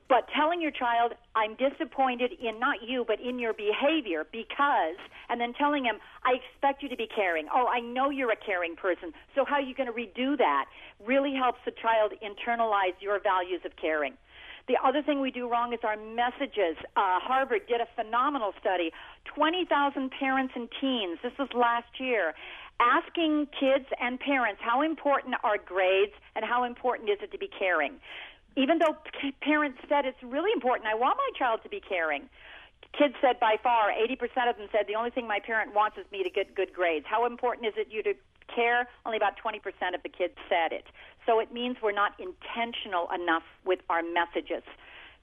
but 0.09 0.29
telling 0.35 0.61
your 0.61 0.71
child, 0.71 1.13
I'm 1.35 1.57
disappointed 1.57 2.33
in 2.41 2.61
not 2.61 2.83
you, 2.87 3.05
but 3.07 3.21
in 3.21 3.39
your 3.39 3.53
behavior 3.53 4.27
because, 4.31 4.97
and 5.29 5.41
then 5.41 5.55
telling 5.55 5.85
him, 5.85 5.97
I 6.25 6.35
expect 6.35 6.83
you 6.83 6.89
to 6.89 6.97
be 6.97 7.09
caring. 7.09 7.49
Oh, 7.53 7.67
I 7.67 7.81
know 7.81 8.11
you're 8.11 8.31
a 8.31 8.37
caring 8.37 8.77
person. 8.77 9.13
So 9.35 9.45
how 9.45 9.57
are 9.57 9.63
you 9.63 9.75
going 9.75 9.89
to 9.89 9.93
redo 9.93 10.39
that? 10.39 10.67
Really 11.05 11.35
helps 11.35 11.59
the 11.65 11.73
child 11.73 12.13
internalize 12.23 12.95
your 13.01 13.19
values 13.21 13.63
of 13.65 13.73
caring. 13.77 14.15
The 14.69 14.77
other 14.85 15.03
thing 15.03 15.21
we 15.21 15.33
do 15.33 15.51
wrong 15.51 15.73
is 15.73 15.81
our 15.83 15.97
messages. 15.97 16.77
Uh, 16.95 17.19
Harvard 17.19 17.63
did 17.67 17.81
a 17.81 17.89
phenomenal 17.97 18.53
study. 18.61 18.93
20,000 19.35 20.11
parents 20.11 20.53
and 20.55 20.69
teens, 20.81 21.19
this 21.23 21.33
was 21.39 21.49
last 21.53 21.99
year, 21.99 22.35
asking 22.81 23.49
kids 23.59 23.87
and 24.01 24.19
parents 24.19 24.61
how 24.63 24.83
important 24.83 25.35
are 25.45 25.59
grades 25.59 26.13
and 26.35 26.45
how 26.45 26.65
important 26.65 27.09
is 27.11 27.19
it 27.23 27.33
to 27.33 27.39
be 27.39 27.49
caring. 27.49 27.95
Even 28.57 28.79
though 28.79 28.97
parents 29.41 29.79
said 29.89 30.05
it's 30.05 30.23
really 30.23 30.53
important, 30.53 30.87
I 30.89 30.95
want 30.95 31.17
my 31.17 31.31
child 31.39 31.61
to 31.63 31.69
be 31.69 31.81
caring. 31.81 32.29
Kids 32.93 33.15
said 33.23 33.41
by 33.41 33.57
far, 33.63 33.91
80% 33.91 34.51
of 34.51 34.59
them 34.59 34.69
said 34.71 34.85
the 34.87 34.97
only 34.97 35.11
thing 35.11 35.27
my 35.27 35.41
parent 35.41 35.75
wants 35.75 35.97
is 35.97 36.05
me 36.13 36.23
to 36.23 36.29
get 36.29 36.55
good 36.55 36.73
grades. 36.75 37.07
How 37.09 37.25
important 37.25 37.67
is 37.67 37.75
it 37.77 37.89
you 37.91 38.03
to 38.03 38.13
care? 38.55 38.89
Only 39.07 39.17
about 39.17 39.35
20% 39.43 39.57
of 39.95 40.03
the 40.03 40.11
kids 40.11 40.35
said 40.49 40.73
it. 40.73 40.85
So 41.25 41.41
it 41.41 41.53
means 41.53 41.77
we're 41.83 41.93
not 41.93 42.13
intentional 42.21 43.09
enough 43.15 43.45
with 43.65 43.81
our 43.89 44.03
messages. 44.03 44.63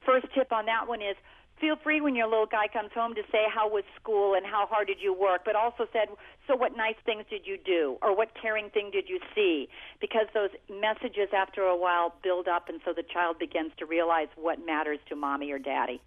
First 0.06 0.28
tip 0.34 0.52
on 0.52 0.66
that 0.66 0.88
one 0.88 1.02
is 1.02 1.16
feel 1.60 1.76
free 1.76 2.02
when 2.02 2.16
your 2.16 2.28
little 2.28 2.46
guy 2.46 2.68
comes 2.72 2.92
home 2.94 3.16
to 3.16 3.22
say 3.32 3.46
how 3.54 3.70
was 3.70 3.84
school 4.00 4.34
and 4.36 4.46
how 4.46 4.66
hard 4.66 4.88
did 4.88 4.98
you 5.02 5.14
work, 5.14 5.42
but 5.46 5.56
also 5.56 5.86
said, 5.92 6.08
so 6.48 6.56
what 6.56 6.76
nice 6.76 6.96
things 7.06 7.26
did 7.30 7.42
you 7.46 7.58
do 7.64 7.98
or 8.02 8.16
what 8.16 8.30
caring 8.40 8.70
thing 8.70 8.90
did 8.92 9.08
you 9.08 9.20
see? 9.36 9.68
Because 10.02 10.28
those 10.34 10.50
messages 10.70 11.30
after 11.36 11.62
a 11.64 11.78
while 11.78 12.14
build 12.24 12.48
up 12.48 12.70
and 12.70 12.80
so 12.86 12.94
the 12.94 13.04
child 13.04 13.40
begins 13.40 13.72
to 13.78 13.86
realize 13.86 14.28
what 14.36 14.66
matters 14.66 15.00
to 15.10 15.16
mommy 15.16 15.52
or 15.52 15.60
daddy. 15.60 16.02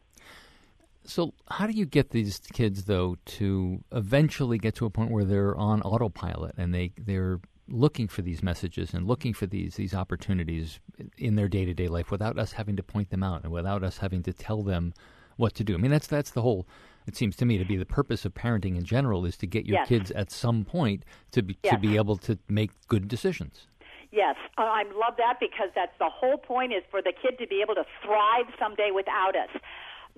So, 1.05 1.35
how 1.49 1.67
do 1.67 1.73
you 1.73 1.85
get 1.85 2.11
these 2.11 2.39
kids 2.53 2.85
though 2.85 3.17
to 3.25 3.83
eventually 3.91 4.59
get 4.59 4.77
to 4.77 4.87
a 4.87 4.91
point 4.91 5.11
where 5.11 5.25
they're 5.25 5.57
on 5.57 5.83
autopilot 5.83 6.55
and 6.57 6.73
they 6.73 6.93
they're 6.97 7.41
looking 7.69 8.07
for 8.07 8.23
these 8.23 8.43
messages 8.43 8.95
and 8.95 9.07
looking 9.07 9.33
for 9.33 9.47
these 9.47 9.75
these 9.75 9.95
opportunities 9.95 10.79
in 11.19 11.35
their 11.35 11.49
day 11.49 11.65
to 11.65 11.75
day 11.75 11.89
life 11.89 12.11
without 12.11 12.39
us 12.39 12.53
having 12.53 12.77
to 12.77 12.83
point 12.83 13.11
them 13.11 13.23
out 13.23 13.43
and 13.43 13.53
without 13.53 13.83
us 13.83 13.99
having 13.99 14.23
to 14.23 14.33
tell 14.33 14.63
them 14.63 14.93
what 15.37 15.55
to 15.55 15.65
do? 15.65 15.75
I 15.75 15.79
mean, 15.79 15.91
that's 15.91 16.07
that's 16.07 16.31
the 16.31 16.43
whole. 16.43 16.67
It 17.07 17.17
seems 17.17 17.35
to 17.37 17.45
me 17.45 17.59
to 17.59 17.65
be 17.65 17.77
the 17.77 17.85
purpose 17.87 18.25
of 18.25 18.33
parenting 18.35 18.77
in 18.77 18.85
general 18.85 19.25
is 19.25 19.37
to 19.39 19.47
get 19.47 19.67
your 19.67 19.79
Yes. 19.79 19.89
kids 19.89 20.11
at 20.13 20.31
some 20.31 20.65
point 20.65 21.05
to 21.33 21.43
be 21.43 21.55
to 21.65 21.77
be 21.79 21.97
able 21.97 22.17
to 22.19 22.39
make 22.49 22.71
good 22.89 23.09
decisions. 23.09 23.67
Yes, 24.13 24.37
uh, 24.59 24.63
I 24.63 24.83
love 24.95 25.15
that 25.17 25.39
because 25.41 25.71
that's 25.75 25.97
the 25.99 26.11
whole 26.11 26.37
point 26.37 26.73
is 26.75 26.83
for 26.91 27.01
the 27.01 27.13
kid 27.13 27.39
to 27.39 27.47
be 27.47 27.63
able 27.63 27.75
to 27.75 27.85
thrive 28.05 28.45
someday 28.59 28.91
without 28.95 29.35
us. 29.35 29.49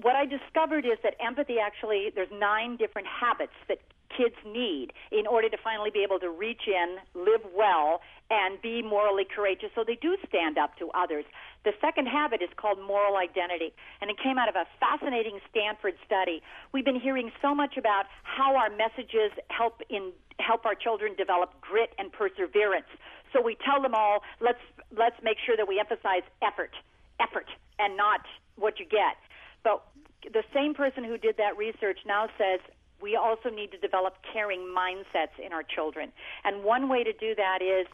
What 0.00 0.16
I 0.16 0.26
discovered 0.26 0.84
is 0.84 0.98
that 1.02 1.14
empathy 1.20 1.58
actually, 1.58 2.10
there's 2.14 2.32
nine 2.32 2.76
different 2.76 3.06
habits 3.06 3.52
that 3.68 3.78
kids 4.16 4.34
need 4.46 4.92
in 5.10 5.26
order 5.26 5.48
to 5.48 5.56
finally 5.62 5.90
be 5.90 6.02
able 6.02 6.18
to 6.20 6.30
reach 6.30 6.62
in, 6.66 6.98
live 7.14 7.42
well, 7.54 8.00
and 8.30 8.60
be 8.62 8.82
morally 8.82 9.24
courageous 9.24 9.70
so 9.74 9.84
they 9.84 9.96
do 9.96 10.16
stand 10.28 10.56
up 10.56 10.76
to 10.78 10.90
others. 10.94 11.24
The 11.64 11.72
second 11.80 12.06
habit 12.06 12.42
is 12.42 12.48
called 12.56 12.78
moral 12.80 13.16
identity, 13.16 13.72
and 14.00 14.10
it 14.10 14.16
came 14.22 14.38
out 14.38 14.48
of 14.48 14.56
a 14.56 14.66
fascinating 14.80 15.40
Stanford 15.50 15.94
study. 16.06 16.42
We've 16.72 16.84
been 16.84 17.00
hearing 17.00 17.30
so 17.42 17.54
much 17.54 17.76
about 17.76 18.06
how 18.22 18.56
our 18.56 18.70
messages 18.70 19.32
help 19.50 19.82
in 19.90 20.12
help 20.40 20.66
our 20.66 20.74
children 20.74 21.14
develop 21.16 21.60
grit 21.60 21.94
and 21.98 22.10
perseverance. 22.10 22.90
So 23.32 23.40
we 23.40 23.56
tell 23.64 23.80
them 23.80 23.94
all, 23.94 24.22
let's 24.40 24.62
let's 24.96 25.16
make 25.22 25.38
sure 25.44 25.56
that 25.56 25.68
we 25.68 25.78
emphasize 25.78 26.22
effort, 26.42 26.74
effort, 27.20 27.46
and 27.78 27.96
not 27.96 28.20
what 28.56 28.78
you 28.78 28.86
get. 28.86 29.16
But 29.64 29.82
the 30.32 30.44
same 30.54 30.74
person 30.74 31.02
who 31.02 31.18
did 31.18 31.36
that 31.38 31.56
research 31.56 31.98
now 32.06 32.28
says 32.38 32.60
we 33.02 33.16
also 33.16 33.50
need 33.50 33.72
to 33.72 33.78
develop 33.78 34.14
caring 34.32 34.60
mindsets 34.60 35.36
in 35.44 35.52
our 35.52 35.62
children. 35.62 36.12
And 36.44 36.62
one 36.62 36.88
way 36.88 37.02
to 37.04 37.12
do 37.12 37.34
that 37.34 37.60
is 37.60 37.86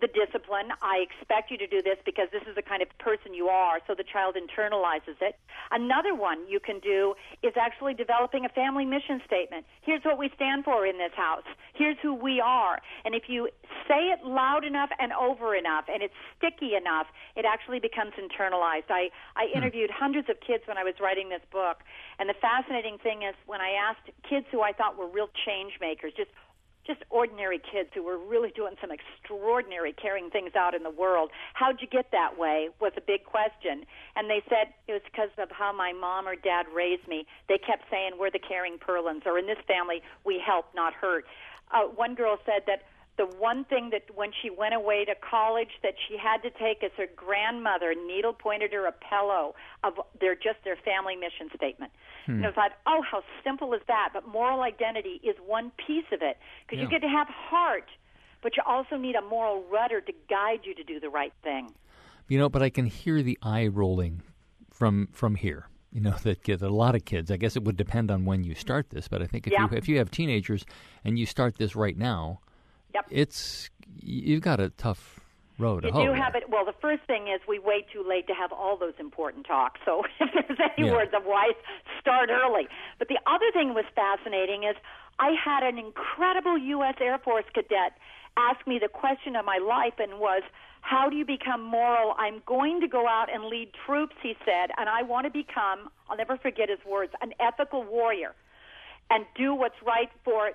the 0.00 0.08
discipline. 0.08 0.72
I 0.82 1.04
expect 1.04 1.50
you 1.50 1.58
to 1.58 1.66
do 1.66 1.82
this 1.82 1.98
because 2.04 2.28
this 2.32 2.42
is 2.48 2.54
the 2.54 2.62
kind 2.62 2.82
of 2.82 2.88
person 2.98 3.34
you 3.34 3.48
are, 3.48 3.80
so 3.86 3.94
the 3.94 4.04
child 4.04 4.36
internalizes 4.36 5.20
it. 5.20 5.38
Another 5.70 6.14
one 6.14 6.48
you 6.48 6.60
can 6.60 6.80
do 6.80 7.14
is 7.42 7.52
actually 7.60 7.94
developing 7.94 8.44
a 8.44 8.48
family 8.48 8.84
mission 8.84 9.20
statement. 9.26 9.66
Here's 9.82 10.02
what 10.02 10.18
we 10.18 10.30
stand 10.34 10.64
for 10.64 10.86
in 10.86 10.98
this 10.98 11.12
house. 11.14 11.44
Here's 11.74 11.96
who 12.02 12.14
we 12.14 12.40
are. 12.40 12.80
And 13.04 13.14
if 13.14 13.24
you 13.28 13.48
say 13.88 14.10
it 14.10 14.24
loud 14.24 14.64
enough 14.64 14.90
and 14.98 15.12
over 15.12 15.54
enough 15.54 15.84
and 15.92 16.02
it's 16.02 16.14
sticky 16.36 16.74
enough, 16.74 17.06
it 17.36 17.44
actually 17.44 17.80
becomes 17.80 18.12
internalized. 18.16 18.90
I, 18.90 19.10
I 19.36 19.46
hmm. 19.46 19.58
interviewed 19.58 19.90
hundreds 19.90 20.28
of 20.28 20.40
kids 20.40 20.64
when 20.66 20.78
I 20.78 20.84
was 20.84 20.94
writing 21.00 21.28
this 21.28 21.42
book, 21.52 21.78
and 22.18 22.28
the 22.28 22.38
fascinating 22.40 22.98
thing 22.98 23.22
is 23.22 23.34
when 23.46 23.60
I 23.60 23.72
asked 23.76 24.10
kids 24.28 24.46
who 24.50 24.62
I 24.62 24.72
thought 24.72 24.98
were 24.98 25.08
real 25.08 25.28
change 25.46 25.74
makers, 25.80 26.12
just 26.16 26.30
just 26.90 27.04
ordinary 27.08 27.60
kids 27.60 27.90
who 27.94 28.02
were 28.02 28.18
really 28.18 28.50
doing 28.50 28.74
some 28.80 28.90
extraordinary 28.90 29.92
carrying 29.92 30.28
things 30.28 30.56
out 30.58 30.74
in 30.74 30.82
the 30.82 30.90
world. 30.90 31.30
How'd 31.54 31.80
you 31.80 31.86
get 31.86 32.10
that 32.10 32.36
way? 32.36 32.68
Was 32.80 32.92
a 32.96 33.00
big 33.00 33.24
question. 33.24 33.86
And 34.16 34.28
they 34.28 34.42
said 34.48 34.74
it 34.88 34.92
was 34.92 35.02
because 35.06 35.30
of 35.38 35.50
how 35.52 35.72
my 35.72 35.92
mom 35.92 36.26
or 36.26 36.34
dad 36.34 36.66
raised 36.74 37.06
me. 37.06 37.26
They 37.48 37.58
kept 37.58 37.84
saying 37.90 38.18
we're 38.18 38.32
the 38.32 38.40
caring 38.40 38.78
Perlins, 38.78 39.24
or 39.24 39.38
in 39.38 39.46
this 39.46 39.62
family 39.68 40.02
we 40.24 40.42
help, 40.44 40.66
not 40.74 40.92
hurt. 40.92 41.26
Uh, 41.70 41.86
one 41.94 42.16
girl 42.16 42.38
said 42.44 42.66
that 42.66 42.82
the 43.20 43.26
one 43.36 43.66
thing 43.66 43.90
that 43.90 44.04
when 44.14 44.30
she 44.40 44.48
went 44.48 44.72
away 44.72 45.04
to 45.04 45.14
college 45.14 45.68
that 45.82 45.92
she 46.08 46.16
had 46.16 46.38
to 46.38 46.48
take 46.58 46.82
is 46.82 46.90
her 46.96 47.04
grandmother 47.16 47.94
needle 47.94 48.32
pointed 48.32 48.72
her 48.72 48.86
a 48.86 48.92
pillow 48.92 49.54
of 49.84 49.92
their 50.18 50.34
just 50.34 50.56
their 50.64 50.76
family 50.76 51.16
mission 51.16 51.50
statement. 51.54 51.92
Hmm. 52.24 52.36
And 52.36 52.46
I 52.46 52.52
thought, 52.52 52.72
oh, 52.86 53.02
how 53.02 53.22
simple 53.44 53.74
is 53.74 53.82
that? 53.88 54.08
But 54.14 54.26
moral 54.26 54.62
identity 54.62 55.20
is 55.22 55.36
one 55.46 55.70
piece 55.86 56.06
of 56.12 56.22
it 56.22 56.38
because 56.64 56.78
yeah. 56.78 56.84
you 56.84 56.88
get 56.88 57.02
to 57.02 57.08
have 57.08 57.28
heart, 57.28 57.90
but 58.42 58.56
you 58.56 58.62
also 58.66 58.96
need 58.96 59.16
a 59.16 59.22
moral 59.22 59.64
rudder 59.70 60.00
to 60.00 60.12
guide 60.30 60.60
you 60.64 60.74
to 60.74 60.82
do 60.82 60.98
the 60.98 61.10
right 61.10 61.34
thing. 61.42 61.74
You 62.26 62.38
know, 62.38 62.48
but 62.48 62.62
I 62.62 62.70
can 62.70 62.86
hear 62.86 63.22
the 63.22 63.38
eye 63.42 63.66
rolling 63.66 64.22
from 64.72 65.08
from 65.12 65.34
here 65.34 65.66
you 65.92 66.00
know 66.00 66.14
that 66.22 66.42
get 66.42 66.62
a 66.62 66.70
lot 66.70 66.94
of 66.94 67.04
kids. 67.04 67.30
I 67.30 67.36
guess 67.36 67.54
it 67.54 67.64
would 67.64 67.76
depend 67.76 68.10
on 68.10 68.24
when 68.24 68.44
you 68.44 68.54
start 68.54 68.88
this, 68.88 69.08
but 69.08 69.20
I 69.20 69.26
think 69.26 69.46
if 69.46 69.52
yeah. 69.52 69.68
you 69.70 69.76
if 69.76 69.88
you 69.88 69.98
have 69.98 70.10
teenagers 70.10 70.64
and 71.04 71.18
you 71.18 71.26
start 71.26 71.58
this 71.58 71.76
right 71.76 71.98
now, 71.98 72.40
Yep. 72.94 73.06
It's 73.10 73.70
you've 74.00 74.42
got 74.42 74.60
a 74.60 74.70
tough 74.70 75.20
road 75.58 75.84
you 75.84 75.92
do 75.92 76.12
have 76.12 76.34
it. 76.34 76.48
Well, 76.48 76.64
the 76.64 76.74
first 76.80 77.02
thing 77.06 77.28
is 77.28 77.40
we 77.46 77.58
wait 77.58 77.84
too 77.92 78.02
late 78.06 78.26
to 78.28 78.34
have 78.34 78.50
all 78.50 78.78
those 78.78 78.94
important 78.98 79.46
talks. 79.46 79.80
So 79.84 80.04
if 80.20 80.30
there's 80.32 80.58
any 80.76 80.88
yeah. 80.88 80.92
words 80.94 81.12
of 81.14 81.22
advice, 81.22 81.60
start 82.00 82.30
early. 82.30 82.66
But 82.98 83.08
the 83.08 83.18
other 83.26 83.50
thing 83.52 83.74
was 83.74 83.84
fascinating 83.94 84.64
is 84.64 84.76
I 85.18 85.32
had 85.32 85.62
an 85.62 85.78
incredible 85.78 86.56
U.S. 86.56 86.94
Air 87.00 87.18
Force 87.18 87.44
cadet 87.52 87.92
ask 88.38 88.66
me 88.66 88.78
the 88.80 88.88
question 88.88 89.36
of 89.36 89.44
my 89.44 89.58
life 89.58 89.98
and 89.98 90.18
was, 90.18 90.42
how 90.80 91.10
do 91.10 91.16
you 91.16 91.26
become 91.26 91.62
moral? 91.62 92.14
I'm 92.16 92.40
going 92.46 92.80
to 92.80 92.88
go 92.88 93.06
out 93.06 93.26
and 93.30 93.44
lead 93.44 93.68
troops, 93.84 94.16
he 94.22 94.34
said, 94.46 94.70
and 94.78 94.88
I 94.88 95.02
want 95.02 95.26
to 95.26 95.30
become, 95.30 95.90
I'll 96.08 96.16
never 96.16 96.38
forget 96.38 96.70
his 96.70 96.78
words, 96.88 97.12
an 97.20 97.34
ethical 97.38 97.84
warrior 97.84 98.34
and 99.10 99.26
do 99.36 99.54
what's 99.54 99.74
right 99.84 100.08
for 100.24 100.52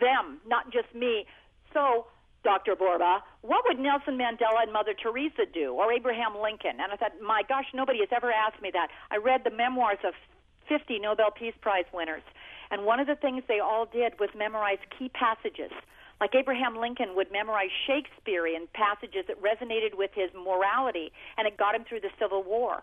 them, 0.00 0.40
not 0.46 0.72
just 0.72 0.92
me. 0.94 1.26
So, 1.72 2.06
Dr. 2.44 2.76
Borba, 2.76 3.24
what 3.42 3.64
would 3.66 3.78
Nelson 3.78 4.16
Mandela 4.16 4.62
and 4.62 4.72
Mother 4.72 4.94
Teresa 4.94 5.50
do, 5.52 5.74
or 5.74 5.92
Abraham 5.92 6.38
Lincoln? 6.40 6.78
And 6.78 6.92
I 6.92 6.96
thought, 6.96 7.12
my 7.20 7.42
gosh, 7.48 7.66
nobody 7.74 7.98
has 8.00 8.08
ever 8.14 8.30
asked 8.30 8.62
me 8.62 8.70
that. 8.72 8.88
I 9.10 9.16
read 9.16 9.42
the 9.42 9.50
memoirs 9.50 9.98
of 10.04 10.14
50 10.68 11.00
Nobel 11.00 11.30
Peace 11.30 11.54
Prize 11.60 11.84
winners, 11.92 12.22
and 12.70 12.84
one 12.84 13.00
of 13.00 13.06
the 13.06 13.16
things 13.16 13.42
they 13.48 13.58
all 13.58 13.86
did 13.86 14.18
was 14.20 14.30
memorize 14.36 14.78
key 14.96 15.08
passages. 15.08 15.70
Like 16.20 16.34
Abraham 16.34 16.76
Lincoln 16.76 17.14
would 17.14 17.30
memorize 17.30 17.70
Shakespearean 17.86 18.68
passages 18.72 19.26
that 19.28 19.42
resonated 19.42 19.94
with 19.94 20.10
his 20.14 20.30
morality, 20.34 21.12
and 21.36 21.46
it 21.46 21.56
got 21.58 21.74
him 21.74 21.84
through 21.84 22.00
the 22.00 22.10
Civil 22.18 22.42
War. 22.42 22.82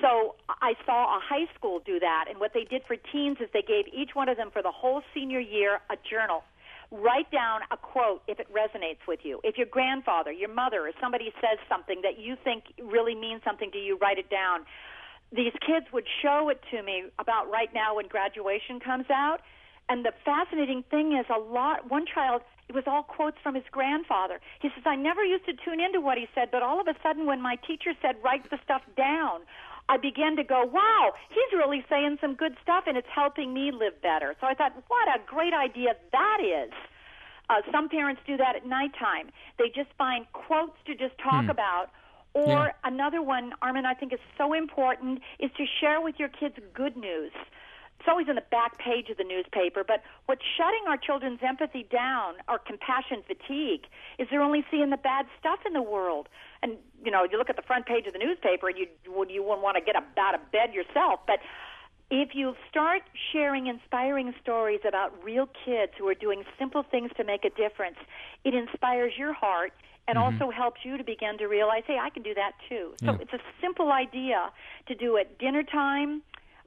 So 0.00 0.36
I 0.48 0.74
saw 0.86 1.16
a 1.16 1.20
high 1.20 1.46
school 1.54 1.80
do 1.84 1.98
that, 1.98 2.26
and 2.28 2.38
what 2.38 2.52
they 2.54 2.64
did 2.64 2.82
for 2.86 2.96
teens 2.96 3.38
is 3.40 3.48
they 3.52 3.62
gave 3.62 3.86
each 3.92 4.14
one 4.14 4.28
of 4.28 4.36
them 4.36 4.50
for 4.52 4.62
the 4.62 4.70
whole 4.70 5.02
senior 5.14 5.40
year 5.40 5.80
a 5.90 5.96
journal 6.08 6.44
write 6.90 7.30
down 7.30 7.60
a 7.70 7.76
quote 7.76 8.22
if 8.26 8.40
it 8.40 8.48
resonates 8.52 9.06
with 9.06 9.20
you. 9.22 9.40
If 9.44 9.56
your 9.56 9.66
grandfather, 9.66 10.32
your 10.32 10.52
mother, 10.52 10.88
or 10.88 10.92
somebody 11.00 11.32
says 11.40 11.58
something 11.68 12.02
that 12.02 12.18
you 12.18 12.36
think 12.42 12.64
really 12.82 13.14
means 13.14 13.42
something 13.44 13.70
to 13.72 13.78
you, 13.78 13.96
write 13.98 14.18
it 14.18 14.28
down. 14.28 14.66
These 15.32 15.52
kids 15.64 15.86
would 15.92 16.06
show 16.22 16.48
it 16.50 16.60
to 16.72 16.82
me 16.82 17.04
about 17.18 17.50
right 17.50 17.72
now 17.72 17.96
when 17.96 18.08
graduation 18.08 18.80
comes 18.80 19.06
out. 19.10 19.38
And 19.88 20.04
the 20.04 20.12
fascinating 20.24 20.84
thing 20.90 21.16
is 21.18 21.26
a 21.34 21.38
lot, 21.38 21.90
one 21.90 22.06
child, 22.06 22.42
it 22.68 22.74
was 22.74 22.84
all 22.86 23.02
quotes 23.02 23.36
from 23.42 23.54
his 23.54 23.64
grandfather. 23.70 24.38
He 24.62 24.68
says, 24.74 24.84
I 24.86 24.94
never 24.94 25.24
used 25.24 25.46
to 25.46 25.52
tune 25.64 25.80
into 25.80 26.00
what 26.00 26.18
he 26.18 26.26
said, 26.34 26.50
but 26.52 26.62
all 26.62 26.80
of 26.80 26.86
a 26.86 26.94
sudden 27.02 27.26
when 27.26 27.42
my 27.42 27.56
teacher 27.66 27.90
said, 28.00 28.14
write 28.22 28.48
the 28.50 28.58
stuff 28.62 28.82
down, 28.96 29.40
I 29.90 29.96
began 29.96 30.36
to 30.36 30.44
go, 30.44 30.62
wow, 30.72 31.12
he's 31.30 31.58
really 31.58 31.84
saying 31.90 32.18
some 32.20 32.34
good 32.36 32.56
stuff 32.62 32.84
and 32.86 32.96
it's 32.96 33.08
helping 33.12 33.52
me 33.52 33.72
live 33.72 34.00
better. 34.00 34.36
So 34.40 34.46
I 34.46 34.54
thought, 34.54 34.72
what 34.86 35.08
a 35.08 35.18
great 35.26 35.52
idea 35.52 35.94
that 36.12 36.38
is. 36.40 36.72
Uh, 37.50 37.54
some 37.72 37.88
parents 37.88 38.22
do 38.24 38.36
that 38.36 38.54
at 38.54 38.64
nighttime. 38.64 39.34
They 39.58 39.66
just 39.66 39.90
find 39.98 40.26
quotes 40.32 40.78
to 40.86 40.94
just 40.94 41.18
talk 41.18 41.46
hmm. 41.46 41.50
about. 41.50 41.90
Or 42.34 42.46
yeah. 42.46 42.68
another 42.84 43.20
one, 43.20 43.50
Armin, 43.60 43.84
I 43.84 43.94
think 43.94 44.12
is 44.12 44.20
so 44.38 44.52
important, 44.52 45.18
is 45.40 45.50
to 45.56 45.64
share 45.80 46.00
with 46.00 46.14
your 46.20 46.28
kids 46.28 46.54
good 46.72 46.96
news 46.96 47.32
it's 48.00 48.08
always 48.08 48.28
in 48.28 48.34
the 48.34 48.48
back 48.50 48.78
page 48.78 49.10
of 49.10 49.18
the 49.18 49.24
newspaper, 49.24 49.84
but 49.84 50.02
what's 50.24 50.40
shutting 50.56 50.88
our 50.88 50.96
children's 50.96 51.40
empathy 51.46 51.86
down, 51.92 52.34
our 52.48 52.58
compassion 52.58 53.22
fatigue, 53.26 53.84
is 54.18 54.26
they're 54.30 54.42
only 54.42 54.64
seeing 54.70 54.88
the 54.88 54.96
bad 54.96 55.26
stuff 55.38 55.60
in 55.66 55.74
the 55.74 55.82
world. 55.82 56.26
And 56.62 56.78
you 57.04 57.10
know, 57.10 57.26
you 57.30 57.36
look 57.36 57.50
at 57.50 57.56
the 57.56 57.62
front 57.62 57.84
page 57.84 58.06
of 58.06 58.14
the 58.14 58.18
newspaper, 58.18 58.70
and 58.70 58.78
you 58.78 58.86
would 59.06 59.30
you 59.30 59.42
wouldn't 59.42 59.60
want 59.60 59.76
to 59.76 59.84
get 59.84 59.96
out 59.96 60.34
of 60.34 60.40
bed 60.50 60.72
yourself, 60.72 61.20
but 61.26 61.40
if 62.10 62.30
you 62.34 62.56
start 62.68 63.02
sharing 63.32 63.66
inspiring 63.66 64.34
stories 64.42 64.80
about 64.88 65.12
real 65.22 65.48
kids 65.64 65.92
who 65.96 66.08
are 66.08 66.14
doing 66.14 66.42
simple 66.58 66.82
things 66.82 67.10
to 67.18 67.22
make 67.22 67.44
a 67.44 67.50
difference, 67.50 67.96
it 68.44 68.54
inspires 68.54 69.12
your 69.16 69.32
heart 69.32 69.72
and 70.08 70.16
mm-hmm. 70.16 70.42
also 70.42 70.50
helps 70.50 70.80
you 70.84 70.96
to 70.96 71.04
begin 71.04 71.38
to 71.38 71.46
realize, 71.46 71.82
hey, 71.86 71.98
I 72.00 72.10
can 72.10 72.24
do 72.24 72.34
that 72.34 72.52
too. 72.68 72.94
So 72.98 73.12
yeah. 73.12 73.18
it's 73.20 73.32
a 73.32 73.38
simple 73.60 73.92
idea 73.92 74.50
to 74.88 74.94
do 74.96 75.18
at 75.18 75.38
dinner 75.38 75.62
time 75.62 76.22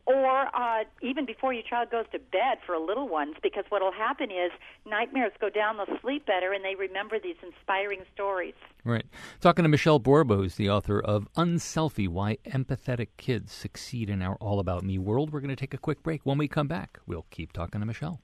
or 0.05 0.47
uh, 0.55 0.83
even 1.01 1.25
before 1.25 1.53
your 1.53 1.63
child 1.63 1.89
goes 1.89 2.05
to 2.11 2.19
bed 2.19 2.57
for 2.65 2.77
little 2.77 3.07
ones, 3.07 3.35
because 3.41 3.63
what 3.69 3.81
will 3.81 3.91
happen 3.91 4.29
is 4.31 4.51
nightmares 4.85 5.31
go 5.39 5.49
down, 5.49 5.77
they'll 5.77 5.99
sleep 6.01 6.25
better, 6.25 6.51
and 6.51 6.63
they 6.63 6.75
remember 6.75 7.19
these 7.19 7.37
inspiring 7.41 8.01
stories. 8.13 8.55
Right. 8.83 9.05
Talking 9.39 9.63
to 9.63 9.69
Michelle 9.69 9.99
Borba, 9.99 10.35
who's 10.35 10.55
the 10.55 10.69
author 10.69 10.99
of 10.99 11.27
Unselfie 11.35 12.07
Why 12.07 12.37
Empathetic 12.45 13.09
Kids 13.17 13.53
Succeed 13.53 14.09
in 14.09 14.21
Our 14.21 14.35
All 14.35 14.59
About 14.59 14.83
Me 14.83 14.97
World. 14.97 15.31
We're 15.31 15.39
going 15.39 15.49
to 15.49 15.55
take 15.55 15.73
a 15.73 15.77
quick 15.77 16.03
break. 16.03 16.25
When 16.25 16.37
we 16.37 16.47
come 16.47 16.67
back, 16.67 16.99
we'll 17.05 17.25
keep 17.31 17.53
talking 17.53 17.79
to 17.79 17.85
Michelle. 17.85 18.19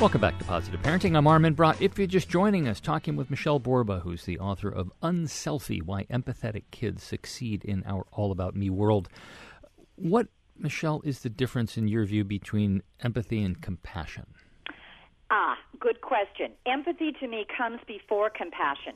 Welcome 0.00 0.20
back 0.20 0.38
to 0.38 0.44
Positive 0.44 0.80
Parenting. 0.80 1.16
I'm 1.16 1.26
Armin 1.26 1.56
Brott. 1.56 1.80
If 1.80 1.98
you're 1.98 2.06
just 2.06 2.28
joining 2.28 2.68
us, 2.68 2.78
talking 2.78 3.16
with 3.16 3.30
Michelle 3.30 3.58
Borba, 3.58 3.98
who's 3.98 4.26
the 4.26 4.38
author 4.38 4.68
of 4.68 4.92
Unselfie 5.02 5.82
Why 5.82 6.04
Empathetic 6.04 6.62
Kids 6.70 7.02
Succeed 7.02 7.64
in 7.64 7.82
Our 7.84 8.06
All 8.12 8.30
About 8.30 8.54
Me 8.54 8.70
World. 8.70 9.08
What, 9.96 10.28
Michelle, 10.56 11.02
is 11.04 11.22
the 11.22 11.28
difference 11.28 11.76
in 11.76 11.88
your 11.88 12.04
view 12.04 12.22
between 12.22 12.84
empathy 13.00 13.42
and 13.42 13.60
compassion? 13.60 14.26
Ah, 15.32 15.56
good 15.80 16.00
question. 16.00 16.52
Empathy 16.64 17.10
to 17.18 17.26
me 17.26 17.44
comes 17.58 17.80
before 17.88 18.30
compassion. 18.30 18.94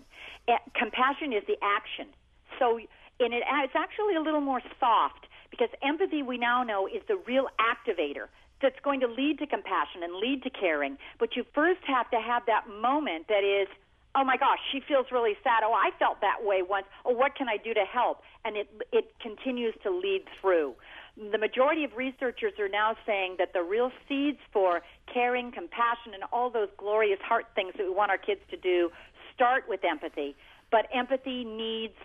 compassion 0.76 1.32
is 1.32 1.42
the 1.48 1.56
action. 1.62 2.14
So, 2.60 2.78
in 2.78 3.32
it, 3.32 3.42
it's 3.64 3.74
actually 3.74 4.14
a 4.14 4.20
little 4.20 4.40
more 4.40 4.62
soft 4.78 5.26
because 5.50 5.68
empathy, 5.82 6.22
we 6.22 6.38
now 6.38 6.62
know, 6.62 6.86
is 6.86 7.02
the 7.08 7.20
real 7.26 7.48
activator 7.58 8.28
that's 8.62 8.80
going 8.82 9.00
to 9.00 9.08
lead 9.08 9.38
to 9.40 9.46
compassion 9.46 10.02
and 10.02 10.14
lead 10.16 10.42
to 10.44 10.50
caring. 10.50 10.96
But 11.18 11.36
you 11.36 11.44
first 11.54 11.80
have 11.86 12.10
to 12.10 12.20
have 12.20 12.46
that 12.46 12.68
moment 12.68 13.28
that 13.28 13.44
is, 13.44 13.68
oh 14.14 14.24
my 14.24 14.36
gosh, 14.36 14.58
she 14.70 14.80
feels 14.80 15.06
really 15.10 15.34
sad. 15.42 15.62
Oh, 15.64 15.72
I 15.72 15.90
felt 15.98 16.20
that 16.20 16.44
way 16.44 16.62
once. 16.62 16.86
Oh, 17.04 17.12
what 17.12 17.34
can 17.34 17.48
I 17.48 17.56
do 17.56 17.74
to 17.74 17.84
help? 17.84 18.22
And 18.44 18.56
it 18.56 18.68
it 18.92 19.12
continues 19.20 19.74
to 19.82 19.90
lead 19.90 20.22
through. 20.40 20.74
The 21.16 21.38
majority 21.38 21.84
of 21.84 21.94
researchers 21.94 22.54
are 22.58 22.68
now 22.68 22.96
saying 23.04 23.36
that 23.38 23.52
the 23.52 23.62
real 23.62 23.92
seeds 24.08 24.38
for 24.50 24.80
caring, 25.12 25.52
compassion, 25.52 26.14
and 26.14 26.22
all 26.32 26.48
those 26.48 26.68
glorious 26.78 27.20
heart 27.20 27.46
things 27.54 27.74
that 27.76 27.84
we 27.84 27.92
want 27.92 28.10
our 28.10 28.18
kids 28.18 28.40
to 28.50 28.56
do 28.56 28.90
start 29.34 29.64
with 29.68 29.84
empathy. 29.84 30.34
But 30.70 30.86
empathy 30.94 31.44
needs 31.44 31.98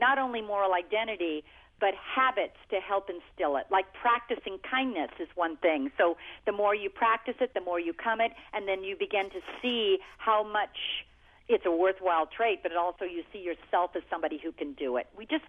not 0.00 0.18
only 0.18 0.40
moral 0.40 0.72
identity, 0.72 1.44
but 1.82 1.94
habits 1.96 2.56
to 2.70 2.76
help 2.76 3.10
instill 3.10 3.56
it. 3.56 3.66
Like 3.68 3.86
practicing 3.92 4.58
kindness 4.58 5.10
is 5.18 5.26
one 5.34 5.56
thing. 5.56 5.90
So 5.98 6.16
the 6.46 6.52
more 6.52 6.76
you 6.76 6.88
practice 6.88 7.34
it, 7.40 7.54
the 7.54 7.60
more 7.60 7.80
you 7.80 7.92
come 7.92 8.20
it, 8.20 8.30
and 8.52 8.68
then 8.68 8.84
you 8.84 8.94
begin 8.96 9.30
to 9.30 9.40
see 9.60 9.98
how 10.16 10.44
much 10.44 10.78
it's 11.48 11.66
a 11.66 11.72
worthwhile 11.72 12.26
trait, 12.26 12.60
but 12.62 12.76
also 12.76 13.04
you 13.04 13.24
see 13.32 13.40
yourself 13.40 13.90
as 13.96 14.02
somebody 14.08 14.38
who 14.40 14.52
can 14.52 14.74
do 14.74 14.96
it. 14.96 15.08
We 15.18 15.26
just 15.26 15.44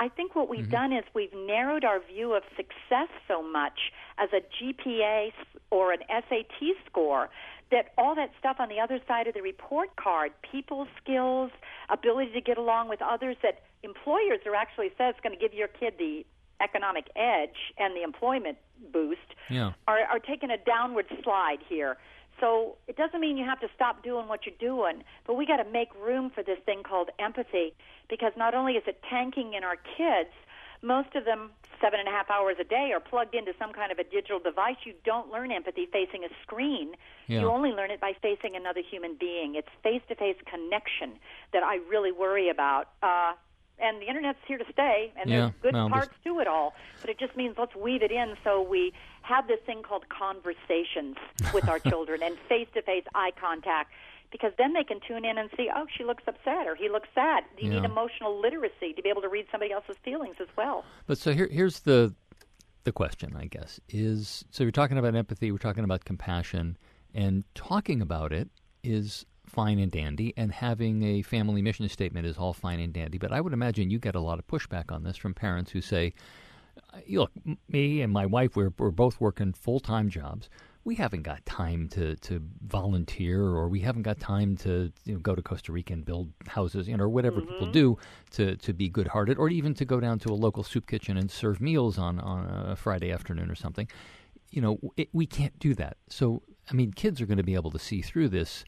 I 0.00 0.08
think 0.08 0.34
what 0.34 0.48
we've 0.48 0.62
mm-hmm. 0.62 0.70
done 0.72 0.92
is 0.92 1.04
we've 1.14 1.32
narrowed 1.32 1.84
our 1.84 2.00
view 2.00 2.34
of 2.34 2.42
success 2.56 3.08
so 3.28 3.40
much 3.40 3.92
as 4.18 4.28
a 4.32 4.40
GPA 4.58 5.30
or 5.70 5.92
an 5.92 6.00
SAT 6.08 6.74
score 6.90 7.30
that 7.70 7.92
all 7.96 8.16
that 8.16 8.32
stuff 8.40 8.56
on 8.58 8.68
the 8.68 8.80
other 8.80 8.98
side 9.06 9.28
of 9.28 9.34
the 9.34 9.40
report 9.40 9.94
card, 9.94 10.32
people 10.42 10.88
skills, 11.00 11.52
ability 11.90 12.32
to 12.32 12.40
get 12.40 12.58
along 12.58 12.88
with 12.88 13.00
others 13.00 13.36
that 13.44 13.62
employers 13.84 14.40
are 14.46 14.54
actually 14.54 14.90
says 14.98 15.14
going 15.22 15.34
to 15.34 15.40
give 15.40 15.54
your 15.54 15.68
kid 15.68 15.94
the 15.98 16.24
economic 16.60 17.06
edge 17.16 17.74
and 17.78 17.94
the 17.96 18.02
employment 18.02 18.56
boost 18.92 19.34
yeah. 19.50 19.72
are, 19.86 20.00
are 20.00 20.18
taking 20.18 20.50
a 20.50 20.58
downward 20.58 21.06
slide 21.22 21.58
here. 21.68 21.96
So 22.40 22.44
so 22.44 22.76
it 22.88 22.96
doesn't 22.96 23.20
mean 23.20 23.36
you 23.36 23.44
have 23.44 23.60
to 23.60 23.68
stop 23.74 24.02
doing 24.02 24.28
what 24.28 24.40
you're 24.44 24.54
doing, 24.58 25.02
but 25.26 25.34
we 25.34 25.46
got 25.46 25.62
to 25.62 25.70
make 25.70 25.88
room 25.94 26.30
for 26.30 26.42
this 26.42 26.58
thing 26.66 26.82
called 26.82 27.08
empathy 27.18 27.72
because 28.10 28.32
not 28.36 28.54
only 28.54 28.74
is 28.74 28.82
it 28.86 29.00
tanking 29.08 29.54
in 29.54 29.64
our 29.64 29.76
kids, 29.76 30.30
most 30.82 31.14
of 31.14 31.24
them 31.24 31.50
seven 31.80 32.00
and 32.00 32.08
a 32.08 32.12
half 32.12 32.30
hours 32.30 32.56
a 32.60 32.64
day 32.64 32.90
are 32.92 33.00
plugged 33.00 33.34
into 33.34 33.52
some 33.58 33.72
kind 33.72 33.90
of 33.90 33.98
a 33.98 34.04
digital 34.04 34.38
device. 34.38 34.76
You 34.84 34.92
don't 35.04 35.30
learn 35.32 35.52
empathy 35.52 35.86
facing 35.90 36.24
a 36.24 36.28
screen. 36.42 36.92
Yeah. 37.28 37.40
You 37.40 37.48
only 37.48 37.70
learn 37.70 37.90
it 37.90 38.00
by 38.00 38.12
facing 38.20 38.56
another 38.56 38.82
human 38.82 39.16
being. 39.18 39.54
It's 39.54 39.68
face 39.82 40.02
to 40.08 40.14
face 40.14 40.36
connection 40.44 41.18
that 41.54 41.62
I 41.62 41.76
really 41.88 42.12
worry 42.12 42.50
about. 42.50 42.90
Uh, 43.02 43.32
and 43.78 44.00
the 44.00 44.06
internet's 44.06 44.38
here 44.46 44.58
to 44.58 44.64
stay, 44.72 45.12
and 45.16 45.28
Yeah, 45.28 45.36
there's 45.36 45.52
good 45.62 45.74
well, 45.74 45.88
parts 45.88 46.14
to 46.24 46.40
it 46.40 46.46
all. 46.46 46.74
But 47.00 47.10
it 47.10 47.18
just 47.18 47.36
means 47.36 47.56
let's 47.58 47.74
weave 47.74 48.02
it 48.02 48.10
in 48.10 48.34
so 48.44 48.62
we 48.62 48.92
have 49.22 49.48
this 49.48 49.60
thing 49.66 49.82
called 49.82 50.04
conversations 50.08 51.16
with 51.52 51.68
our 51.68 51.78
children 51.90 52.22
and 52.22 52.36
face 52.48 52.68
to 52.74 52.82
face 52.82 53.04
eye 53.14 53.32
contact. 53.40 53.90
Because 54.30 54.52
then 54.58 54.72
they 54.72 54.82
can 54.82 54.98
tune 55.06 55.24
in 55.24 55.38
and 55.38 55.48
see, 55.56 55.68
oh, 55.74 55.86
she 55.96 56.02
looks 56.02 56.24
upset 56.26 56.66
or 56.66 56.74
he 56.74 56.88
looks 56.88 57.08
sad. 57.14 57.44
You 57.56 57.70
need 57.70 57.84
emotional 57.84 58.40
literacy 58.40 58.92
to 58.96 59.02
be 59.02 59.08
able 59.08 59.22
to 59.22 59.28
read 59.28 59.46
somebody 59.52 59.70
else's 59.70 59.96
feelings 60.04 60.36
as 60.40 60.48
well. 60.56 60.84
But 61.06 61.18
so 61.18 61.32
here, 61.32 61.48
here's 61.50 61.80
the 61.80 62.14
the 62.82 62.92
question, 62.92 63.34
I 63.36 63.46
guess, 63.46 63.80
is 63.88 64.44
so 64.50 64.62
you're 64.64 64.72
talking 64.72 64.98
about 64.98 65.14
empathy, 65.14 65.50
we're 65.52 65.58
talking 65.58 65.84
about 65.84 66.04
compassion, 66.04 66.76
and 67.14 67.44
talking 67.54 68.02
about 68.02 68.32
it 68.32 68.48
is 68.82 69.24
fine 69.54 69.78
and 69.78 69.92
dandy, 69.92 70.34
and 70.36 70.50
having 70.50 71.02
a 71.04 71.22
family 71.22 71.62
mission 71.62 71.88
statement 71.88 72.26
is 72.26 72.36
all 72.36 72.52
fine 72.52 72.80
and 72.80 72.92
dandy. 72.92 73.18
But 73.18 73.32
I 73.32 73.40
would 73.40 73.52
imagine 73.52 73.88
you 73.88 74.00
get 74.00 74.16
a 74.16 74.20
lot 74.20 74.40
of 74.40 74.46
pushback 74.48 74.90
on 74.90 75.04
this 75.04 75.16
from 75.16 75.32
parents 75.32 75.70
who 75.70 75.80
say, 75.80 76.12
"Look, 77.08 77.30
me 77.68 78.02
and 78.02 78.12
my 78.12 78.26
wife, 78.26 78.56
we're 78.56 78.72
we're 78.76 78.90
both 78.90 79.20
working 79.20 79.52
full 79.52 79.80
time 79.80 80.10
jobs." 80.10 80.50
We 80.86 80.96
haven't 80.96 81.22
got 81.22 81.46
time 81.46 81.88
to, 81.92 82.14
to 82.16 82.42
volunteer, 82.66 83.40
or 83.40 83.70
we 83.70 83.80
haven't 83.80 84.02
got 84.02 84.20
time 84.20 84.54
to 84.58 84.92
you 85.06 85.14
know, 85.14 85.18
go 85.18 85.34
to 85.34 85.40
Costa 85.40 85.72
Rica 85.72 85.94
and 85.94 86.04
build 86.04 86.30
houses, 86.46 86.86
you 86.88 86.94
know, 86.94 87.04
or 87.04 87.08
whatever 87.08 87.40
people 87.40 87.68
mm-hmm. 87.68 87.72
do 87.72 87.98
to, 88.32 88.56
to 88.56 88.74
be 88.74 88.90
good 88.90 89.08
hearted, 89.08 89.38
or 89.38 89.48
even 89.48 89.72
to 89.74 89.86
go 89.86 89.98
down 89.98 90.18
to 90.18 90.28
a 90.28 90.34
local 90.34 90.62
soup 90.62 90.86
kitchen 90.86 91.16
and 91.16 91.30
serve 91.30 91.58
meals 91.58 91.96
on, 91.96 92.20
on 92.20 92.44
a 92.68 92.76
Friday 92.76 93.10
afternoon 93.10 93.50
or 93.50 93.54
something. 93.54 93.88
You 94.50 94.60
know, 94.60 94.78
it, 94.98 95.08
we 95.14 95.24
can't 95.24 95.58
do 95.58 95.72
that. 95.76 95.96
So, 96.10 96.42
I 96.70 96.74
mean, 96.74 96.92
kids 96.92 97.18
are 97.22 97.26
going 97.26 97.38
to 97.38 97.42
be 97.42 97.54
able 97.54 97.70
to 97.70 97.78
see 97.78 98.02
through 98.02 98.28
this. 98.28 98.66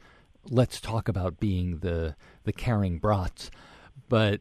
Let's 0.51 0.81
talk 0.81 1.09
about 1.09 1.41
being 1.41 1.79
the 1.79 2.15
the 2.45 2.53
caring 2.53 2.99
brats, 2.99 3.51
but 4.09 4.41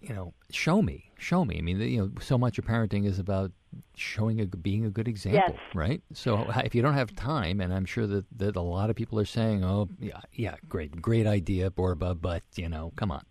you 0.00 0.14
know, 0.14 0.34
show 0.50 0.82
me, 0.82 1.10
show 1.16 1.44
me. 1.44 1.58
I 1.58 1.60
mean, 1.60 1.80
you 1.80 2.00
know, 2.00 2.10
so 2.20 2.36
much 2.36 2.58
of 2.58 2.64
parenting 2.64 3.06
is 3.06 3.18
about 3.18 3.52
showing 3.96 4.40
a 4.40 4.46
being 4.46 4.84
a 4.84 4.90
good 4.90 5.08
example, 5.08 5.54
Yes. 5.56 5.74
right? 5.74 6.02
So 6.12 6.38
uh, 6.38 6.62
if 6.64 6.74
you 6.74 6.82
don't 6.82 6.94
have 6.94 7.14
time, 7.14 7.60
and 7.60 7.72
I'm 7.72 7.84
sure 7.84 8.06
that, 8.06 8.24
that 8.38 8.56
a 8.56 8.60
lot 8.60 8.90
of 8.90 8.96
people 8.96 9.18
are 9.20 9.24
saying, 9.24 9.64
"Oh, 9.64 9.88
yeah, 10.00 10.20
yeah, 10.32 10.56
great, 10.68 11.00
great 11.00 11.26
idea, 11.26 11.70
Borba," 11.70 12.14
but 12.14 12.42
you 12.56 12.68
know, 12.68 12.92
come 12.96 13.10
on. 13.10 13.24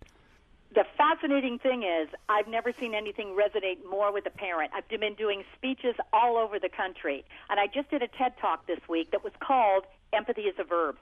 The 0.73 0.85
fascinating 0.97 1.59
thing 1.59 1.83
is, 1.83 2.07
I've 2.29 2.47
never 2.47 2.71
seen 2.79 2.95
anything 2.95 3.35
resonate 3.37 3.79
more 3.89 4.13
with 4.13 4.25
a 4.25 4.29
parent. 4.29 4.71
I've 4.73 4.87
been 4.87 5.15
doing 5.15 5.43
speeches 5.53 5.95
all 6.13 6.37
over 6.37 6.59
the 6.59 6.69
country, 6.69 7.25
and 7.49 7.59
I 7.59 7.67
just 7.67 7.89
did 7.89 8.01
a 8.01 8.07
TED 8.07 8.33
talk 8.39 8.67
this 8.67 8.79
week 8.87 9.11
that 9.11 9.21
was 9.21 9.33
called 9.41 9.83
Empathy 10.13 10.43
is 10.43 10.55
a 10.57 10.63
Verb. 10.63 10.95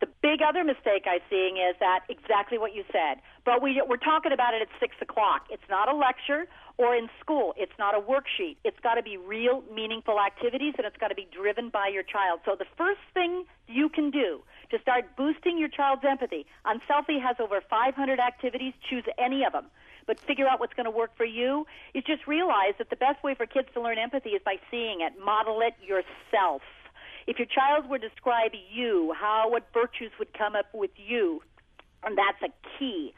The 0.00 0.08
big 0.22 0.42
other 0.42 0.62
mistake 0.62 1.06
I'm 1.06 1.20
seeing 1.28 1.56
is 1.56 1.74
that 1.80 2.04
exactly 2.08 2.56
what 2.56 2.74
you 2.74 2.84
said. 2.92 3.18
But 3.44 3.62
we, 3.62 3.82
we're 3.86 3.96
talking 3.96 4.30
about 4.30 4.54
it 4.54 4.62
at 4.62 4.68
6 4.78 4.94
o'clock. 5.00 5.46
It's 5.50 5.68
not 5.68 5.88
a 5.88 5.96
lecture 5.96 6.46
or 6.76 6.94
in 6.94 7.08
school. 7.20 7.52
It's 7.56 7.72
not 7.78 7.96
a 7.96 8.00
worksheet. 8.00 8.56
It's 8.64 8.78
got 8.80 8.94
to 8.94 9.02
be 9.02 9.16
real, 9.16 9.64
meaningful 9.74 10.20
activities, 10.20 10.74
and 10.78 10.86
it's 10.86 10.96
got 10.96 11.08
to 11.08 11.16
be 11.16 11.26
driven 11.32 11.68
by 11.68 11.88
your 11.88 12.04
child. 12.04 12.40
So 12.44 12.54
the 12.56 12.66
first 12.76 13.00
thing 13.12 13.44
you 13.66 13.88
can 13.88 14.10
do 14.10 14.42
to 14.70 14.78
start 14.80 15.16
boosting 15.16 15.58
your 15.58 15.68
child's 15.68 16.04
empathy, 16.08 16.46
Unselfie 16.64 17.20
has 17.20 17.36
over 17.40 17.60
500 17.68 18.20
activities. 18.20 18.74
Choose 18.88 19.04
any 19.18 19.44
of 19.44 19.52
them. 19.52 19.66
But 20.06 20.20
figure 20.20 20.46
out 20.46 20.60
what's 20.60 20.74
going 20.74 20.86
to 20.86 20.90
work 20.90 21.10
for 21.16 21.26
you. 21.26 21.66
Is 21.92 22.04
just 22.04 22.26
realize 22.26 22.74
that 22.78 22.88
the 22.88 22.96
best 22.96 23.22
way 23.24 23.34
for 23.34 23.46
kids 23.46 23.68
to 23.74 23.80
learn 23.80 23.98
empathy 23.98 24.30
is 24.30 24.42
by 24.44 24.56
seeing 24.70 25.00
it. 25.00 25.12
Model 25.22 25.60
it 25.60 25.74
yourself. 25.82 26.62
If 27.28 27.38
your 27.38 27.46
child 27.46 27.90
were 27.90 27.98
to 27.98 28.08
describe 28.08 28.52
you, 28.72 29.12
how 29.14 29.50
what 29.50 29.68
virtues 29.74 30.10
would 30.18 30.32
come 30.32 30.56
up 30.56 30.64
with 30.72 30.92
you, 30.96 31.42
and 32.02 32.16
that's 32.16 32.40
a 32.40 32.48
key. 32.78 33.12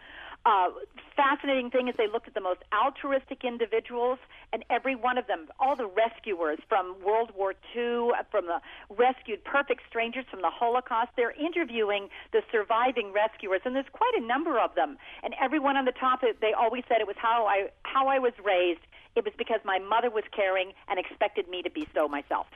Uh, 0.44 0.70
fascinating 1.14 1.70
thing 1.70 1.86
is 1.86 1.94
they 1.96 2.08
looked 2.08 2.26
at 2.26 2.34
the 2.34 2.40
most 2.40 2.58
altruistic 2.74 3.44
individuals, 3.44 4.18
and 4.52 4.64
every 4.68 4.96
one 4.96 5.16
of 5.16 5.28
them, 5.28 5.46
all 5.60 5.76
the 5.76 5.86
rescuers 5.86 6.58
from 6.68 6.96
World 7.06 7.30
War 7.36 7.54
II, 7.76 8.10
from 8.32 8.46
the 8.46 8.58
rescued 8.90 9.44
perfect 9.44 9.82
strangers 9.88 10.24
from 10.28 10.42
the 10.42 10.50
Holocaust, 10.50 11.10
they're 11.14 11.38
interviewing 11.38 12.08
the 12.32 12.42
surviving 12.50 13.12
rescuers, 13.12 13.60
and 13.64 13.76
there's 13.76 13.92
quite 13.92 14.14
a 14.16 14.26
number 14.26 14.58
of 14.58 14.74
them. 14.74 14.98
And 15.22 15.36
everyone 15.40 15.76
on 15.76 15.84
the 15.84 15.92
top, 15.92 16.22
they 16.22 16.52
always 16.52 16.82
said 16.88 17.00
it 17.00 17.06
was 17.06 17.16
how 17.16 17.46
I 17.46 17.68
how 17.84 18.08
I 18.08 18.18
was 18.18 18.32
raised. 18.44 18.82
It 19.14 19.24
was 19.24 19.34
because 19.38 19.60
my 19.64 19.78
mother 19.78 20.10
was 20.10 20.24
caring 20.34 20.72
and 20.88 20.98
expected 20.98 21.48
me 21.48 21.62
to 21.62 21.70
be 21.70 21.86
so 21.94 22.08
myself. 22.08 22.48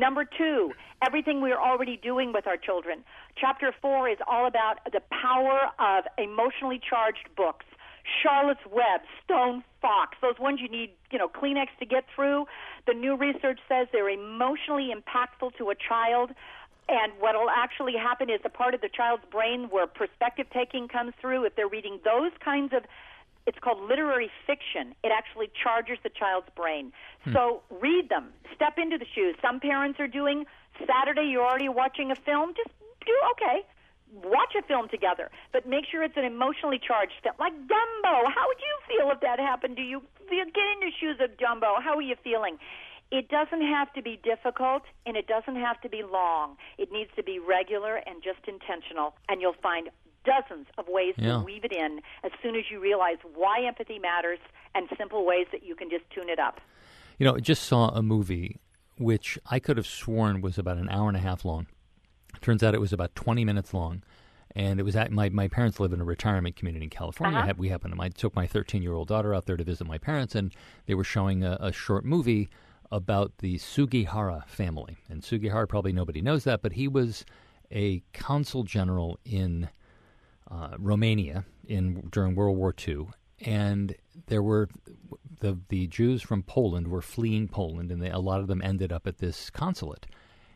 Number 0.00 0.24
two, 0.24 0.72
everything 1.06 1.42
we're 1.42 1.60
already 1.60 1.98
doing 1.98 2.32
with 2.32 2.46
our 2.46 2.56
children. 2.56 3.04
Chapter 3.36 3.74
four 3.82 4.08
is 4.08 4.16
all 4.26 4.46
about 4.46 4.78
the 4.90 5.02
power 5.12 5.68
of 5.78 6.04
emotionally 6.16 6.80
charged 6.80 7.28
books. 7.36 7.66
Charlotte's 8.22 8.64
Web, 8.64 9.02
Stone 9.22 9.62
Fox, 9.82 10.16
those 10.22 10.38
ones 10.38 10.58
you 10.62 10.70
need, 10.70 10.92
you 11.12 11.18
know, 11.18 11.28
Kleenex 11.28 11.66
to 11.80 11.84
get 11.84 12.04
through. 12.16 12.46
The 12.86 12.94
new 12.94 13.14
research 13.14 13.58
says 13.68 13.88
they're 13.92 14.08
emotionally 14.08 14.88
impactful 14.88 15.58
to 15.58 15.68
a 15.68 15.74
child. 15.74 16.30
And 16.88 17.12
what 17.20 17.34
will 17.34 17.50
actually 17.50 17.92
happen 18.00 18.30
is 18.30 18.40
the 18.42 18.48
part 18.48 18.72
of 18.72 18.80
the 18.80 18.88
child's 18.88 19.24
brain 19.30 19.68
where 19.70 19.86
perspective 19.86 20.46
taking 20.50 20.88
comes 20.88 21.12
through, 21.20 21.44
if 21.44 21.56
they're 21.56 21.68
reading 21.68 22.00
those 22.04 22.32
kinds 22.42 22.72
of 22.72 22.84
it's 23.46 23.58
called 23.58 23.80
literary 23.88 24.30
fiction. 24.46 24.94
It 25.02 25.12
actually 25.16 25.50
charges 25.62 25.98
the 26.02 26.10
child's 26.10 26.48
brain. 26.54 26.92
Hmm. 27.24 27.32
So 27.32 27.62
read 27.70 28.08
them. 28.08 28.28
Step 28.54 28.78
into 28.78 28.98
the 28.98 29.06
shoes. 29.14 29.36
Some 29.42 29.60
parents 29.60 29.98
are 30.00 30.08
doing 30.08 30.46
Saturday, 30.86 31.28
you're 31.30 31.44
already 31.44 31.68
watching 31.68 32.10
a 32.10 32.16
film. 32.16 32.54
Just 32.56 32.70
do 33.04 33.12
okay. 33.32 33.66
Watch 34.24 34.54
a 34.58 34.62
film 34.66 34.88
together, 34.88 35.30
but 35.52 35.68
make 35.68 35.84
sure 35.90 36.02
it's 36.02 36.16
an 36.16 36.24
emotionally 36.24 36.80
charged 36.84 37.12
film, 37.22 37.36
like 37.38 37.52
Dumbo. 37.52 38.26
How 38.26 38.48
would 38.48 38.58
you 38.58 38.74
feel 38.88 39.10
if 39.12 39.20
that 39.20 39.38
happened 39.38 39.76
to 39.76 39.82
you? 39.82 40.02
Get 40.28 40.46
in 40.46 40.80
the 40.80 40.90
shoes 40.98 41.18
of 41.20 41.36
Dumbo. 41.38 41.80
How 41.80 41.94
are 41.96 42.02
you 42.02 42.16
feeling? 42.24 42.58
It 43.12 43.28
doesn't 43.28 43.62
have 43.62 43.92
to 43.94 44.02
be 44.02 44.20
difficult 44.22 44.82
and 45.06 45.16
it 45.16 45.26
doesn't 45.26 45.56
have 45.56 45.80
to 45.82 45.88
be 45.88 46.02
long. 46.02 46.56
It 46.78 46.92
needs 46.92 47.10
to 47.16 47.22
be 47.22 47.38
regular 47.38 47.96
and 47.96 48.22
just 48.22 48.46
intentional, 48.48 49.14
and 49.28 49.40
you'll 49.40 49.60
find 49.62 49.90
dozens 50.24 50.66
of 50.78 50.86
ways 50.88 51.14
Yeah. 51.16 51.38
to 51.38 51.40
weave 51.40 51.64
it 51.64 51.72
in 51.72 52.00
as 52.24 52.32
soon 52.42 52.56
as 52.56 52.64
you 52.70 52.80
realize 52.80 53.16
why 53.34 53.62
empathy 53.66 53.98
matters 53.98 54.38
and 54.74 54.88
simple 54.98 55.24
ways 55.24 55.46
that 55.52 55.62
you 55.64 55.74
can 55.74 55.90
just 55.90 56.04
tune 56.10 56.28
it 56.28 56.38
up. 56.38 56.60
You 57.18 57.26
know, 57.26 57.36
I 57.36 57.40
just 57.40 57.64
saw 57.64 57.88
a 57.88 58.02
movie 58.02 58.60
which 58.98 59.38
I 59.50 59.58
could 59.58 59.76
have 59.78 59.86
sworn 59.86 60.40
was 60.42 60.58
about 60.58 60.76
an 60.76 60.88
hour 60.90 61.08
and 61.08 61.16
a 61.16 61.20
half 61.20 61.44
long. 61.44 61.66
Turns 62.40 62.62
out 62.62 62.74
it 62.74 62.80
was 62.80 62.92
about 62.92 63.14
20 63.14 63.44
minutes 63.44 63.72
long. 63.74 64.02
And 64.56 64.80
it 64.80 64.82
was 64.82 64.96
at 64.96 65.12
my, 65.12 65.28
my 65.28 65.46
parents 65.46 65.78
live 65.78 65.92
in 65.92 66.00
a 66.00 66.04
retirement 66.04 66.56
community 66.56 66.84
in 66.84 66.90
California. 66.90 67.38
Uh-huh. 67.38 67.54
We 67.56 67.68
happened 67.68 67.94
to, 67.94 68.02
I 68.02 68.08
took 68.08 68.34
my 68.34 68.46
13 68.48 68.82
year 68.82 68.94
old 68.94 69.06
daughter 69.08 69.32
out 69.32 69.46
there 69.46 69.56
to 69.56 69.62
visit 69.62 69.86
my 69.86 69.96
parents, 69.96 70.34
and 70.34 70.52
they 70.86 70.94
were 70.94 71.04
showing 71.04 71.44
a, 71.44 71.56
a 71.60 71.72
short 71.72 72.04
movie 72.04 72.50
about 72.90 73.38
the 73.38 73.58
Sugihara 73.58 74.44
family. 74.48 74.98
And 75.08 75.22
Sugihara, 75.22 75.68
probably 75.68 75.92
nobody 75.92 76.20
knows 76.20 76.42
that, 76.44 76.62
but 76.62 76.72
he 76.72 76.88
was 76.88 77.24
a 77.70 78.02
consul 78.12 78.64
general 78.64 79.20
in 79.24 79.68
uh, 80.50 80.76
Romania 80.78 81.44
in 81.66 82.08
during 82.10 82.34
World 82.34 82.56
War 82.56 82.74
II, 82.86 83.06
and 83.42 83.94
there 84.26 84.42
were 84.42 84.68
the 85.40 85.58
the 85.68 85.86
Jews 85.86 86.22
from 86.22 86.42
Poland 86.42 86.88
were 86.88 87.02
fleeing 87.02 87.48
Poland, 87.48 87.90
and 87.92 88.02
they, 88.02 88.10
a 88.10 88.18
lot 88.18 88.40
of 88.40 88.46
them 88.48 88.60
ended 88.62 88.92
up 88.92 89.06
at 89.06 89.18
this 89.18 89.50
consulate. 89.50 90.06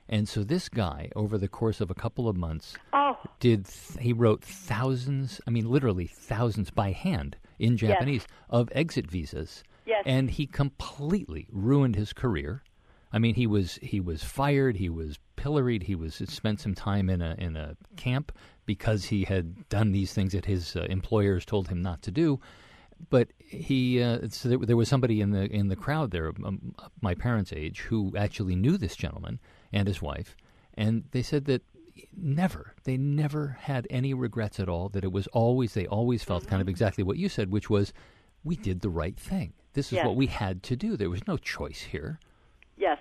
And 0.06 0.28
so 0.28 0.44
this 0.44 0.68
guy, 0.68 1.08
over 1.16 1.38
the 1.38 1.48
course 1.48 1.80
of 1.80 1.90
a 1.90 1.94
couple 1.94 2.28
of 2.28 2.36
months, 2.36 2.74
Oh. 2.92 3.16
did 3.40 3.64
th- 3.66 3.98
he 4.04 4.12
wrote 4.12 4.44
thousands, 4.44 5.40
I 5.46 5.50
mean 5.50 5.70
literally 5.70 6.06
thousands 6.06 6.70
by 6.70 6.90
hand 6.92 7.38
in 7.58 7.72
Yes. 7.72 7.80
Japanese 7.80 8.26
of 8.50 8.68
exit 8.72 9.06
visas. 9.10 9.62
Yes. 9.86 10.02
And 10.04 10.28
he 10.30 10.46
completely 10.46 11.46
ruined 11.52 11.94
his 11.96 12.12
career. 12.12 12.62
I 13.14 13.20
mean, 13.20 13.36
he 13.36 13.46
was 13.46 13.78
he 13.80 14.00
was 14.00 14.24
fired. 14.24 14.76
He 14.76 14.88
was 14.88 15.20
pilloried. 15.36 15.84
He 15.84 15.94
was 15.94 16.16
spent 16.16 16.60
some 16.60 16.74
time 16.74 17.08
in 17.08 17.22
a 17.22 17.36
in 17.38 17.56
a 17.56 17.76
camp 17.96 18.32
because 18.66 19.04
he 19.04 19.22
had 19.22 19.68
done 19.68 19.92
these 19.92 20.12
things 20.12 20.32
that 20.32 20.46
his 20.46 20.74
uh, 20.74 20.80
employers 20.90 21.44
told 21.44 21.68
him 21.68 21.80
not 21.80 22.02
to 22.02 22.10
do. 22.10 22.40
But 23.10 23.28
he 23.38 24.02
uh, 24.02 24.28
so 24.30 24.48
there, 24.48 24.58
there 24.58 24.76
was 24.76 24.88
somebody 24.88 25.20
in 25.20 25.30
the 25.30 25.44
in 25.46 25.68
the 25.68 25.76
crowd 25.76 26.10
there, 26.10 26.32
um, 26.44 26.74
my 27.00 27.14
parents' 27.14 27.52
age, 27.52 27.82
who 27.82 28.12
actually 28.16 28.56
knew 28.56 28.76
this 28.76 28.96
gentleman 28.96 29.38
and 29.72 29.86
his 29.86 30.02
wife, 30.02 30.36
and 30.74 31.04
they 31.12 31.22
said 31.22 31.44
that 31.44 31.62
never 32.16 32.74
they 32.82 32.96
never 32.96 33.56
had 33.60 33.86
any 33.90 34.12
regrets 34.12 34.58
at 34.58 34.68
all. 34.68 34.88
That 34.88 35.04
it 35.04 35.12
was 35.12 35.28
always 35.28 35.74
they 35.74 35.86
always 35.86 36.24
felt 36.24 36.48
kind 36.48 36.60
of 36.60 36.68
exactly 36.68 37.04
what 37.04 37.16
you 37.16 37.28
said, 37.28 37.52
which 37.52 37.70
was 37.70 37.92
we 38.42 38.56
did 38.56 38.80
the 38.80 38.90
right 38.90 39.16
thing. 39.16 39.52
This 39.74 39.86
is 39.86 39.92
Yes. 39.92 40.06
what 40.06 40.16
we 40.16 40.26
had 40.26 40.64
to 40.64 40.74
do. 40.74 40.96
There 40.96 41.10
was 41.10 41.26
no 41.28 41.36
choice 41.36 41.80
here. 41.80 42.18
Yes. 42.76 42.98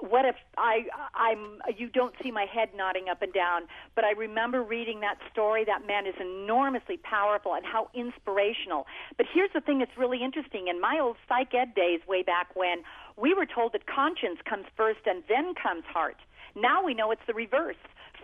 What 0.00 0.24
if 0.24 0.36
I 0.56 0.86
I'm 1.14 1.60
you 1.76 1.88
don't 1.88 2.14
see 2.22 2.30
my 2.30 2.44
head 2.44 2.70
nodding 2.76 3.08
up 3.10 3.22
and 3.22 3.32
down, 3.32 3.62
but 3.94 4.04
I 4.04 4.12
remember 4.12 4.62
reading 4.62 5.00
that 5.00 5.18
story. 5.32 5.64
That 5.64 5.86
man 5.86 6.06
is 6.06 6.14
enormously 6.20 6.98
powerful 6.98 7.54
and 7.54 7.64
how 7.64 7.90
inspirational. 7.94 8.86
But 9.16 9.26
here's 9.32 9.50
the 9.52 9.60
thing 9.60 9.78
that's 9.78 9.96
really 9.96 10.22
interesting. 10.22 10.68
In 10.68 10.80
my 10.80 10.98
old 11.00 11.16
psych 11.28 11.54
ed 11.54 11.74
days, 11.74 12.00
way 12.06 12.22
back 12.22 12.54
when, 12.54 12.82
we 13.16 13.34
were 13.34 13.46
told 13.46 13.72
that 13.72 13.86
conscience 13.86 14.38
comes 14.48 14.66
first 14.76 15.00
and 15.06 15.22
then 15.28 15.54
comes 15.54 15.84
heart. 15.84 16.16
Now 16.54 16.84
we 16.84 16.94
know 16.94 17.10
it's 17.10 17.26
the 17.26 17.34
reverse 17.34 17.76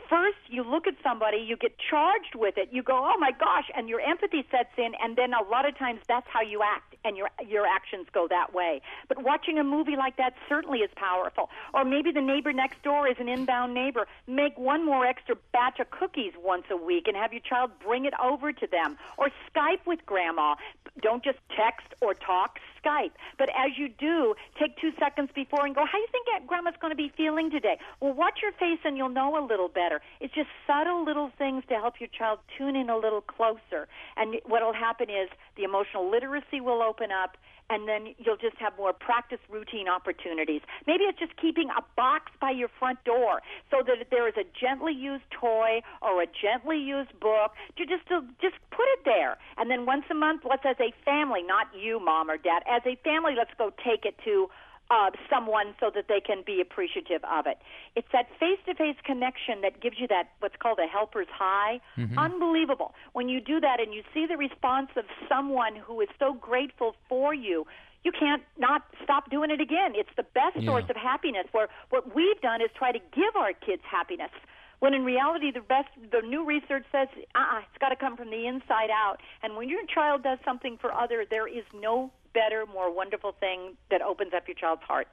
first 0.09 0.39
you 0.49 0.63
look 0.63 0.87
at 0.87 0.95
somebody, 1.03 1.39
you 1.39 1.57
get 1.57 1.73
charged 1.91 2.35
with 2.35 2.57
it, 2.57 2.69
you 2.73 2.83
go, 2.83 2.97
oh 2.97 3.19
my 3.19 3.31
gosh, 3.33 3.71
and 3.77 3.89
your 3.89 4.01
empathy 4.01 4.45
sets 4.51 4.71
in, 4.77 4.93
and 5.03 5.17
then 5.17 5.33
a 5.35 5.43
lot 5.49 5.69
of 5.69 5.77
times 5.79 6.01
that's 6.09 6.27
how 6.33 6.43
you 6.43 6.63
act, 6.63 6.95
and 7.05 7.17
your 7.17 7.29
your 7.47 7.67
actions 7.67 8.07
go 8.13 8.27
that 8.29 8.55
way. 8.55 8.81
But 9.09 9.23
watching 9.23 9.59
a 9.59 9.65
movie 9.65 9.97
like 9.97 10.17
that 10.17 10.35
certainly 10.49 10.81
is 10.81 10.91
powerful. 10.97 11.51
Or 11.73 11.85
maybe 11.85 12.11
the 12.13 12.21
neighbor 12.21 12.53
next 12.53 12.83
door 12.83 13.09
is 13.09 13.17
an 13.19 13.29
inbound 13.29 13.75
neighbor. 13.75 14.07
Make 14.27 14.59
one 14.59 14.85
more 14.85 15.07
extra 15.07 15.37
batch 15.53 15.81
of 15.81 15.91
cookies 15.91 16.33
once 16.43 16.65
a 16.71 16.77
week, 16.77 17.07
and 17.07 17.17
have 17.17 17.33
your 17.33 17.43
child 17.43 17.71
bring 17.85 18.05
it 18.05 18.15
over 18.23 18.53
to 18.53 18.67
them. 18.67 18.97
Or 19.19 19.31
Skype 19.51 19.87
with 19.87 20.05
grandma. 20.07 20.55
Don't 21.03 21.25
just 21.25 21.39
text 21.57 21.87
or 22.01 22.15
talk. 22.15 22.59
Skype. 22.85 23.13
But 23.39 23.49
as 23.51 23.73
you 23.77 23.89
do, 23.89 24.35
take 24.59 24.77
two 24.79 24.93
seconds 24.99 25.31
before 25.35 25.65
and 25.65 25.75
go, 25.75 25.85
how 25.85 25.99
do 25.99 26.01
you 26.01 26.09
think 26.13 26.47
Grandma's 26.47 26.75
going 26.81 26.91
to 26.91 26.97
be 26.97 27.11
feeling 27.17 27.51
today? 27.51 27.79
Well, 28.01 28.13
watch 28.13 28.41
your 28.43 28.53
face 28.53 28.79
and 28.85 28.97
you'll 28.97 29.09
know 29.09 29.39
a 29.39 29.45
little 29.45 29.69
better. 29.69 29.94
It's 30.21 30.35
just 30.35 30.49
subtle 30.67 31.05
little 31.05 31.31
things 31.37 31.65
to 31.69 31.75
help 31.75 31.95
your 32.01 32.09
child 32.09 32.39
tune 32.57 32.77
in 32.77 32.89
a 32.89 32.97
little 32.97 33.21
closer. 33.21 33.89
And 34.17 34.37
what 34.47 34.63
will 34.63 34.73
happen 34.73 35.11
is 35.11 35.29
the 35.57 35.65
emotional 35.65 36.11
literacy 36.11 36.61
will 36.61 36.83
open 36.83 37.11
up 37.11 37.37
and 37.71 37.89
then 37.89 38.15
you'll 38.19 38.37
just 38.37 38.57
have 38.59 38.77
more 38.77 38.93
practice 38.93 39.39
routine 39.49 39.89
opportunities. 39.89 40.61
Maybe 40.87 41.05
it's 41.05 41.19
just 41.19 41.37
keeping 41.37 41.71
a 41.71 41.83
box 41.97 42.31
by 42.41 42.51
your 42.51 42.69
front 42.79 43.03
door 43.05 43.41
so 43.71 43.79
that 43.87 44.01
if 44.01 44.11
there 44.11 44.29
is 44.29 44.35
a 44.37 44.45
gently 44.59 44.93
used 44.93 45.25
toy 45.31 45.81
or 46.03 46.23
a 46.23 46.27
gently 46.27 46.79
used 46.79 47.19
book, 47.21 47.53
to 47.77 47.87
just 47.87 48.07
to 48.09 48.21
just 48.41 48.57
put 48.71 48.85
it 48.99 49.01
there. 49.05 49.39
And 49.57 49.71
then 49.71 49.87
once 49.87 50.05
a 50.11 50.15
month, 50.15 50.43
let's 50.49 50.65
as 50.67 50.77
a 50.79 50.93
family, 51.05 51.43
not 51.43 51.69
you, 51.75 52.01
mom 52.01 52.31
or 52.31 52.37
dad, 52.37 52.63
as 52.69 52.83
a 52.85 52.97
family, 53.03 53.33
let's 53.37 53.55
go 53.57 53.73
take 53.83 54.05
it 54.05 54.17
to 54.25 54.49
uh, 54.91 55.11
someone 55.31 55.75
so 55.81 55.91
that 55.95 56.07
they 56.09 56.21
can 56.21 56.43
be 56.45 56.61
appreciative 56.61 57.23
of 57.25 57.47
it. 57.47 57.59
It's 57.97 58.09
that 58.13 58.29
face 58.39 58.59
to 58.67 58.75
face 58.75 58.97
connection 59.05 59.61
that 59.63 59.81
gives 59.81 59.97
you 59.99 60.07
that 60.09 60.31
what's 60.41 60.57
called 60.57 60.79
a 60.79 60.87
helper's 60.87 61.29
high. 61.33 61.81
Mm-hmm. 61.97 62.19
Unbelievable. 62.19 62.95
When 63.13 63.29
you 63.29 63.41
do 63.41 63.61
that 63.61 63.81
and 63.81 63.95
you 63.95 64.03
see 64.13 64.27
the 64.27 64.37
response 64.37 64.91
of 64.97 65.05
someone 65.29 65.77
who 65.77 66.01
is 66.01 66.09
so 66.19 66.35
grateful 66.35 66.95
for 67.09 67.35
you, 67.35 67.67
you 68.05 68.13
can't 68.13 68.43
not 68.59 68.83
stop 69.03 69.31
doing 69.31 69.51
it 69.51 69.61
again. 69.61 69.93
It's 69.95 70.11
the 70.17 70.23
best 70.35 70.57
yeah. 70.57 70.67
source 70.67 70.85
of 70.91 70.97
happiness. 70.97 71.47
Where 71.53 71.69
what 71.89 72.15
we've 72.15 72.41
done 72.43 72.61
is 72.61 72.69
try 72.77 72.93
to 72.93 72.99
give 72.99 73.35
our 73.37 73.55
kids 73.55 73.83
happiness. 73.91 74.31
When 74.81 74.93
in 74.93 75.05
reality, 75.05 75.51
the 75.51 75.61
best, 75.61 75.89
the 76.13 76.21
new 76.21 76.45
research 76.45 76.85
says, 76.93 77.09
uh-uh, 77.35 77.61
it's 77.61 77.79
got 77.81 77.89
to 77.89 77.97
come 77.97 78.19
from 78.19 78.29
the 78.29 78.47
inside 78.47 78.91
out. 78.93 79.17
And 79.43 79.57
when 79.57 79.71
your 79.71 79.81
child 79.87 80.23
does 80.23 80.39
something 80.45 80.77
for 80.79 80.93
other, 80.93 81.25
there 81.29 81.49
is 81.49 81.65
no 81.73 82.11
better, 82.35 82.65
more 82.67 82.95
wonderful 82.95 83.33
thing 83.39 83.77
that 83.91 84.03
opens 84.03 84.33
up 84.35 84.47
your 84.47 84.57
child's 84.57 84.83
heart. 84.83 85.09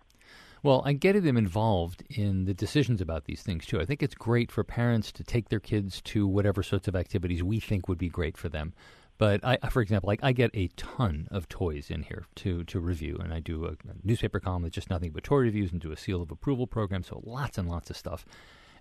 Well, 0.63 0.83
I 0.85 0.93
getting 0.93 1.23
them 1.23 1.37
involved 1.37 2.03
in 2.09 2.45
the 2.45 2.53
decisions 2.53 3.01
about 3.01 3.25
these 3.25 3.41
things 3.41 3.65
too. 3.65 3.81
I 3.81 3.85
think 3.85 4.03
it's 4.03 4.13
great 4.13 4.51
for 4.51 4.63
parents 4.63 5.11
to 5.13 5.23
take 5.23 5.49
their 5.49 5.59
kids 5.59 6.01
to 6.01 6.27
whatever 6.27 6.61
sorts 6.61 6.87
of 6.87 6.95
activities 6.95 7.41
we 7.41 7.59
think 7.59 7.87
would 7.87 7.97
be 7.97 8.09
great 8.09 8.37
for 8.37 8.47
them. 8.47 8.73
But 9.17 9.41
I, 9.43 9.57
for 9.69 9.81
example, 9.81 10.07
like 10.07 10.19
I 10.23 10.31
get 10.31 10.51
a 10.53 10.67
ton 10.69 11.27
of 11.29 11.47
toys 11.47 11.91
in 11.91 12.03
here 12.03 12.25
to 12.37 12.63
to 12.63 12.79
review, 12.79 13.19
and 13.23 13.31
I 13.31 13.39
do 13.39 13.65
a, 13.65 13.71
a 13.71 13.95
newspaper 14.03 14.39
column 14.39 14.63
that's 14.63 14.73
just 14.73 14.89
nothing 14.89 15.11
but 15.11 15.23
toy 15.23 15.37
reviews, 15.37 15.71
and 15.71 15.79
do 15.79 15.91
a 15.91 15.97
seal 15.97 16.23
of 16.23 16.31
approval 16.31 16.65
program. 16.65 17.03
So 17.03 17.21
lots 17.23 17.59
and 17.59 17.69
lots 17.69 17.91
of 17.91 17.97
stuff. 17.97 18.25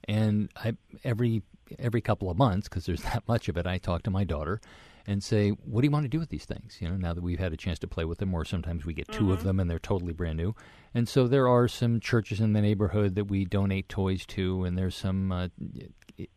And 0.04 0.50
I 0.56 0.76
every 1.04 1.42
every 1.78 2.00
couple 2.00 2.30
of 2.30 2.38
months, 2.38 2.68
because 2.68 2.86
there's 2.86 3.02
that 3.12 3.24
much 3.28 3.50
of 3.50 3.58
it, 3.58 3.66
I 3.66 3.76
talk 3.76 4.02
to 4.04 4.10
my 4.10 4.24
daughter 4.24 4.62
and 5.06 5.22
say, 5.22 5.50
"What 5.50 5.80
do 5.80 5.86
you 5.86 5.90
want 5.90 6.04
to 6.04 6.08
do 6.08 6.18
with 6.18 6.28
these 6.28 6.44
things?" 6.44 6.78
You 6.80 6.88
know, 6.88 6.96
now 6.96 7.14
that 7.14 7.22
we've 7.22 7.38
had 7.38 7.52
a 7.52 7.56
chance 7.56 7.78
to 7.80 7.88
play 7.88 8.04
with 8.04 8.18
them, 8.18 8.34
or 8.34 8.44
sometimes 8.44 8.84
we 8.84 8.94
get 8.94 9.08
mm-hmm. 9.08 9.18
two 9.18 9.32
of 9.32 9.38
mm-hmm. 9.38 9.48
them 9.48 9.60
and 9.60 9.70
they're 9.70 9.78
totally 9.78 10.12
brand 10.12 10.36
new. 10.36 10.54
And 10.94 11.08
so 11.08 11.28
there 11.28 11.48
are 11.48 11.68
some 11.68 12.00
churches 12.00 12.40
in 12.40 12.52
the 12.52 12.60
neighborhood 12.60 13.14
that 13.14 13.26
we 13.26 13.44
donate 13.44 13.88
toys 13.88 14.26
to, 14.26 14.64
and 14.64 14.76
there's 14.76 14.96
some 14.96 15.30
uh, 15.32 15.48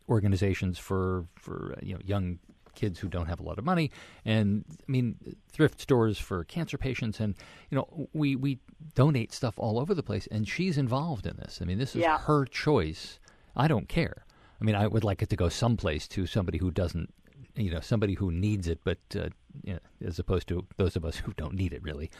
organizations 0.08 0.78
for 0.78 1.26
for 1.36 1.74
uh, 1.76 1.80
you 1.82 1.94
know 1.94 2.00
young 2.04 2.38
kids 2.74 2.98
who 2.98 3.08
don't 3.08 3.26
have 3.26 3.40
a 3.40 3.42
lot 3.42 3.58
of 3.58 3.64
money, 3.64 3.90
and 4.24 4.64
I 4.70 4.90
mean 4.90 5.16
thrift 5.52 5.80
stores 5.80 6.18
for 6.18 6.44
cancer 6.44 6.78
patients, 6.78 7.20
and 7.20 7.34
you 7.70 7.76
know 7.76 8.08
we 8.12 8.36
we 8.36 8.58
donate 8.94 9.32
stuff 9.32 9.54
all 9.56 9.78
over 9.78 9.94
the 9.94 10.02
place, 10.02 10.28
and 10.30 10.46
she's 10.46 10.78
involved 10.78 11.26
in 11.26 11.36
this. 11.36 11.60
I 11.60 11.64
mean, 11.64 11.78
this 11.78 11.94
is 11.96 12.02
yeah. 12.02 12.18
her 12.18 12.44
choice. 12.44 13.18
I 13.56 13.68
don't 13.68 13.88
care. 13.88 14.24
I 14.60 14.64
mean, 14.64 14.74
I 14.74 14.86
would 14.86 15.04
like 15.04 15.22
it 15.22 15.30
to 15.30 15.36
go 15.36 15.48
someplace 15.48 16.08
to 16.08 16.26
somebody 16.26 16.58
who 16.58 16.70
doesn't 16.70 17.12
you 17.56 17.70
know 17.70 17.80
somebody 17.80 18.14
who 18.14 18.30
needs 18.30 18.68
it, 18.68 18.80
but 18.84 18.98
uh, 19.16 19.28
you 19.62 19.74
know, 19.74 19.78
as 20.06 20.18
opposed 20.18 20.48
to 20.48 20.66
those 20.76 20.96
of 20.96 21.04
us 21.04 21.16
who 21.24 21.32
don't 21.34 21.54
need 21.54 21.72
it 21.72 21.82
really. 21.82 22.10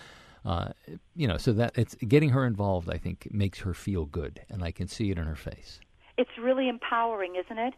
Uh, 0.45 0.69
you 1.17 1.27
know, 1.27 1.39
so 1.39 1.55
that 1.55 1.73
it's 1.75 1.95
getting 1.95 2.29
her 2.31 2.45
involved. 2.45 2.91
I 2.91 2.99
think 2.99 3.29
makes 3.31 3.61
her 3.61 3.73
feel 3.73 4.05
good, 4.05 4.43
and 4.51 4.63
I 4.63 4.73
can 4.73 4.89
see 4.89 5.11
it 5.11 5.19
in 5.19 5.25
her 5.25 5.37
face. 5.37 5.81
It's 6.19 6.37
really 6.39 6.69
empowering, 6.69 7.37
isn't 7.37 7.59
it? 7.59 7.75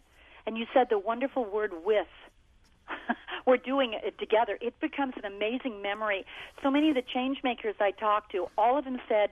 And 0.47 0.59
you 0.59 0.67
said 0.75 0.89
the 0.91 0.99
wonderful 0.99 1.45
word 1.45 1.73
"with." 1.85 2.09
We're 3.47 3.57
doing 3.57 3.93
it 3.93 4.19
together. 4.19 4.59
It 4.61 4.79
becomes 4.81 5.15
an 5.17 5.25
amazing 5.25 5.81
memory. 5.81 6.25
So 6.63 6.71
many 6.71 6.89
of 6.89 6.97
the 6.97 7.03
change 7.03 7.39
makers 7.45 7.77
I 7.79 7.93
talked 7.93 8.33
to, 8.33 8.49
all 8.59 8.77
of 8.77 8.85
them 8.85 8.99
said, 9.09 9.31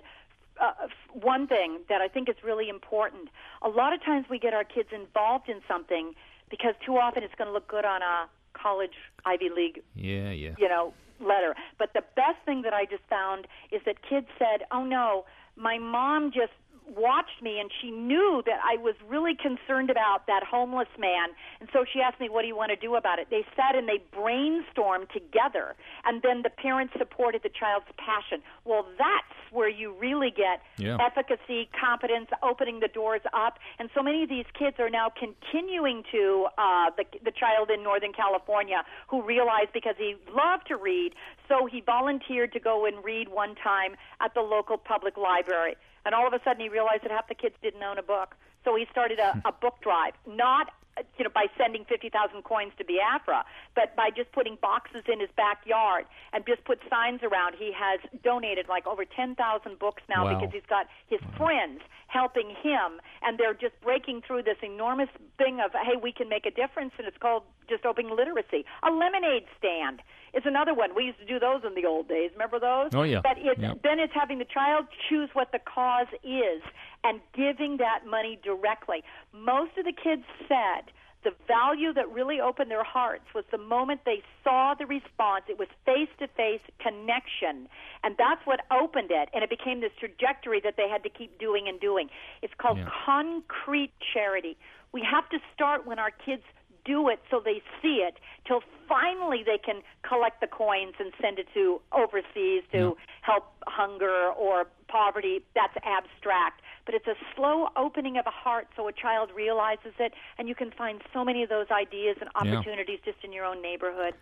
uh, 0.61 0.73
one 1.13 1.47
thing 1.47 1.81
that 1.89 2.01
I 2.01 2.09
think 2.09 2.29
is 2.29 2.37
really 2.45 2.69
important. 2.69 3.29
A 3.63 3.69
lot 3.69 3.93
of 3.93 4.03
times 4.05 4.27
we 4.31 4.39
get 4.39 4.55
our 4.55 4.65
kids 4.65 4.91
involved 4.93 5.49
in 5.49 5.61
something 5.67 6.15
because 6.57 6.75
too 6.87 6.97
often 6.99 7.23
it's 7.23 7.35
going 7.37 7.49
to 7.49 7.53
look 7.53 7.69
good 7.69 7.85
on 7.85 8.03
a 8.03 8.29
college 8.57 8.95
Ivy 9.27 9.51
League, 9.55 9.83
yeah, 9.95 10.31
yeah, 10.31 10.55
you 10.59 10.69
know, 10.69 10.95
letter. 11.21 11.55
But 11.79 11.93
the 11.95 12.03
best 12.15 12.39
thing 12.45 12.63
that 12.63 12.73
I 12.73 12.85
just 12.85 13.03
found 13.11 13.47
is 13.73 13.81
that 13.87 13.97
kids 14.09 14.29
said, 14.39 14.67
"Oh 14.71 14.85
no, 14.85 15.25
my 15.57 15.79
mom 15.79 16.31
just 16.33 16.53
watched 16.87 17.43
me 17.43 17.59
and 17.61 17.71
she 17.81 17.91
knew 17.91 18.43
that 18.47 18.61
I 18.63 18.77
was 18.81 18.95
really 19.09 19.35
concerned 19.35 19.91
about 19.91 20.27
that 20.27 20.43
homeless 20.45 20.89
man. 20.99 21.31
And 21.61 21.69
so 21.73 21.85
she 21.91 22.01
asked 22.01 22.21
me, 22.21 22.29
What 22.29 22.43
do 22.43 22.49
you 22.49 22.57
want 22.57 22.71
to 22.71 22.77
do 22.77 22.95
about 22.97 23.19
it? 23.19 23.29
They 23.31 23.45
sat 23.57 23.75
and 23.75 23.89
they 23.89 24.03
brainstormed 24.15 25.11
together. 25.11 25.75
And 26.05 26.23
then 26.23 26.43
the 26.43 26.51
parents 26.51 26.95
supported 26.99 27.43
the 27.43 27.51
child's 27.51 27.87
passion. 27.97 28.43
Well, 28.65 28.87
that's 28.99 29.35
where 29.51 29.69
you 29.69 29.95
really 29.99 30.31
get 30.31 30.63
yeah. 30.79 30.99
efficacy, 31.01 31.69
competence, 31.79 32.29
opening 32.43 32.81
the 32.81 32.89
doors 32.89 33.23
up. 33.33 33.59
And 33.79 33.89
so 33.95 34.03
many 34.03 34.23
of 34.23 34.29
these 34.29 34.47
kids 34.59 34.77
are 34.79 34.91
now 34.91 35.11
continuing 35.11 36.03
to, 36.13 36.47
uh, 36.59 36.91
the, 36.97 37.05
the 37.25 37.31
child 37.31 37.71
in 37.71 37.83
Northern 37.83 38.13
California 38.13 38.83
who 39.09 39.23
realized 39.23 39.73
because 39.73 39.95
he 39.97 40.17
loved 40.35 40.67
to 40.69 40.77
read, 40.77 41.15
so 41.49 41.67
he 41.67 41.81
volunteered 41.81 42.53
to 42.53 42.61
go 42.61 42.85
and 42.85 43.05
read 43.05 43.29
one 43.29 43.55
time 43.55 43.95
at 44.21 44.35
the 44.35 44.41
local 44.41 44.77
public 44.77 45.17
library 45.17 45.77
and 46.05 46.15
all 46.15 46.27
of 46.27 46.33
a 46.33 46.41
sudden 46.45 46.61
he 46.61 46.69
realized 46.69 47.05
that 47.05 47.11
half 47.11 47.29
the 47.29 47.35
kids 47.35 47.55
didn't 47.63 47.83
own 47.83 47.99
a 47.99 48.03
book. 48.03 48.35
So 48.65 48.77
he 48.77 48.87
started 48.91 49.19
a, 49.19 49.33
hmm. 49.33 49.41
a 49.45 49.53
book 49.53 49.81
drive, 49.83 50.15
not 50.27 50.73
you 51.19 51.25
know 51.25 51.31
by 51.35 51.47
sending 51.59 51.85
50,000 51.85 52.43
coins 52.43 52.73
to 52.79 52.85
Biafra, 52.85 53.45
but 53.75 53.97
by 53.97 54.11
just 54.11 54.33
putting 54.33 54.57
boxes 54.61 55.03
in 55.11 55.21
his 55.21 55.31
backyard 55.37 56.05
and 56.33 56.45
just 56.47 56.65
put 56.65 56.79
signs 56.89 57.23
around. 57.23 57.55
He 57.59 57.73
has 57.75 58.01
donated 58.23 58.69
like 58.69 58.87
over 58.87 59.05
10,000 59.05 59.35
books 59.79 60.03
now 60.09 60.25
wow. 60.25 60.39
because 60.39 60.53
he's 60.53 60.69
got 60.69 60.87
his 61.09 61.21
friends 61.37 61.81
helping 62.07 62.51
him 62.63 63.01
and 63.23 63.39
they're 63.39 63.55
just 63.55 63.75
breaking 63.83 64.23
through 64.27 64.43
this 64.43 64.59
enormous 64.63 65.09
thing 65.39 65.61
of 65.65 65.73
hey, 65.73 65.97
we 66.01 66.13
can 66.13 66.29
make 66.29 66.47
a 66.47 66.51
difference 66.51 66.93
and 66.99 67.07
it's 67.07 67.19
called 67.19 67.43
just 67.69 67.85
opening 67.85 68.15
literacy. 68.15 68.65
A 68.83 68.91
lemonade 68.91 69.47
stand 69.59 70.01
is 70.33 70.43
another 70.45 70.75
one. 70.75 70.95
We 70.95 71.05
used 71.05 71.19
to 71.19 71.25
do 71.25 71.39
those 71.39 71.63
in 71.65 71.75
the 71.75 71.87
old 71.87 72.09
days. 72.09 72.31
Remember 72.35 72.59
those? 72.59 72.91
Oh 72.95 73.03
yeah. 73.03 73.21
But 73.23 73.39
it's, 73.39 73.61
yep. 73.61 73.83
then 73.83 73.99
it's 73.99 74.13
having 74.15 74.39
the 74.39 74.45
child 74.45 74.87
choose 75.09 75.31
what 75.33 75.51
the 75.53 75.59
cause 75.59 76.09
is 76.23 76.63
and 77.05 77.21
giving 77.35 77.77
that 77.77 78.01
money 78.09 78.39
directly. 78.43 79.05
Most 79.33 79.77
of 79.79 79.85
the 79.85 79.93
kids 79.93 80.25
said 80.49 80.91
the 81.25 81.33
value 81.49 81.93
that 81.95 82.09
really 82.13 82.39
opened 82.39 82.71
their 82.71 82.85
hearts 82.85 83.25
was 83.35 83.45
the 83.51 83.59
moment 83.59 84.03
they 84.05 84.23
saw 84.45 84.75
the 84.79 84.87
response. 84.87 85.45
It 85.49 85.59
was 85.59 85.69
face 85.85 86.11
to 86.19 86.29
face 86.29 86.61
connection. 86.79 87.67
And 88.05 88.15
that's 88.19 88.45
what 88.45 88.61
opened 88.71 89.11
it. 89.11 89.31
And 89.33 89.43
it 89.43 89.51
became 89.51 89.81
this 89.81 89.93
trajectory 89.99 90.61
that 90.63 90.75
they 90.77 90.89
had 90.89 91.03
to 91.03 91.09
keep 91.09 91.39
doing 91.39 91.67
and 91.67 91.81
doing. 91.81 92.09
It's 92.43 92.53
called 92.59 92.79
yeah. 92.79 92.89
concrete 93.07 93.93
charity. 94.13 94.57
We 94.93 95.03
have 95.11 95.29
to 95.31 95.39
start 95.55 95.87
when 95.87 95.99
our 95.99 96.11
kids 96.11 96.43
do 96.85 97.09
it 97.09 97.19
so 97.31 97.41
they 97.43 97.63
see 97.81 98.05
it 98.07 98.19
till 98.47 98.61
finally 98.87 99.43
they 99.45 99.59
can 99.59 99.81
collect 100.07 100.41
the 100.43 100.47
coins 100.47 100.93
and 101.01 101.13
send 101.21 101.39
it 101.39 101.47
to 101.55 101.81
overseas 101.97 102.63
to 102.73 102.79
yeah. 102.79 102.91
help 103.23 103.45
hunger 103.67 104.31
or 104.37 104.67
poverty. 104.89 105.43
That's 105.55 105.75
abstract. 105.83 106.61
But 106.87 106.95
it's 106.95 107.07
a 107.07 107.15
slow 107.35 107.69
opening 107.77 108.19
of 108.19 108.27
a 108.27 108.31
heart 108.31 108.69
so 108.77 108.89
a 108.89 108.93
child 108.93 109.31
realizes 109.35 109.95
it, 109.99 110.13
and 110.39 110.49
you 110.49 110.55
can 110.55 110.71
find 110.71 111.01
so 111.13 111.25
many 111.25 111.43
of 111.43 111.49
those 111.49 111.67
ideas 111.71 112.17
and 112.21 112.29
opportunities 112.35 113.01
yeah. 113.05 113.13
just 113.13 113.25
in 113.25 113.33
your 113.33 113.45
own 113.45 113.63
neighborhood. 113.63 114.15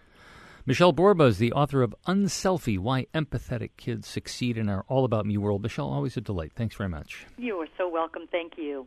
Michelle 0.65 0.93
Borba 0.93 1.25
is 1.25 1.39
the 1.39 1.53
author 1.53 1.83
of 1.83 1.93
Unselfie 2.07 2.79
Why 2.79 3.07
Empathetic 3.13 3.71
Kids 3.77 4.07
Succeed 4.07 4.57
in 4.57 4.69
Our 4.69 4.85
All 4.87 5.05
About 5.05 5.27
Me 5.27 5.37
World. 5.37 5.63
Michelle, 5.63 5.89
always 5.89 6.17
a 6.17 6.21
delight. 6.21 6.53
Thanks 6.55 6.77
very 6.77 6.89
much. 6.89 7.27
You 7.37 7.57
are 7.57 7.69
so 7.77 7.89
welcome. 7.89 8.29
Thank 8.31 8.53
you. 8.57 8.87